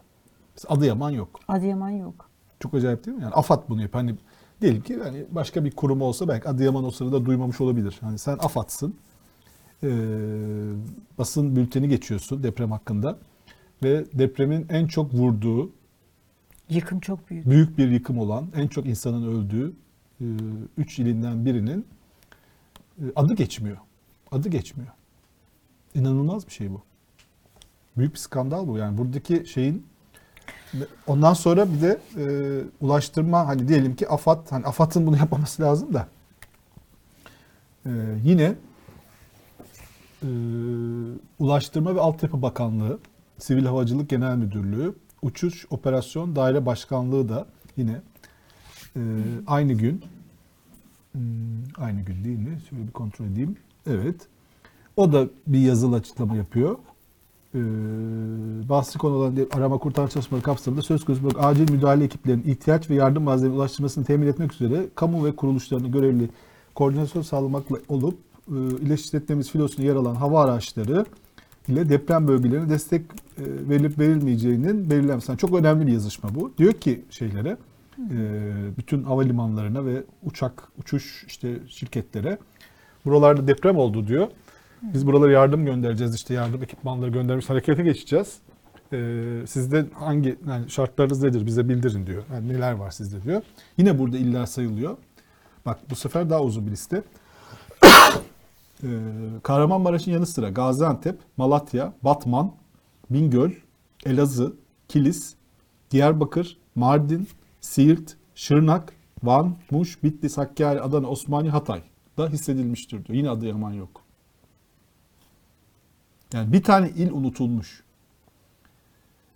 Mesela 0.55 0.75
Adıyaman 0.75 1.09
yok. 1.11 1.39
Adıyaman 1.47 1.89
yok. 1.89 2.29
Çok 2.59 2.73
acayip 2.73 3.05
değil 3.05 3.17
mi? 3.17 3.23
Yani 3.23 3.33
AFAD 3.33 3.69
bunu 3.69 3.81
yapıyor. 3.81 4.03
Hani 4.03 4.15
diyelim 4.61 4.81
ki 4.81 4.99
hani 5.03 5.25
başka 5.31 5.65
bir 5.65 5.71
kurum 5.71 6.01
olsa 6.01 6.27
belki 6.27 6.49
Adıyaman 6.49 6.83
o 6.83 6.91
sırada 6.91 7.25
duymamış 7.25 7.61
olabilir. 7.61 7.97
Hani 8.01 8.17
sen 8.17 8.33
AFAD'sın. 8.39 8.95
Ee, 9.83 9.87
basın 11.17 11.55
bülteni 11.55 11.89
geçiyorsun 11.89 12.43
deprem 12.43 12.71
hakkında 12.71 13.17
ve 13.83 14.05
depremin 14.13 14.65
en 14.69 14.87
çok 14.87 15.13
vurduğu, 15.13 15.71
Yıkım 16.69 16.99
çok 16.99 17.29
büyük. 17.29 17.45
büyük 17.49 17.77
bir 17.77 17.89
yıkım 17.89 18.17
olan, 18.17 18.47
en 18.55 18.67
çok 18.67 18.85
insanın 18.85 19.27
öldüğü 19.27 19.73
3 20.77 20.99
ilinden 20.99 21.45
birinin 21.45 21.85
e, 22.99 23.03
adı 23.15 23.33
geçmiyor. 23.33 23.77
Adı 24.31 24.49
geçmiyor. 24.49 24.91
İnanılmaz 25.95 26.47
bir 26.47 26.51
şey 26.51 26.71
bu. 26.71 26.81
Büyük 27.97 28.13
bir 28.13 28.19
skandal 28.19 28.67
bu. 28.67 28.77
Yani 28.77 28.97
buradaki 28.97 29.45
şeyin 29.45 29.85
Ondan 31.07 31.33
sonra 31.33 31.67
bir 31.73 31.81
de 31.81 31.99
e, 32.17 32.25
ulaştırma 32.81 33.47
hani 33.47 33.67
diyelim 33.67 33.95
ki 33.95 34.09
AFAD 34.09 34.51
hani 34.51 34.65
AFAD'ın 34.65 35.07
bunu 35.07 35.17
yapmaması 35.23 35.63
lazım 35.63 35.93
da 35.93 36.07
e, 37.85 37.91
yine 38.23 38.55
e, 40.23 40.27
Ulaştırma 41.39 41.95
ve 41.95 42.01
Altyapı 42.01 42.41
Bakanlığı, 42.41 42.99
Sivil 43.37 43.65
Havacılık 43.65 44.09
Genel 44.09 44.35
Müdürlüğü, 44.35 44.95
Uçuş 45.21 45.65
Operasyon 45.69 46.35
Daire 46.35 46.65
Başkanlığı 46.65 47.29
da 47.29 47.45
yine 47.77 48.01
e, 48.95 49.01
aynı 49.47 49.73
gün 49.73 50.01
hmm, 51.11 51.21
aynı 51.77 52.01
gün 52.01 52.23
değil 52.23 52.39
mi? 52.39 52.57
Şöyle 52.69 52.87
bir 52.87 52.91
kontrol 52.91 53.25
edeyim. 53.25 53.55
Evet. 53.87 54.27
O 54.97 55.11
da 55.11 55.27
bir 55.47 55.59
yazılı 55.59 55.95
açıklama 55.95 56.35
yapıyor. 56.35 56.77
Ee, 57.55 57.59
bahsi 58.69 58.97
konu 58.97 59.15
olan 59.15 59.35
arama 59.51 59.77
kurtarma 59.77 60.09
çalışmaları 60.09 60.43
kapsamında 60.43 60.81
söz 60.81 61.05
konusu 61.05 61.29
acil 61.39 61.71
müdahale 61.71 62.03
ekiplerinin 62.03 62.43
ihtiyaç 62.43 62.89
ve 62.89 62.95
yardım 62.95 63.23
malzeme 63.23 63.53
ulaştırmasını 63.55 64.05
temin 64.05 64.27
etmek 64.27 64.53
üzere 64.53 64.85
kamu 64.95 65.25
ve 65.25 65.35
kuruluşlarına 65.35 65.87
görevli 65.87 66.29
koordinasyon 66.75 67.21
sağlamakla 67.21 67.77
olup 67.87 68.17
e, 68.47 68.55
iletişim 68.55 69.41
filosunda 69.41 69.87
yer 69.87 69.95
alan 69.95 70.15
hava 70.15 70.43
araçları 70.43 71.05
ile 71.67 71.89
deprem 71.89 72.27
bölgelerine 72.27 72.69
destek 72.69 73.01
e, 73.01 73.43
verilip 73.69 73.99
verilmeyeceğinin 73.99 74.89
belirlenmesi. 74.89 75.31
Yani 75.31 75.39
çok 75.39 75.53
önemli 75.53 75.87
bir 75.87 75.91
yazışma 75.91 76.35
bu. 76.35 76.51
Diyor 76.57 76.73
ki 76.73 77.01
şeylere 77.09 77.57
bütün 78.77 79.03
havalimanlarına 79.03 79.85
ve 79.85 80.03
uçak 80.23 80.67
uçuş 80.77 81.23
işte 81.27 81.59
şirketlere 81.67 82.37
buralarda 83.05 83.47
deprem 83.47 83.77
oldu 83.77 84.07
diyor. 84.07 84.27
Biz 84.81 85.07
buralara 85.07 85.31
yardım 85.31 85.65
göndereceğiz 85.65 86.15
işte 86.15 86.33
yardım 86.33 86.63
ekipmanları 86.63 87.09
göndermiş 87.09 87.49
harekete 87.49 87.83
geçeceğiz. 87.83 88.39
Ee, 88.93 89.43
sizde 89.47 89.85
hangi 89.93 90.37
yani 90.47 90.69
şartlarınız 90.69 91.23
nedir 91.23 91.45
bize 91.45 91.69
bildirin 91.69 92.07
diyor. 92.07 92.23
Yani 92.33 92.49
neler 92.49 92.71
var 92.71 92.91
sizde 92.91 93.23
diyor. 93.23 93.41
Yine 93.77 93.99
burada 93.99 94.17
iller 94.17 94.45
sayılıyor. 94.45 94.97
Bak 95.65 95.79
bu 95.89 95.95
sefer 95.95 96.29
daha 96.29 96.41
uzun 96.41 96.67
bir 96.67 96.71
liste. 96.71 97.03
Ee, 98.83 98.87
Kahramanmaraş'ın 99.43 100.11
yanı 100.11 100.25
sıra 100.25 100.49
Gaziantep, 100.49 101.19
Malatya, 101.37 101.93
Batman, 102.03 102.51
Bingöl, 103.09 103.51
Elazığ, 104.05 104.53
Kilis, 104.87 105.33
Diyarbakır, 105.91 106.57
Mardin, 106.75 107.27
Siirt, 107.69 108.17
Şırnak, 108.35 108.93
Van, 109.23 109.55
Muş, 109.71 110.03
Bitlis, 110.03 110.37
Hakkari, 110.37 110.81
Adana, 110.81 111.07
Osmaniye, 111.07 111.51
Hatay 111.51 111.81
da 112.17 112.29
hissedilmiştir 112.29 113.05
diyor. 113.05 113.17
Yine 113.17 113.29
Adıyaman 113.29 113.71
yok. 113.71 114.01
Yani 116.33 116.53
bir 116.53 116.63
tane 116.63 116.89
il 116.89 117.11
unutulmuş. 117.11 117.83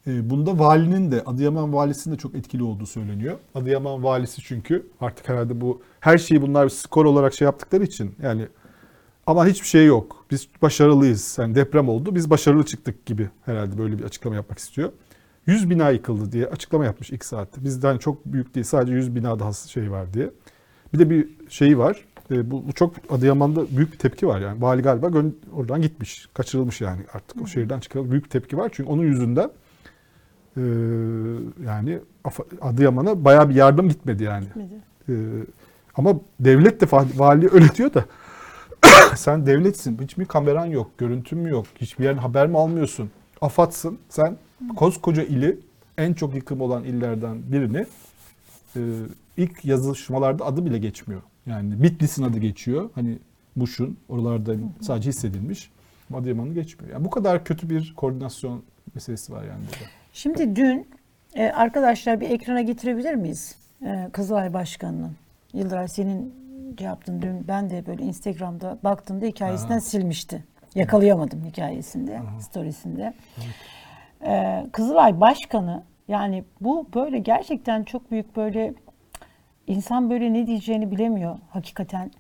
Ee, 0.08 0.30
Bunda 0.30 0.60
valinin 0.60 1.12
de 1.12 1.24
Adıyaman 1.26 1.74
valisinin 1.74 2.16
de 2.16 2.20
çok 2.20 2.36
etkili 2.36 2.64
olduğu 2.64 2.86
söyleniyor. 2.86 3.38
Adıyaman 3.56 4.04
valisi 4.04 4.42
çünkü 4.42 4.88
artık 5.02 5.30
herhalde 5.30 5.62
bu 5.62 5.82
her 6.00 6.18
şeyi 6.18 6.42
bunlar 6.42 6.70
skor 6.70 7.06
olarak 7.06 7.34
şey 7.34 7.46
yaptıkları 7.46 7.84
için 7.84 8.16
yani 8.22 8.48
ama 9.28 9.46
hiçbir 9.46 9.68
şey 9.68 9.86
yok. 9.86 10.26
Biz 10.32 10.48
başarılıyız. 10.62 11.36
Yani 11.40 11.56
deprem 11.56 11.90
oldu. 11.90 12.16
Biz 12.16 12.30
başarılı 12.30 12.66
çıktık 12.66 13.06
gibi 13.06 13.30
herhalde 13.46 13.78
böyle 13.78 13.98
bir 14.00 14.04
açıklama 14.04 14.36
yapmak 14.36 14.60
istiyor. 14.60 14.92
100 15.48 15.70
bina 15.70 15.90
yıkıldı 15.90 16.32
diye 16.32 16.48
açıklama 16.48 16.86
yapmış 16.86 17.10
ilk 17.10 17.26
saatte. 17.26 17.64
Bizden 17.64 17.98
çok 17.98 18.26
büyük 18.26 18.56
değil 18.56 18.66
sadece 18.66 18.94
100 18.94 19.16
bina 19.16 19.40
daha 19.40 19.54
şey 19.54 19.92
var 19.92 20.14
diye. 20.14 20.30
Bir 20.94 21.00
de 21.00 21.10
bir 21.10 21.30
şeyi 21.50 21.78
var. 21.78 22.06
E, 22.32 22.52
bu, 22.52 22.68
bu 22.68 22.72
çok 22.74 22.94
Adıyaman'da 23.10 23.78
büyük 23.78 23.94
bir 23.94 23.98
tepki 23.98 24.28
var 24.28 24.42
yani. 24.42 24.62
Vali 24.62 24.82
galiba 24.82 25.12
oradan 25.54 25.82
gitmiş. 25.82 26.30
Kaçırılmış 26.34 26.82
yani 26.82 27.02
artık 27.14 27.42
o 27.42 27.48
şehirden 27.48 27.80
çıkarılmış. 27.80 28.12
Büyük 28.12 28.26
bir 28.26 28.30
tepki 28.30 28.58
var. 28.58 28.70
Çünkü 28.74 28.90
onun 28.90 29.04
yüzünden 29.04 29.50
e, 30.58 30.62
yani 31.66 32.00
Adıyaman'a 32.62 33.26
bayağı 33.26 33.50
bir 33.50 33.56
yardım 33.56 33.90
gitmedi 33.90 34.24
yani. 34.24 34.46
E, 35.10 35.14
ama 35.96 36.16
devlet 36.40 36.82
de 36.82 36.86
vali 37.16 37.50
öyle 37.52 37.76
diyor 37.76 37.94
da 37.94 38.06
sen 39.16 39.46
devletsin. 39.46 40.00
Hiç 40.02 40.18
mi 40.18 40.26
kameran 40.26 40.66
yok, 40.66 40.98
görüntün 40.98 41.40
mü 41.40 41.50
yok, 41.50 41.66
hiçbir 41.76 42.04
yerden 42.04 42.22
haber 42.22 42.48
mi 42.48 42.58
almıyorsun? 42.58 43.12
AFAD'sın. 43.42 44.00
Sen 44.10 44.38
koskoca 44.76 45.24
ili 45.24 45.60
en 45.98 46.14
çok 46.14 46.36
yıkım 46.36 46.62
olan 46.62 46.84
illerden 46.84 47.52
birini 47.52 47.86
e, 48.76 48.80
ilk 49.38 49.66
yazışmalarda 49.66 50.46
adı 50.46 50.66
bile 50.66 50.78
geçmiyor. 50.78 51.22
Yani 51.46 51.84
Bitlis'in 51.84 52.24
adı 52.24 52.40
geçiyor. 52.40 52.90
Hani 52.96 53.18
Muş'un 53.56 53.98
oralarda 54.10 54.56
sadece 54.82 55.10
hissedilmiş. 55.10 55.72
Ama 56.10 56.20
Adıyaman'ın 56.20 56.54
geçmiyor. 56.54 56.94
Yani 56.94 57.06
bu 57.06 57.10
kadar 57.10 57.44
kötü 57.44 57.70
bir 57.70 57.94
koordinasyon 57.98 58.64
meselesi 58.96 59.34
var 59.34 59.44
yani 59.44 59.60
burada. 59.60 59.92
Şimdi 60.14 60.56
dün 60.56 60.88
e, 61.36 61.46
arkadaşlar 61.46 62.22
bir 62.22 62.30
ekrana 62.30 62.62
getirebilir 62.62 63.14
miyiz? 63.16 63.56
E, 63.86 64.10
Kızılay 64.12 64.54
Başkanı'nın. 64.54 65.12
Yıldıray 65.54 65.88
senin 65.88 66.34
şey 66.78 66.88
yaptın 66.88 67.22
dün 67.22 67.48
ben 67.48 67.70
de 67.70 67.86
böyle 67.86 68.04
Instagram'da 68.04 68.78
baktığımda 68.84 69.26
hikayesinden 69.26 69.80
silmişti. 69.80 70.44
Yakalayamadım 70.76 71.46
hikayesinde, 71.46 72.22
storiesinde. 72.40 73.14
E, 74.26 74.66
Kızılay 74.72 75.20
Başkanı 75.22 75.84
yani 76.08 76.44
bu 76.62 76.88
böyle 76.96 77.20
gerçekten 77.20 77.84
çok 77.84 78.12
büyük 78.12 78.36
böyle 78.36 78.74
insan 79.68 80.10
böyle 80.10 80.34
ne 80.34 80.48
diyeceğini 80.48 80.92
bilemiyor 80.92 81.38
hakikaten. 81.50 82.12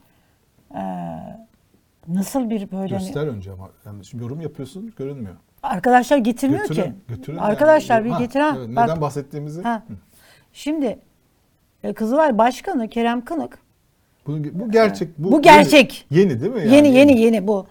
E, 0.76 0.82
nasıl 2.08 2.49
bir 2.49 2.72
böyle 2.72 2.95
hani- 2.95 3.06
Göster 3.06 3.28
önce 3.28 3.51
ama. 3.51 3.70
Yani 3.86 4.06
şimdi 4.06 4.24
yorum 4.24 4.41
yapıyorsun 4.41 4.93
görünmüyor. 4.97 5.36
arkadaşlar 5.64 6.18
getirmiyor 6.18 6.62
Götürün, 6.62 6.84
ki. 6.84 6.93
götürün 7.08 7.38
arkadaşlar 7.38 7.95
yani. 7.95 8.06
bir 8.06 8.12
Ha, 8.12 8.20
getiren. 8.20 8.56
evet, 8.58 8.76
bak- 8.76 8.88
neden 8.89 9.01
bahsettiğimizi. 9.01 9.62
Ha. 9.62 9.84
Şimdi 10.54 10.99
e, 11.84 11.93
Kızılay 11.93 12.38
Başkanı 12.38 12.88
Kerem 12.89 13.26
Kınık 13.26 13.60
Bu, 14.28 14.32
bu 14.54 14.72
gerçek. 14.72 15.18
Bu 15.18 15.41
gerçek. 15.41 16.06
Yeni, 16.12 16.32
yeni 16.32 16.41
değil 16.41 16.54
mi? 16.54 16.60
Yani 16.62 16.76
yeni 16.76 16.97
yeni 16.97 17.22
yeni 17.22 17.47
bu. 17.47 17.68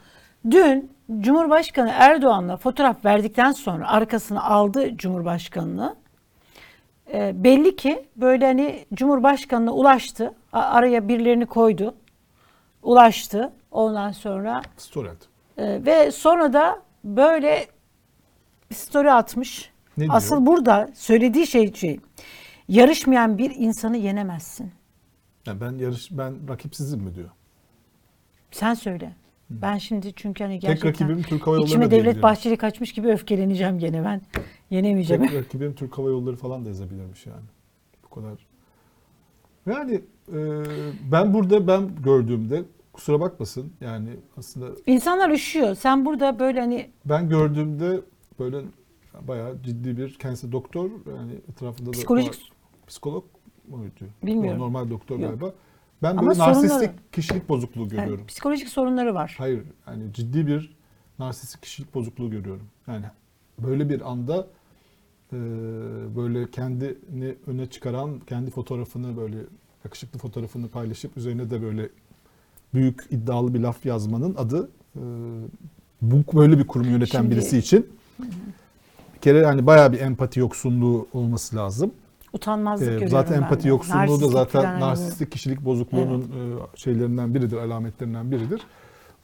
Dün 0.50 0.91
Cumhurbaşkanı 1.20 1.90
Erdoğan'la 1.94 2.56
fotoğraf 2.56 3.04
verdikten 3.04 3.52
sonra 3.52 3.88
arkasını 3.88 4.44
aldı 4.44 4.96
Cumhurbaşkanı'nı. 4.96 5.96
E, 7.12 7.44
belli 7.44 7.76
ki 7.76 8.08
böyle 8.16 8.46
hani 8.46 8.84
Cumhurbaşkanı'na 8.94 9.72
ulaştı. 9.72 10.34
Araya 10.52 11.08
birilerini 11.08 11.46
koydu. 11.46 11.94
Ulaştı. 12.82 13.52
Ondan 13.70 14.12
sonra 14.12 14.62
Story 14.76 15.10
at. 15.10 15.28
e, 15.58 15.84
ve 15.86 16.10
sonra 16.10 16.52
da 16.52 16.82
böyle 17.04 17.66
story 18.74 19.12
atmış. 19.12 19.70
Ne 19.96 20.04
diyor? 20.04 20.14
Asıl 20.16 20.46
burada 20.46 20.88
söylediği 20.94 21.46
şey 21.46 21.74
şey. 21.74 22.00
Yarışmayan 22.68 23.38
bir 23.38 23.50
insanı 23.56 23.96
yenemezsin. 23.96 24.72
Yani 25.46 25.60
ben 25.60 25.72
yarış 25.78 26.08
ben 26.10 26.48
rakipsizim 26.48 27.00
mi 27.00 27.14
diyor. 27.14 27.30
Sen 28.50 28.74
söyle. 28.74 29.12
Ben 29.62 29.78
şimdi 29.78 30.12
çünkü 30.16 30.44
hani 30.44 30.60
Tek 30.60 30.62
gerçekten 30.62 31.08
rakibim 31.08 31.22
Türk 31.22 31.46
Hava 31.46 31.54
Yolları 31.56 31.68
içime 31.68 31.90
Devlet. 31.90 32.22
Bahçeli 32.22 32.56
kaçmış 32.56 32.92
gibi 32.92 33.08
öfkeleneceğim 33.08 33.78
gene 33.78 34.04
ben. 34.04 34.22
Yenemeyeceğim. 34.70 35.26
Tek 35.26 35.34
rakibim 35.34 35.74
Türk 35.74 35.98
Hava 35.98 36.08
Yolları 36.08 36.36
falan 36.36 36.64
da 36.64 36.68
yazabilirmiş 36.68 37.26
yani. 37.26 37.44
Bu 38.04 38.14
kadar. 38.14 38.46
Yani 39.66 40.00
e, 40.28 40.38
ben 41.12 41.34
burada 41.34 41.66
ben 41.66 41.90
gördüğümde 42.04 42.62
kusura 42.92 43.20
bakmasın 43.20 43.72
yani 43.80 44.08
aslında 44.36 44.66
İnsanlar 44.86 45.30
üşüyor. 45.30 45.74
Sen 45.74 46.04
burada 46.06 46.38
böyle 46.38 46.60
hani 46.60 46.90
ben 47.04 47.28
gördüğümde 47.28 48.00
böyle 48.38 48.60
bayağı 49.20 49.62
ciddi 49.62 49.96
bir 49.96 50.14
kendisi 50.14 50.52
doktor 50.52 50.84
yani 50.84 51.32
etrafında 51.52 51.92
da 51.92 51.96
Psikolojik- 51.96 52.28
var. 52.28 52.52
psikolog 52.86 53.24
muydu? 53.68 53.92
Bilmiyorum. 54.22 54.60
Normal 54.60 54.90
doktor 54.90 55.18
Yok. 55.18 55.28
galiba. 55.30 55.54
Ben 56.02 56.16
Ama 56.16 56.26
böyle 56.28 56.38
narsistik 56.38 56.70
sorunları- 56.70 56.92
kişilik 57.12 57.48
bozukluğu 57.48 57.80
yani 57.80 57.90
görüyorum. 57.90 58.26
psikolojik 58.26 58.68
sorunları 58.68 59.14
var. 59.14 59.34
Hayır 59.38 59.62
yani 59.86 60.12
ciddi 60.12 60.46
bir 60.46 60.76
narsistik 61.18 61.62
kişilik 61.62 61.94
bozukluğu 61.94 62.30
görüyorum. 62.30 62.66
Yani 62.86 63.04
böyle 63.58 63.88
bir 63.90 64.10
anda 64.10 64.46
e, 65.32 65.36
böyle 66.16 66.50
kendini 66.50 67.34
öne 67.46 67.66
çıkaran, 67.66 68.20
kendi 68.26 68.50
fotoğrafını 68.50 69.16
böyle 69.16 69.36
yakışıklı 69.84 70.18
fotoğrafını 70.18 70.68
paylaşıp 70.68 71.16
üzerine 71.16 71.50
de 71.50 71.62
böyle 71.62 71.88
büyük 72.74 73.04
iddialı 73.10 73.54
bir 73.54 73.60
laf 73.60 73.86
yazmanın 73.86 74.34
adı 74.34 74.70
e, 74.96 75.00
bu 76.02 76.22
böyle 76.38 76.58
bir 76.58 76.66
kurumu 76.66 76.90
yöneten 76.90 77.20
Şimdi- 77.20 77.30
birisi 77.34 77.58
için 77.58 77.86
bir 79.14 79.20
kere 79.20 79.38
yani 79.38 79.66
bayağı 79.66 79.92
bir 79.92 80.00
empati 80.00 80.40
yoksunluğu 80.40 81.08
olması 81.12 81.56
lazım. 81.56 81.92
Utanmazlık 82.32 82.88
Ee, 82.88 82.90
görüyorum 82.90 83.08
zaten 83.10 83.36
ben 83.36 83.42
empati 83.42 83.64
de. 83.64 83.68
yoksunluğu 83.68 83.98
da 83.98 84.06
Narsistik 84.06 84.32
zaten 84.32 84.60
falan 84.62 84.64
hani 84.72 84.80
narsistik 84.80 85.32
kişilik 85.32 85.64
bozukluğunun 85.64 86.20
e, 86.22 86.78
şeylerinden 86.78 87.34
biridir, 87.34 87.56
alametlerinden 87.56 88.30
biridir. 88.30 88.60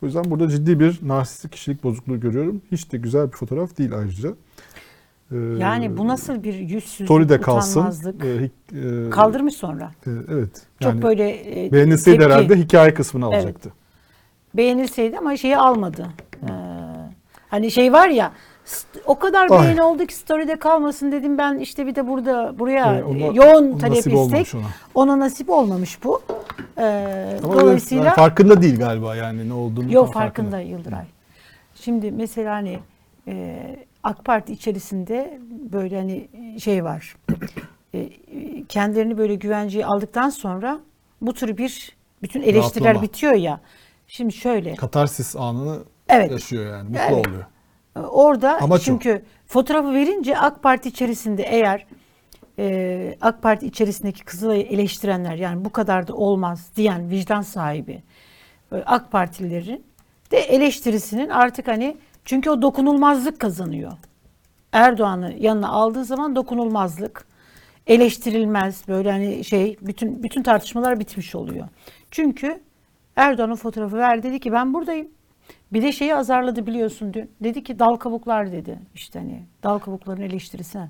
O 0.03 0.07
yüzden 0.07 0.25
burada 0.25 0.49
ciddi 0.49 0.81
bir 0.81 0.99
narsistik 1.03 1.53
kişilik 1.53 1.85
bozukluğu 1.85 2.21
görüyorum. 2.21 2.63
Hiç 2.73 2.93
de 2.93 2.99
güzel 2.99 3.27
bir 3.27 3.33
fotoğraf 3.37 3.79
değil 3.79 3.95
ayrıca. 3.95 4.29
Ee, 5.33 5.37
Yani 5.37 5.97
bu 5.97 6.09
nasıl 6.09 6.43
bir 6.43 6.55
yüzsüzlük, 6.55 7.07
story'de 7.09 7.41
kalsın. 7.41 7.81
utanmazlık. 7.81 8.25
Ee, 8.25 8.51
e, 9.07 9.11
Kaldırmış 9.11 9.55
sonra. 9.55 9.91
e, 10.07 10.11
evet. 10.29 10.63
Çok 10.81 10.93
Yani 10.93 11.03
böyle 11.03 11.31
e, 11.67 11.73
beğenilseydi 11.73 12.19
tepki. 12.19 12.33
herhalde 12.33 12.57
hikaye 12.57 12.95
kısmını 12.95 13.25
Evet. 13.25 13.35
alacaktı. 13.45 13.73
beğenilseydi 14.55 15.19
ama 15.19 15.37
şeyi 15.37 15.57
almadı. 15.57 16.07
Ee, 16.43 16.47
hani 17.49 17.71
şey 17.71 17.93
var 17.93 18.09
ya 18.09 18.33
O 19.07 19.19
kadar 19.19 19.51
Ay. 19.51 19.63
beğeni 19.63 19.83
oldu 19.83 20.07
ki 20.07 20.15
story'de 20.15 20.59
kalmasın 20.59 21.13
dedim 21.13 21.39
ben 21.39 21.59
işte 21.59 21.87
bir 21.87 21.95
de 21.95 22.09
burada 22.09 22.59
buraya 22.59 22.93
Evet, 22.95 23.05
ona- 23.05 23.19
e, 23.19 23.21
yoğun 23.35 23.73
ona 23.73 23.79
talep 23.79 23.97
nasip 23.97 24.13
istek. 24.15 24.55
ona. 24.55 24.67
Ona 24.95 25.19
nasip 25.19 25.51
olmamış 25.51 26.05
bu. 26.05 26.23
Ee, 26.79 27.39
Ama 27.45 27.61
dolayısıyla 27.61 28.05
yani 28.05 28.15
farkında 28.17 28.63
değil 28.63 28.79
galiba 28.79 29.17
yani 29.17 29.49
ne 29.49 29.53
olduğunu. 29.53 29.93
Yok 29.93 30.13
tam 30.13 30.23
farkında 30.23 30.61
Yıldıray. 30.61 31.05
Şimdi 31.75 32.13
mesela 32.13 32.55
hani 32.55 32.79
e, 33.29 33.57
AK 34.03 34.25
Parti 34.25 34.53
içerisinde 34.53 35.39
böyle 35.73 35.97
hani 35.97 36.29
şey 36.61 36.85
var. 36.85 37.17
E, 37.95 38.09
kendilerini 38.69 39.19
böyle 39.19 39.35
güvenceye 39.35 39.87
aldıktan 39.87 40.29
sonra 40.31 40.79
bu 41.23 41.35
tür 41.35 41.57
bir 41.57 41.93
bütün 42.23 42.43
eleştiriler 42.43 42.85
Rahatlama. 42.91 43.03
bitiyor 43.03 43.33
ya. 43.33 43.61
Şimdi 44.09 44.33
şöyle 44.33 44.75
Katarsis 44.75 45.37
anını 45.37 45.79
Evet. 46.09 46.31
yaşıyor 46.31 46.67
yani. 46.77 46.89
Mutlu 46.89 47.01
Evet. 47.03 47.27
oluyor. 47.27 47.45
Orada 48.07 48.61
Amaç 48.61 48.81
o. 48.81 48.85
çünkü 48.85 49.23
fotoğrafı 49.47 49.95
verince 49.95 50.39
AK 50.39 50.63
Parti 50.63 50.89
içerisinde 50.89 51.43
eğer 51.43 51.87
e, 52.59 53.17
AK 53.21 53.43
Parti 53.43 53.67
içerisindeki 53.67 54.25
Kızılay'ı 54.25 54.63
eleştirenler 54.63 55.35
yani 55.35 55.65
bu 55.65 55.71
kadar 55.71 56.09
da 56.09 56.15
olmaz 56.15 56.71
diyen 56.77 57.11
vicdan 57.11 57.43
sahibi 57.43 58.03
e, 58.73 58.77
AK 58.77 59.13
Partililerin 59.13 59.85
de 60.31 60.39
eleştirisinin 60.39 61.29
artık 61.29 61.69
hani 61.69 61.97
çünkü 62.25 62.51
o 62.51 62.63
dokunulmazlık 62.63 63.41
kazanıyor. 63.41 63.93
Erdoğan'ı 64.73 65.35
yanına 65.39 65.69
aldığı 65.69 66.05
zaman 66.05 66.37
dokunulmazlık 66.37 67.27
eleştirilmez 67.87 68.89
böyle 68.89 69.11
hani 69.11 69.45
şey 69.45 69.77
bütün 69.81 70.23
bütün 70.23 70.43
tartışmalar 70.43 71.01
bitmiş 71.01 71.35
oluyor. 71.35 71.69
Çünkü 72.11 72.61
Erdoğan'ın 73.17 73.55
fotoğrafı 73.55 73.97
ver 73.97 74.23
dedi 74.23 74.41
ki 74.41 74.53
ben 74.53 74.75
buradayım. 74.75 75.09
Bir 75.73 75.83
de 75.83 75.93
şeyi 75.93 76.15
azarladı 76.15 76.67
biliyorsun 76.67 77.15
dün. 77.15 77.31
Dedi 77.41 77.65
ki 77.65 77.79
dal 77.79 77.97
kabuklar 77.97 78.53
dedi. 78.53 78.79
İşte 78.95 79.19
hani 79.19 79.43
dal 79.63 79.79
kabukların 79.79 80.23
eleştirisine. 80.23 80.89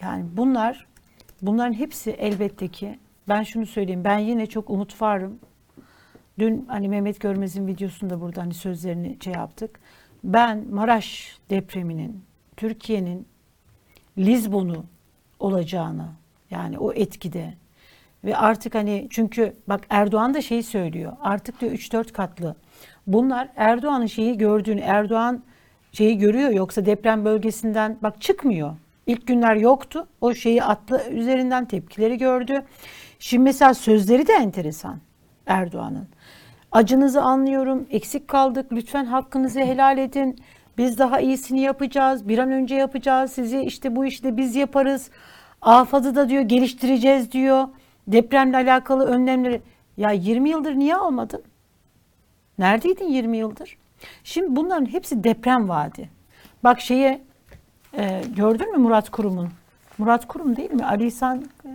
Yani 0.00 0.24
bunlar 0.32 0.86
bunların 1.42 1.72
hepsi 1.72 2.10
elbette 2.10 2.68
ki 2.68 2.98
ben 3.28 3.42
şunu 3.42 3.66
söyleyeyim. 3.66 4.04
Ben 4.04 4.18
yine 4.18 4.46
çok 4.46 4.70
umut 4.70 5.02
varım. 5.02 5.38
Dün 6.38 6.66
hani 6.68 6.88
Mehmet 6.88 7.20
Görmez'in 7.20 7.66
videosunda 7.66 8.20
burada 8.20 8.42
hani 8.42 8.54
sözlerini 8.54 9.16
şey 9.24 9.32
yaptık. 9.32 9.80
Ben 10.24 10.64
Maraş 10.70 11.38
depreminin 11.50 12.24
Türkiye'nin 12.56 13.26
Lizbon'u 14.18 14.84
olacağını 15.40 16.08
yani 16.50 16.78
o 16.78 16.92
etkide 16.92 17.54
ve 18.24 18.36
artık 18.36 18.74
hani 18.74 19.06
çünkü 19.10 19.56
bak 19.68 19.86
Erdoğan 19.90 20.34
da 20.34 20.42
şeyi 20.42 20.62
söylüyor. 20.62 21.12
Artık 21.20 21.60
diyor 21.60 21.72
3-4 21.72 22.12
katlı. 22.12 22.56
Bunlar 23.08 23.48
Erdoğan'ın 23.56 24.06
şeyi 24.06 24.38
gördüğünü 24.38 24.80
Erdoğan 24.80 25.42
şeyi 25.92 26.18
görüyor 26.18 26.50
yoksa 26.50 26.86
deprem 26.86 27.24
bölgesinden 27.24 27.96
bak 28.02 28.20
çıkmıyor. 28.20 28.74
İlk 29.06 29.26
günler 29.26 29.56
yoktu. 29.56 30.06
O 30.20 30.34
şeyi 30.34 30.64
atlı 30.64 31.02
üzerinden 31.10 31.64
tepkileri 31.64 32.18
gördü. 32.18 32.62
Şimdi 33.18 33.44
mesela 33.44 33.74
sözleri 33.74 34.26
de 34.26 34.32
enteresan 34.32 34.98
Erdoğan'ın. 35.46 36.08
Acınızı 36.72 37.22
anlıyorum. 37.22 37.86
Eksik 37.90 38.28
kaldık. 38.28 38.72
Lütfen 38.72 39.04
hakkınızı 39.04 39.60
helal 39.60 39.98
edin. 39.98 40.38
Biz 40.78 40.98
daha 40.98 41.20
iyisini 41.20 41.60
yapacağız. 41.60 42.28
Bir 42.28 42.38
an 42.38 42.52
önce 42.52 42.74
yapacağız. 42.74 43.32
Sizi 43.32 43.60
işte 43.60 43.96
bu 43.96 44.06
işi 44.06 44.22
de 44.22 44.36
biz 44.36 44.56
yaparız. 44.56 45.10
Afad'ı 45.62 46.14
da 46.14 46.28
diyor 46.28 46.42
geliştireceğiz 46.42 47.32
diyor. 47.32 47.68
Depremle 48.06 48.56
alakalı 48.56 49.06
önlemleri. 49.06 49.62
Ya 49.96 50.10
20 50.10 50.50
yıldır 50.50 50.74
niye 50.74 50.96
almadın? 50.96 51.42
Neredeydin 52.58 53.08
20 53.08 53.36
yıldır? 53.36 53.76
Şimdi 54.24 54.56
bunların 54.56 54.86
hepsi 54.86 55.24
deprem 55.24 55.68
vaadi. 55.68 56.10
Bak 56.64 56.80
şeye 56.80 57.20
e, 57.98 58.22
gördün 58.36 58.72
mü 58.72 58.78
Murat 58.78 59.10
Kurum'un? 59.10 59.48
Murat 59.98 60.28
Kurum 60.28 60.56
değil 60.56 60.70
mi? 60.70 60.86
Ali 60.86 61.06
İhsan 61.06 61.44
e, 61.64 61.68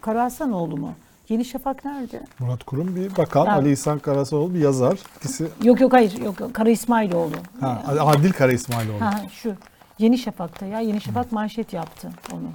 Karahasanoğlu 0.00 0.76
mu? 0.76 0.94
Yeni 1.28 1.44
Şafak 1.44 1.84
nerede? 1.84 2.20
Murat 2.38 2.64
Kurum 2.64 2.96
bir 2.96 3.16
bakan, 3.16 3.46
Ha. 3.46 3.52
Ali 3.52 3.72
İhsan 3.72 3.98
Karasoğlu 3.98 4.54
bir 4.54 4.58
yazar. 4.58 4.98
İkisi 5.16 5.48
Yok 5.62 5.80
yok 5.80 5.92
hayır 5.92 6.22
yok. 6.22 6.54
Kara 6.54 6.70
İsmailoğlu. 6.70 7.34
ha, 7.60 7.82
Adil 8.00 8.32
Kara 8.32 8.52
İsmailoğlu. 8.52 9.00
Ha 9.00 9.20
şu. 9.32 9.54
Yeni 9.98 10.18
Şafak'ta 10.18 10.66
ya. 10.66 10.80
Yeni 10.80 11.00
Şafak 11.00 11.32
manşet 11.32 11.72
yaptı 11.72 12.10
onu. 12.32 12.50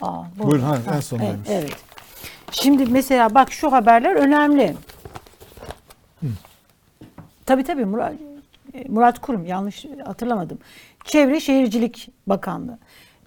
Aa, 0.00 0.22
bu- 0.38 0.50
Buyurun, 0.50 0.64
ha, 0.64 0.76
en 0.88 0.92
evet, 0.92 1.04
sondaymış. 1.04 1.48
evet. 1.50 1.76
Şimdi 2.50 2.86
mesela 2.86 3.34
bak 3.34 3.52
şu 3.52 3.72
haberler 3.72 4.14
önemli. 4.16 4.76
Tabii 7.46 7.64
tabii 7.64 7.84
Murat, 7.84 8.12
Murat 8.88 9.18
Kurum 9.18 9.46
yanlış 9.46 9.86
hatırlamadım. 10.04 10.58
Çevre 11.04 11.40
Şehircilik 11.40 12.08
Bakanlığı. 12.26 12.78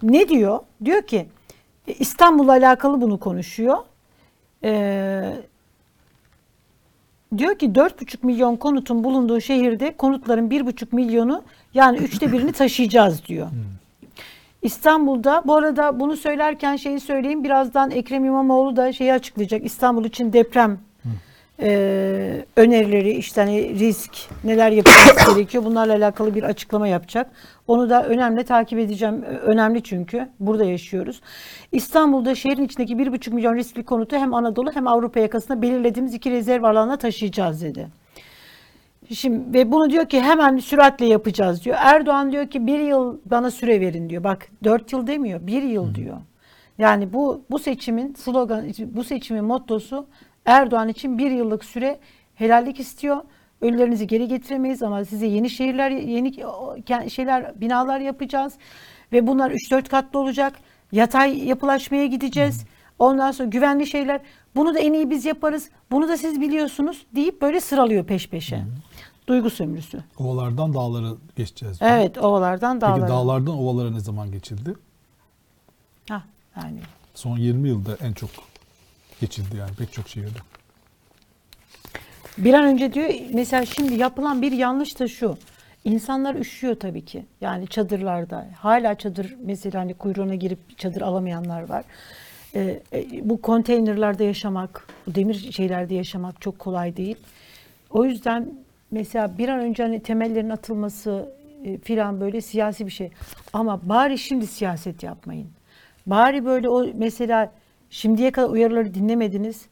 Ne 0.02 0.28
diyor? 0.28 0.60
Diyor 0.84 1.02
ki 1.02 1.26
İstanbul'la 1.86 2.52
alakalı 2.52 3.00
bunu 3.00 3.20
konuşuyor. 3.20 3.76
Ee, 4.64 5.32
diyor 7.38 7.58
ki 7.58 7.66
4,5 7.66 8.26
milyon 8.26 8.56
konutun 8.56 9.04
bulunduğu 9.04 9.40
şehirde 9.40 9.96
konutların 9.96 10.50
1,5 10.50 10.86
milyonu 10.92 11.42
yani 11.74 11.98
üçte 11.98 12.32
birini 12.32 12.52
taşıyacağız 12.62 13.26
diyor. 13.26 13.48
İstanbul'da 14.62 15.42
bu 15.46 15.54
arada 15.56 16.00
bunu 16.00 16.16
söylerken 16.16 16.76
şeyi 16.76 17.00
söyleyeyim 17.00 17.44
birazdan 17.44 17.90
Ekrem 17.90 18.24
İmamoğlu 18.24 18.76
da 18.76 18.92
şeyi 18.92 19.12
açıklayacak 19.12 19.64
İstanbul 19.64 20.04
için 20.04 20.32
deprem 20.32 20.78
e, 21.60 22.44
önerileri 22.56 23.10
işte 23.10 23.40
hani 23.40 23.78
risk 23.78 24.10
neler 24.44 24.70
yapılması 24.70 25.34
gerekiyor 25.34 25.64
bunlarla 25.64 25.94
alakalı 25.94 26.34
bir 26.34 26.42
açıklama 26.42 26.88
yapacak. 26.88 27.30
Onu 27.68 27.90
da 27.90 28.06
önemli 28.06 28.44
takip 28.44 28.78
edeceğim. 28.78 29.22
Önemli 29.22 29.82
çünkü 29.82 30.28
burada 30.40 30.64
yaşıyoruz. 30.64 31.20
İstanbul'da 31.72 32.34
şehrin 32.34 32.64
içindeki 32.64 32.94
1,5 32.94 33.34
milyon 33.34 33.56
riskli 33.56 33.84
konutu 33.84 34.16
hem 34.16 34.34
Anadolu 34.34 34.70
hem 34.74 34.86
Avrupa 34.86 35.20
yakasında 35.20 35.62
belirlediğimiz 35.62 36.14
iki 36.14 36.30
rezerv 36.30 36.62
alanına 36.62 36.96
taşıyacağız 36.96 37.62
dedi. 37.62 37.88
Şimdi 39.14 39.58
ve 39.58 39.72
bunu 39.72 39.90
diyor 39.90 40.06
ki 40.06 40.20
hemen 40.20 40.58
süratle 40.58 41.06
yapacağız 41.06 41.64
diyor. 41.64 41.76
Erdoğan 41.80 42.32
diyor 42.32 42.46
ki 42.46 42.66
bir 42.66 42.78
yıl 42.78 43.18
bana 43.24 43.50
süre 43.50 43.80
verin 43.80 44.10
diyor. 44.10 44.24
Bak 44.24 44.48
dört 44.64 44.92
yıl 44.92 45.06
demiyor, 45.06 45.46
bir 45.46 45.62
yıl 45.62 45.94
diyor. 45.94 46.16
Yani 46.78 47.12
bu 47.12 47.44
bu 47.50 47.58
seçimin 47.58 48.14
slogan, 48.14 48.64
bu 48.78 49.04
seçimin 49.04 49.44
mottosu 49.44 50.06
Erdoğan 50.46 50.88
için 50.88 51.18
bir 51.18 51.30
yıllık 51.30 51.64
süre 51.64 51.98
helallik 52.34 52.80
istiyor. 52.80 53.16
Ölülerinizi 53.60 54.06
geri 54.06 54.28
getiremeyiz 54.28 54.82
ama 54.82 55.04
size 55.04 55.26
yeni 55.26 55.50
şehirler, 55.50 55.90
yeni 55.90 56.32
şeyler, 57.10 57.60
binalar 57.60 58.00
yapacağız. 58.00 58.54
Ve 59.12 59.26
bunlar 59.26 59.50
3-4 59.50 59.88
katlı 59.88 60.18
olacak. 60.18 60.52
Yatay 60.92 61.48
yapılaşmaya 61.48 62.06
gideceğiz. 62.06 62.64
Ondan 62.98 63.30
sonra 63.30 63.48
güvenli 63.48 63.86
şeyler. 63.86 64.20
Bunu 64.56 64.74
da 64.74 64.78
en 64.78 64.92
iyi 64.92 65.10
biz 65.10 65.24
yaparız. 65.24 65.70
Bunu 65.90 66.08
da 66.08 66.16
siz 66.16 66.40
biliyorsunuz 66.40 67.06
deyip 67.14 67.42
böyle 67.42 67.60
sıralıyor 67.60 68.04
peş 68.04 68.28
peşe. 68.28 68.62
Duygu 69.26 69.50
sömürüsü. 69.50 70.04
Ovalardan 70.18 70.74
dağlara 70.74 71.08
geçeceğiz. 71.36 71.78
Evet 71.80 72.18
ovalardan 72.18 72.80
dağlara. 72.80 72.96
Peki 72.96 73.08
dağlardan 73.08 73.58
ovalara 73.58 73.90
ne 73.90 74.00
zaman 74.00 74.30
geçildi? 74.32 74.74
Hah, 76.08 76.22
yani. 76.56 76.80
Son 77.14 77.38
20 77.38 77.68
yılda 77.68 77.96
en 78.02 78.12
çok 78.12 78.30
geçildi 79.20 79.56
yani 79.56 79.70
pek 79.78 79.92
çok 79.92 80.08
şehirde. 80.08 80.38
Bir 82.38 82.54
an 82.54 82.64
önce 82.64 82.92
diyor 82.92 83.10
mesela 83.32 83.66
şimdi 83.66 83.94
yapılan 83.94 84.42
bir 84.42 84.52
yanlış 84.52 85.00
da 85.00 85.08
şu. 85.08 85.38
İnsanlar 85.84 86.34
üşüyor 86.34 86.74
tabii 86.74 87.04
ki. 87.04 87.26
Yani 87.40 87.68
çadırlarda. 87.68 88.46
Hala 88.58 88.94
çadır 88.94 89.36
mesela 89.44 89.80
hani 89.80 89.94
kuyruğuna 89.94 90.34
girip 90.34 90.78
çadır 90.78 91.00
alamayanlar 91.00 91.68
var. 91.68 91.84
Ee, 92.54 92.80
e, 92.92 93.28
bu 93.28 93.42
konteynerlarda 93.42 94.24
yaşamak, 94.24 94.88
bu 95.06 95.14
demir 95.14 95.52
şeylerde 95.52 95.94
yaşamak 95.94 96.40
çok 96.40 96.58
kolay 96.58 96.96
değil. 96.96 97.16
O 97.90 98.04
yüzden 98.04 98.48
mesela 98.90 99.38
bir 99.38 99.48
an 99.48 99.60
önce 99.60 99.82
hani 99.82 100.02
temellerin 100.02 100.50
atılması 100.50 101.32
e, 101.64 101.78
filan 101.78 102.20
böyle 102.20 102.40
siyasi 102.40 102.86
bir 102.86 102.90
şey. 102.90 103.10
Ama 103.52 103.88
bari 103.88 104.18
şimdi 104.18 104.46
siyaset 104.46 105.02
yapmayın. 105.02 105.48
Bari 106.06 106.44
böyle 106.44 106.68
o 106.68 106.86
mesela 106.94 107.52
şimdiye 107.90 108.30
kadar 108.30 108.48
uyarıları 108.48 108.94
dinlemediniz. 108.94 109.66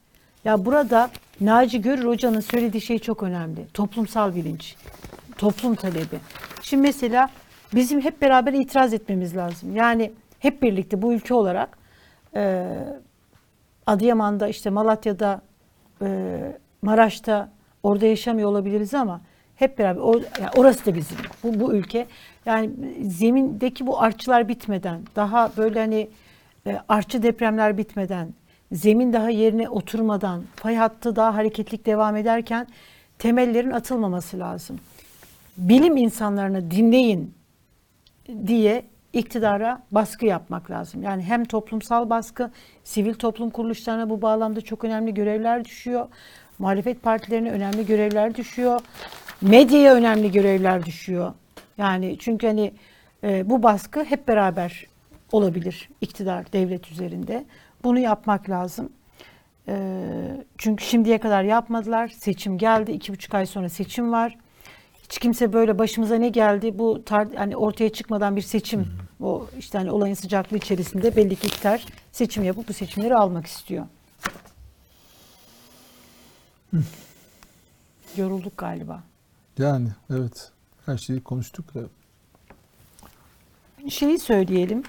Ya 0.45 0.65
burada 0.65 1.11
Naci 1.41 1.81
Görür 1.81 2.05
Hoca'nın 2.05 2.41
söylediği 2.41 2.81
şey 2.81 2.99
çok 2.99 3.23
önemli. 3.23 3.67
Toplumsal 3.75 4.35
bilinç, 4.35 4.77
toplum 5.39 5.75
talebi. 5.75 6.19
Şimdi 6.63 6.83
mesela 6.83 7.31
bizim 7.75 8.01
hep 8.01 8.23
beraber 8.23 8.53
itiraz 8.53 8.95
etmemiz 8.95 9.37
lazım. 9.37 9.77
Yani 9.77 10.13
hep 10.39 10.63
birlikte 10.63 11.03
bu 11.03 11.13
ülke 11.13 11.35
olarak 11.35 11.79
e, 12.35 12.67
Adıyaman'da 13.87 14.49
işte 14.49 14.71
Malatya'da 14.71 15.43
e, 16.03 16.39
Maraş'ta 16.83 17.49
orada 17.83 18.07
yaşamıyor 18.07 18.49
olabiliriz 18.49 18.95
ama 18.95 19.21
hep 19.57 19.79
beraber 19.79 20.01
or, 20.01 20.15
yani 20.15 20.51
orası 20.57 20.87
da 20.87 20.95
bizim 20.95 21.17
bu, 21.43 21.61
bu 21.61 21.73
ülke 21.73 22.07
yani 22.47 22.71
zemindeki 23.03 23.87
bu 23.87 24.03
artçılar 24.03 24.49
bitmeden 24.49 25.01
daha 25.17 25.53
böyle 25.57 25.81
hani 25.81 26.09
artçı 26.89 27.23
depremler 27.23 27.79
bitmeden 27.79 28.29
zemin 28.73 29.13
daha 29.13 29.31
yerine 29.31 29.69
oturmadan 29.69 30.43
fay 30.57 30.77
hattı 30.77 31.17
daha 31.17 31.35
hareketlik 31.35 31.87
devam 31.87 32.17
ederken 32.17 32.67
temellerin 33.19 33.71
atılmaması 33.71 34.39
lazım. 34.39 34.81
Bilim 35.57 35.97
insanlarını 35.97 36.71
dinleyin. 36.71 37.35
diye 38.47 38.85
iktidara 39.13 39.83
baskı 39.91 40.27
yapmak 40.27 40.71
lazım. 40.71 41.03
Yani 41.03 41.23
hem 41.23 41.45
toplumsal 41.45 42.11
baskı, 42.11 42.51
sivil 42.85 43.15
toplum 43.15 43.51
kuruluşlarına 43.51 44.11
bu 44.11 44.23
bağlamda 44.23 44.61
çok 44.61 44.85
önemli 44.85 45.15
görevler 45.15 45.65
düşüyor. 45.65 46.09
Muhalefet 46.59 47.03
partilerine 47.03 47.51
önemli 47.51 47.87
görevler 47.87 48.35
düşüyor. 48.35 48.81
Medyaya 49.41 49.95
önemli 49.95 50.33
görevler 50.33 50.87
düşüyor. 50.87 51.33
Yani 51.79 52.17
çünkü 52.19 52.47
hani 52.47 52.73
e, 53.25 53.51
bu 53.51 53.63
baskı 53.63 54.05
hep 54.05 54.29
beraber 54.29 54.87
olabilir 55.35 55.89
iktidar, 56.01 56.53
devlet 56.53 56.91
üzerinde. 56.91 57.45
Bunu 57.85 57.99
yapmak 57.99 58.51
lazım. 58.51 58.93
E, 59.69 59.77
çünkü 60.59 60.85
şimdiye 60.85 61.19
kadar 61.19 61.43
yapmadılar. 61.43 62.09
Seçim 62.09 62.59
geldi. 62.59 62.93
iki 62.93 63.13
buçuk 63.13 63.35
ay 63.35 63.47
sonra 63.47 63.69
seçim 63.69 64.13
var. 64.13 64.39
Hiç 65.03 65.19
kimse 65.19 65.53
böyle 65.53 65.79
başımıza 65.79 66.15
ne 66.17 66.29
geldi 66.29 66.79
bu 66.79 67.05
tar 67.05 67.29
hani 67.35 67.57
ortaya 67.57 67.93
çıkmadan 67.93 68.37
bir 68.37 68.43
seçim 68.43 68.87
o 69.21 69.47
işte 69.59 69.79
hani 69.79 69.91
olayın 69.91 70.15
sıcaklığı 70.15 70.57
içerisinde 70.57 71.17
belli 71.17 71.37
ki 71.37 71.47
iktidar 71.47 71.87
seçim 72.13 72.45
yapıp 72.45 72.69
bu 72.69 72.73
seçimleri 72.73 73.17
almak 73.17 73.47
istiyor. 73.47 73.87
Yorulduk 78.17 78.57
galiba. 78.57 79.03
Yani 79.59 79.89
evet. 80.11 80.51
Her 80.87 80.99
şeyi 80.99 81.21
konuştuk 81.21 81.75
da. 81.75 81.81
Şeyi 83.89 84.19
söyleyelim. 84.19 84.83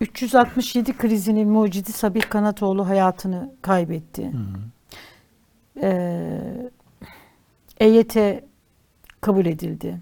367 0.00 0.96
krizinin 0.96 1.48
mucidi 1.48 1.92
Sabih 1.92 2.22
Kanatoğlu 2.22 2.88
hayatını 2.88 3.54
kaybetti. 3.62 4.32
Ee, 5.82 6.70
EYT 7.80 8.16
kabul 9.20 9.46
edildi. 9.46 10.00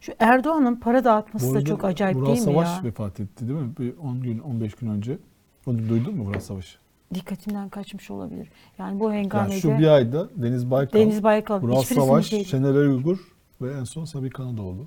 Şu 0.00 0.12
Erdoğan'ın 0.18 0.76
para 0.76 1.04
dağıtması 1.04 1.46
Bu 1.46 1.54
da 1.54 1.58
arada 1.58 1.68
çok 1.68 1.84
acayip 1.84 2.16
Vural 2.16 2.26
değil 2.26 2.38
mi 2.38 2.44
Savaş 2.44 2.68
ya? 2.68 2.84
vefat 2.84 3.20
etti 3.20 3.48
değil 3.48 3.58
mi? 3.60 3.72
Bir 3.78 3.96
10 3.96 4.20
gün 4.22 4.38
15 4.38 4.74
gün 4.74 4.88
önce. 4.90 5.18
Onu 5.66 5.88
duydun 5.88 6.14
mu 6.16 6.24
Vural 6.24 6.40
Savaş'ı? 6.40 6.78
Dikkatimden 7.14 7.68
kaçmış 7.68 8.10
olabilir. 8.10 8.48
Yani 8.78 9.00
bu 9.00 9.10
Yani 9.10 9.18
hengamede 9.18 9.60
şu 9.60 9.78
bir 9.78 9.86
ayda 9.86 10.28
Deniz 10.36 10.70
Baykal, 10.70 10.98
Deniz 10.98 11.22
Baykal 11.22 11.60
Vural 11.62 11.82
Savaş, 11.82 12.26
şey- 12.26 12.44
Şener 12.44 12.74
Uygur 12.74 13.18
ve 13.60 13.72
en 13.74 13.84
son 13.84 14.04
Sabi 14.04 14.30
Kanadoğlu 14.30 14.86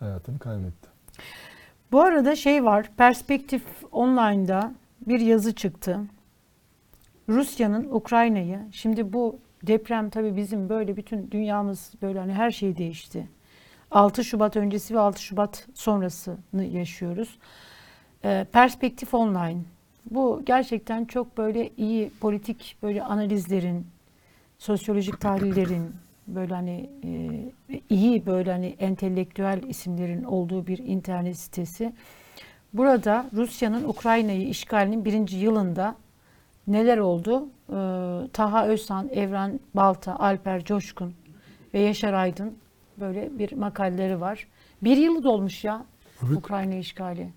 hayatını 0.00 0.38
kaybetti. 0.38 0.88
Bu 1.92 2.00
arada 2.00 2.36
şey 2.36 2.64
var, 2.64 2.90
Perspektif 2.96 3.62
Online'da 3.92 4.74
bir 5.06 5.20
yazı 5.20 5.54
çıktı. 5.54 6.00
Rusya'nın 7.28 7.88
Ukrayna'yı, 7.90 8.58
şimdi 8.72 9.12
bu 9.12 9.38
deprem 9.62 10.10
tabii 10.10 10.36
bizim 10.36 10.68
böyle 10.68 10.96
bütün 10.96 11.30
dünyamız 11.30 11.92
böyle 12.02 12.18
hani 12.18 12.32
her 12.32 12.50
şey 12.50 12.76
değişti. 12.76 13.28
6 13.90 14.24
Şubat 14.24 14.56
öncesi 14.56 14.94
ve 14.94 14.98
6 14.98 15.22
Şubat 15.22 15.66
sonrasını 15.74 16.64
yaşıyoruz. 16.64 17.38
Ee, 18.24 18.46
Perspektif 18.52 19.14
Online. 19.14 19.60
Bu 20.10 20.42
gerçekten 20.46 21.04
çok 21.04 21.38
böyle 21.38 21.70
iyi 21.76 22.10
politik 22.20 22.76
böyle 22.82 23.02
analizlerin, 23.02 23.86
sosyolojik 24.58 25.20
tahlillerin 25.20 25.94
böyle 26.26 26.54
hani 26.54 26.90
e, 27.04 27.80
iyi 27.90 28.26
böyle 28.26 28.52
hani 28.52 28.66
entelektüel 28.78 29.62
isimlerin 29.62 30.24
olduğu 30.24 30.66
bir 30.66 30.78
internet 30.78 31.36
sitesi. 31.38 31.92
Burada 32.72 33.26
Rusya'nın 33.34 33.84
Ukrayna'yı 33.88 34.48
işgalinin 34.48 35.04
birinci 35.04 35.36
yılında 35.36 35.96
neler 36.66 36.98
oldu? 36.98 37.48
Ee, 37.68 37.72
Taha 38.32 38.66
Özhan, 38.66 39.08
Evren 39.08 39.60
Balta, 39.74 40.16
Alper 40.18 40.64
Coşkun 40.64 41.14
ve 41.74 41.80
Yaşar 41.80 42.12
Aydın 42.12 42.54
böyle 43.00 43.38
bir 43.38 43.52
makaleleri 43.52 44.20
var. 44.20 44.46
Bir 44.82 44.96
yılı 44.96 45.22
dolmuş 45.24 45.64
ya 45.64 45.84
Evet. 46.26 46.36
Ukrayna 46.38 46.74
işgali. 46.74 47.32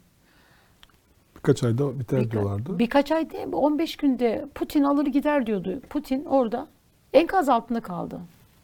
Birkaç 1.36 1.64
ayda 1.64 2.00
biter 2.00 2.20
Birka- 2.22 2.32
diyorlardı. 2.32 2.80
Birkaç 2.80 3.12
ay 3.12 3.30
değil 3.30 3.48
mi? 3.48 3.56
15 3.56 3.96
günde 3.98 4.46
Putin 4.56 4.84
alır 4.84 5.06
gider 5.06 5.46
diyordu. 5.46 5.82
Putin 5.90 6.26
orada 6.26 6.68
enkaz 7.14 7.50
altında 7.50 7.82
kaldı. 7.82 8.20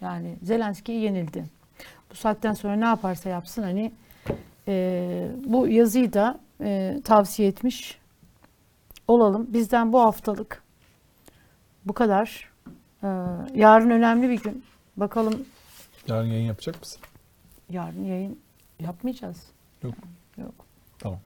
Yani 0.06 0.38
Zelenski'ye 0.44 1.00
yenildi. 1.00 1.46
Bu 2.12 2.16
saatten 2.16 2.54
sonra 2.54 2.76
ne 2.76 2.86
yaparsa 2.86 3.30
yapsın 3.30 3.64
hani 3.64 3.92
e, 4.68 5.32
bu 5.46 5.68
yazıyı 5.68 6.14
da 6.14 6.40
e, 6.62 7.02
tavsiye 7.04 7.48
etmiş 7.48 8.00
olalım. 9.08 9.54
Bizden 9.54 9.94
bu 9.94 10.00
haftalık 10.02 10.64
bu 11.86 11.94
kadar. 11.94 12.52
E, 13.04 13.08
yarın 13.56 13.90
önemli 13.90 14.30
bir 14.30 14.42
gün. 14.44 14.64
Bakalım 14.98 15.46
Yarın 16.08 16.28
yayın 16.28 16.46
yapacak 16.46 16.80
mısın? 16.82 17.02
yarın 17.70 18.04
yayın 18.04 18.40
yapmayacağız. 18.80 19.44
Yok. 19.84 19.94
Yok. 20.38 20.54
Tamam. 21.00 21.20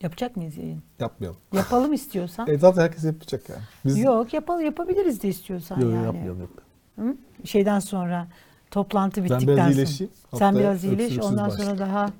Yapacak 0.00 0.36
mıyız 0.36 0.56
yayın? 0.56 0.82
Yapmayalım. 0.98 1.38
Yapalım 1.52 1.92
istiyorsan. 1.92 2.46
E 2.50 2.58
zaten 2.58 2.82
herkes 2.82 3.04
yapacak 3.04 3.48
yani. 3.48 3.62
Biz 3.84 3.98
Yok 3.98 4.34
yapalım 4.34 4.64
yapabiliriz 4.64 5.22
de 5.22 5.28
istiyorsan 5.28 5.80
Yok, 5.80 5.92
yani. 5.92 6.04
yapmayalım. 6.04 6.40
yapmayalım. 6.40 6.63
Hı? 6.98 7.16
Şeyden 7.44 7.78
sonra 7.78 8.26
toplantı 8.70 9.20
Ben 9.20 9.24
bittikten 9.24 9.70
biraz 9.70 9.88
sonra. 9.88 10.08
Sen 10.34 10.54
biraz 10.58 10.84
iyileş 10.84 11.18
ondan 11.18 11.48
başla. 11.48 11.64
sonra 11.64 11.78
daha 11.78 12.10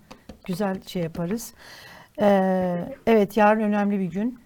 güzel 0.45 0.83
şey 0.83 1.03
yaparız. 1.03 1.55
Ee, 2.21 2.95
evet 3.07 3.37
yarın 3.37 3.61
önemli 3.61 4.01
bir 4.01 4.11
gün. 4.11 4.39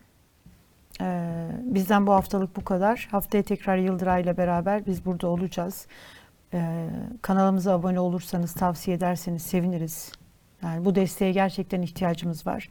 Ee, 1.01 1.51
bizden 1.63 2.07
bu 2.07 2.13
haftalık 2.13 2.57
bu 2.57 2.65
kadar. 2.65 3.09
Haftaya 3.11 3.43
tekrar 3.43 3.77
Yıldıray 3.77 4.23
ile 4.23 4.37
beraber 4.37 4.87
biz 4.87 5.05
burada 5.05 5.27
olacağız. 5.27 5.87
Ee, 6.55 6.89
kanalımıza 7.23 7.75
abone 7.75 8.01
olursanız, 8.01 8.55
tavsiye 8.55 8.97
ederseniz 8.97 9.43
seviniriz. 9.43 10.13
Yani 10.63 10.85
bu 10.85 10.95
desteğe 10.95 11.33
gerçekten 11.33 11.83
ihtiyacımız 11.83 12.47
var. 12.47 12.69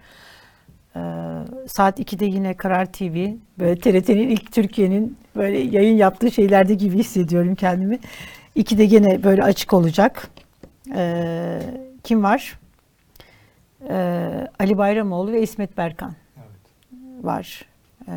Ee, 0.97 1.67
saat 1.67 1.99
2'de 1.99 2.25
yine 2.25 2.53
Karar 2.53 2.85
TV, 2.85 3.27
böyle 3.59 3.79
TRT'nin 3.79 4.29
ilk 4.29 4.51
Türkiye'nin 4.51 5.17
böyle 5.35 5.57
yayın 5.57 5.97
yaptığı 5.97 6.31
şeylerde 6.31 6.73
gibi 6.73 6.97
hissediyorum 6.97 7.55
kendimi. 7.55 7.99
2'de 8.55 8.85
gene 8.85 9.23
böyle 9.23 9.43
açık 9.43 9.73
olacak. 9.73 10.29
Ee, 10.95 11.59
kim 12.03 12.23
var? 12.23 12.59
Ee, 13.89 14.47
Ali 14.59 14.77
Bayramoğlu 14.77 15.31
ve 15.31 15.41
İsmet 15.41 15.77
Berkan 15.77 16.13
var. 17.21 17.65
Ee, 18.07 18.11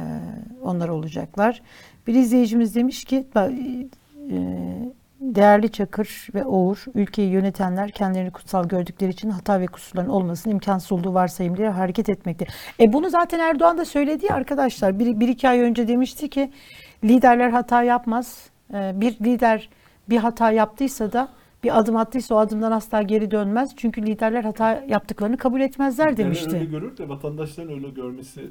onlar 0.62 0.89
olacaklar. 0.89 1.62
Bir 2.07 2.14
izleyicimiz 2.14 2.74
demiş 2.74 3.05
ki 3.05 3.26
e, 3.37 4.37
değerli 5.20 5.68
Çakır 5.72 6.28
ve 6.34 6.44
Oğur 6.44 6.84
ülkeyi 6.94 7.30
yönetenler 7.30 7.90
kendilerini 7.90 8.30
kutsal 8.30 8.68
gördükleri 8.68 9.10
için 9.10 9.30
hata 9.30 9.60
ve 9.60 9.66
kusurların 9.66 10.08
olmasının 10.08 10.54
imkansız 10.54 10.92
olduğu 10.92 11.14
varsayımıyla 11.14 11.76
hareket 11.78 12.08
etmekte. 12.08 12.46
E 12.80 12.92
bunu 12.92 13.10
zaten 13.10 13.38
Erdoğan 13.38 13.78
da 13.78 13.84
söyledi 13.84 14.26
ya 14.26 14.34
arkadaşlar. 14.36 14.98
Bir, 14.98 15.20
bir 15.20 15.28
iki 15.28 15.48
ay 15.48 15.60
önce 15.60 15.88
demişti 15.88 16.30
ki 16.30 16.50
liderler 17.04 17.50
hata 17.50 17.82
yapmaz. 17.82 18.50
Ee, 18.74 18.92
bir 18.94 19.12
lider 19.12 19.68
bir 20.10 20.16
hata 20.16 20.50
yaptıysa 20.50 21.12
da 21.12 21.28
bir 21.64 21.78
adım 21.78 21.96
attıysa 21.96 22.34
o 22.34 22.38
adımdan 22.38 22.72
asla 22.72 23.02
geri 23.02 23.30
dönmez. 23.30 23.70
Çünkü 23.76 24.06
liderler 24.06 24.44
hata 24.44 24.84
yaptıklarını 24.88 25.36
kabul 25.36 25.60
etmezler 25.60 26.16
demişti. 26.16 26.56
öyle 26.56 26.64
görür 26.64 26.96
de 26.96 27.08
vatandaşların 27.08 27.72
öyle 27.72 27.88
görmesi 27.88 28.50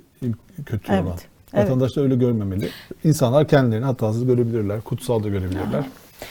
kötü 0.66 0.94
Evet, 0.94 1.04
olan. 1.06 1.18
evet. 1.54 1.66
Vatandaşlar 1.66 2.04
öyle 2.04 2.16
görmemeli. 2.16 2.70
İnsanlar 3.04 3.48
kendilerini 3.48 3.86
hatasız 3.86 4.26
görebilirler, 4.26 4.82
kutsal 4.82 5.24
da 5.24 5.30
görebilirler. 5.30 5.84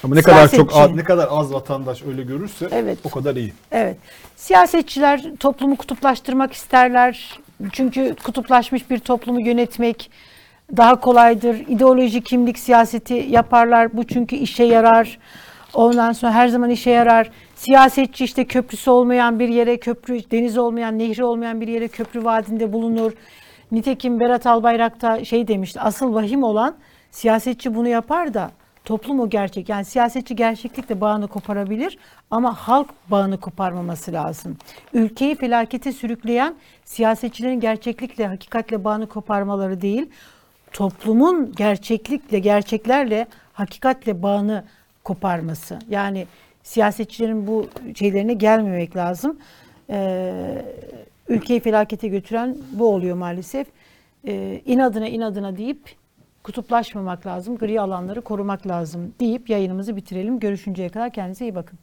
Ama 0.05 0.15
ne 0.15 0.23
kadar 0.23 0.49
çok 0.49 0.77
az, 0.77 0.91
ne 0.95 1.05
kadar 1.05 1.29
az 1.31 1.53
vatandaş 1.53 2.03
öyle 2.03 2.23
görürse 2.23 2.69
Evet. 2.73 2.99
o 3.05 3.11
kadar 3.11 3.37
iyi. 3.37 3.53
Evet. 3.73 3.97
Siyasetçiler 4.37 5.23
toplumu 5.41 5.77
kutuplaştırmak 5.77 6.53
isterler. 6.53 7.39
Çünkü 7.73 8.17
kutuplaşmış 8.25 8.91
bir 8.91 8.99
toplumu 8.99 9.41
yönetmek 9.41 10.11
daha 10.77 11.01
kolaydır. 11.01 11.55
İdeoloji, 11.69 12.21
kimlik 12.21 12.59
siyaseti 12.59 13.15
yaparlar. 13.15 13.97
Bu 13.97 14.05
çünkü 14.07 14.37
işe 14.37 14.65
yarar. 14.65 15.19
Ondan 15.75 16.13
sonra 16.13 16.33
her 16.33 16.49
zaman 16.49 16.71
işe 16.71 16.91
yarar. 16.91 17.31
Siyasetçi 17.57 18.25
işte 18.25 18.45
köprüsü 18.45 18.91
olmayan 18.91 19.39
bir 19.39 19.49
yere 19.49 19.77
köprü, 19.77 20.31
deniz 20.31 20.59
olmayan, 20.59 20.99
nehri 20.99 21.25
olmayan 21.25 21.61
bir 21.61 21.69
yere 21.69 21.89
köprü 21.89 22.25
vaadinde 22.25 22.73
bulunur. 22.73 23.13
Nitekim 23.73 24.21
Berat 24.21 24.47
Albayrak 24.47 25.03
da 25.03 25.25
şey 25.25 25.49
demişti. 25.49 25.81
Asıl 25.81 26.15
vahim 26.15 26.43
olan 26.43 26.77
siyasetçi 27.11 27.75
bunu 27.75 27.89
yapar 27.89 28.35
da 28.35 28.51
toplum 28.89 29.21
o 29.21 29.31
gerçek. 29.31 29.69
Yani 29.69 29.85
siyasetçi 29.85 30.37
gerçeklikle 30.37 31.01
bağını 31.01 31.29
koparabilir 31.29 31.99
ama 32.31 32.55
halk 32.55 32.89
bağını 33.11 33.41
koparmaması 33.41 34.13
lazım. 34.13 34.57
Ülkeyi 34.93 35.37
felakete 35.37 35.93
sürükleyen 35.93 36.55
siyasetçilerin 36.85 37.61
gerçeklikle, 37.61 38.27
hakikatle 38.27 38.85
bağını 38.85 39.07
koparmaları 39.07 39.81
değil, 39.81 40.11
toplumun 40.73 41.53
gerçeklikle, 41.57 42.39
gerçeklerle, 42.39 43.27
hakikatle 43.53 44.23
bağını 44.23 44.65
koparması. 45.05 45.79
Yani 45.89 46.27
siyasetçilerin 46.63 47.47
bu 47.47 47.67
şeylerine 47.95 48.35
gelmemek 48.35 48.97
lazım. 48.97 49.39
Ee, 49.91 50.65
ülkeyi 51.29 51.61
felakete 51.61 52.09
götüren 52.09 52.57
bu 52.73 52.95
oluyor 52.95 53.17
maalesef. 53.17 53.67
Ee, 54.27 54.61
inadına 54.67 55.09
inadına 55.09 55.57
deyip 55.57 55.81
kutuplaşmamak 56.49 57.27
lazım. 57.27 57.59
Gri 57.59 57.81
alanları 57.81 58.21
korumak 58.21 58.67
lazım 58.67 59.15
deyip 59.21 59.51
yayınımızı 59.51 59.97
bitirelim. 59.97 60.39
Görüşünceye 60.41 60.89
kadar 60.89 61.13
kendinize 61.13 61.45
iyi 61.45 61.55
bakın. 61.55 61.79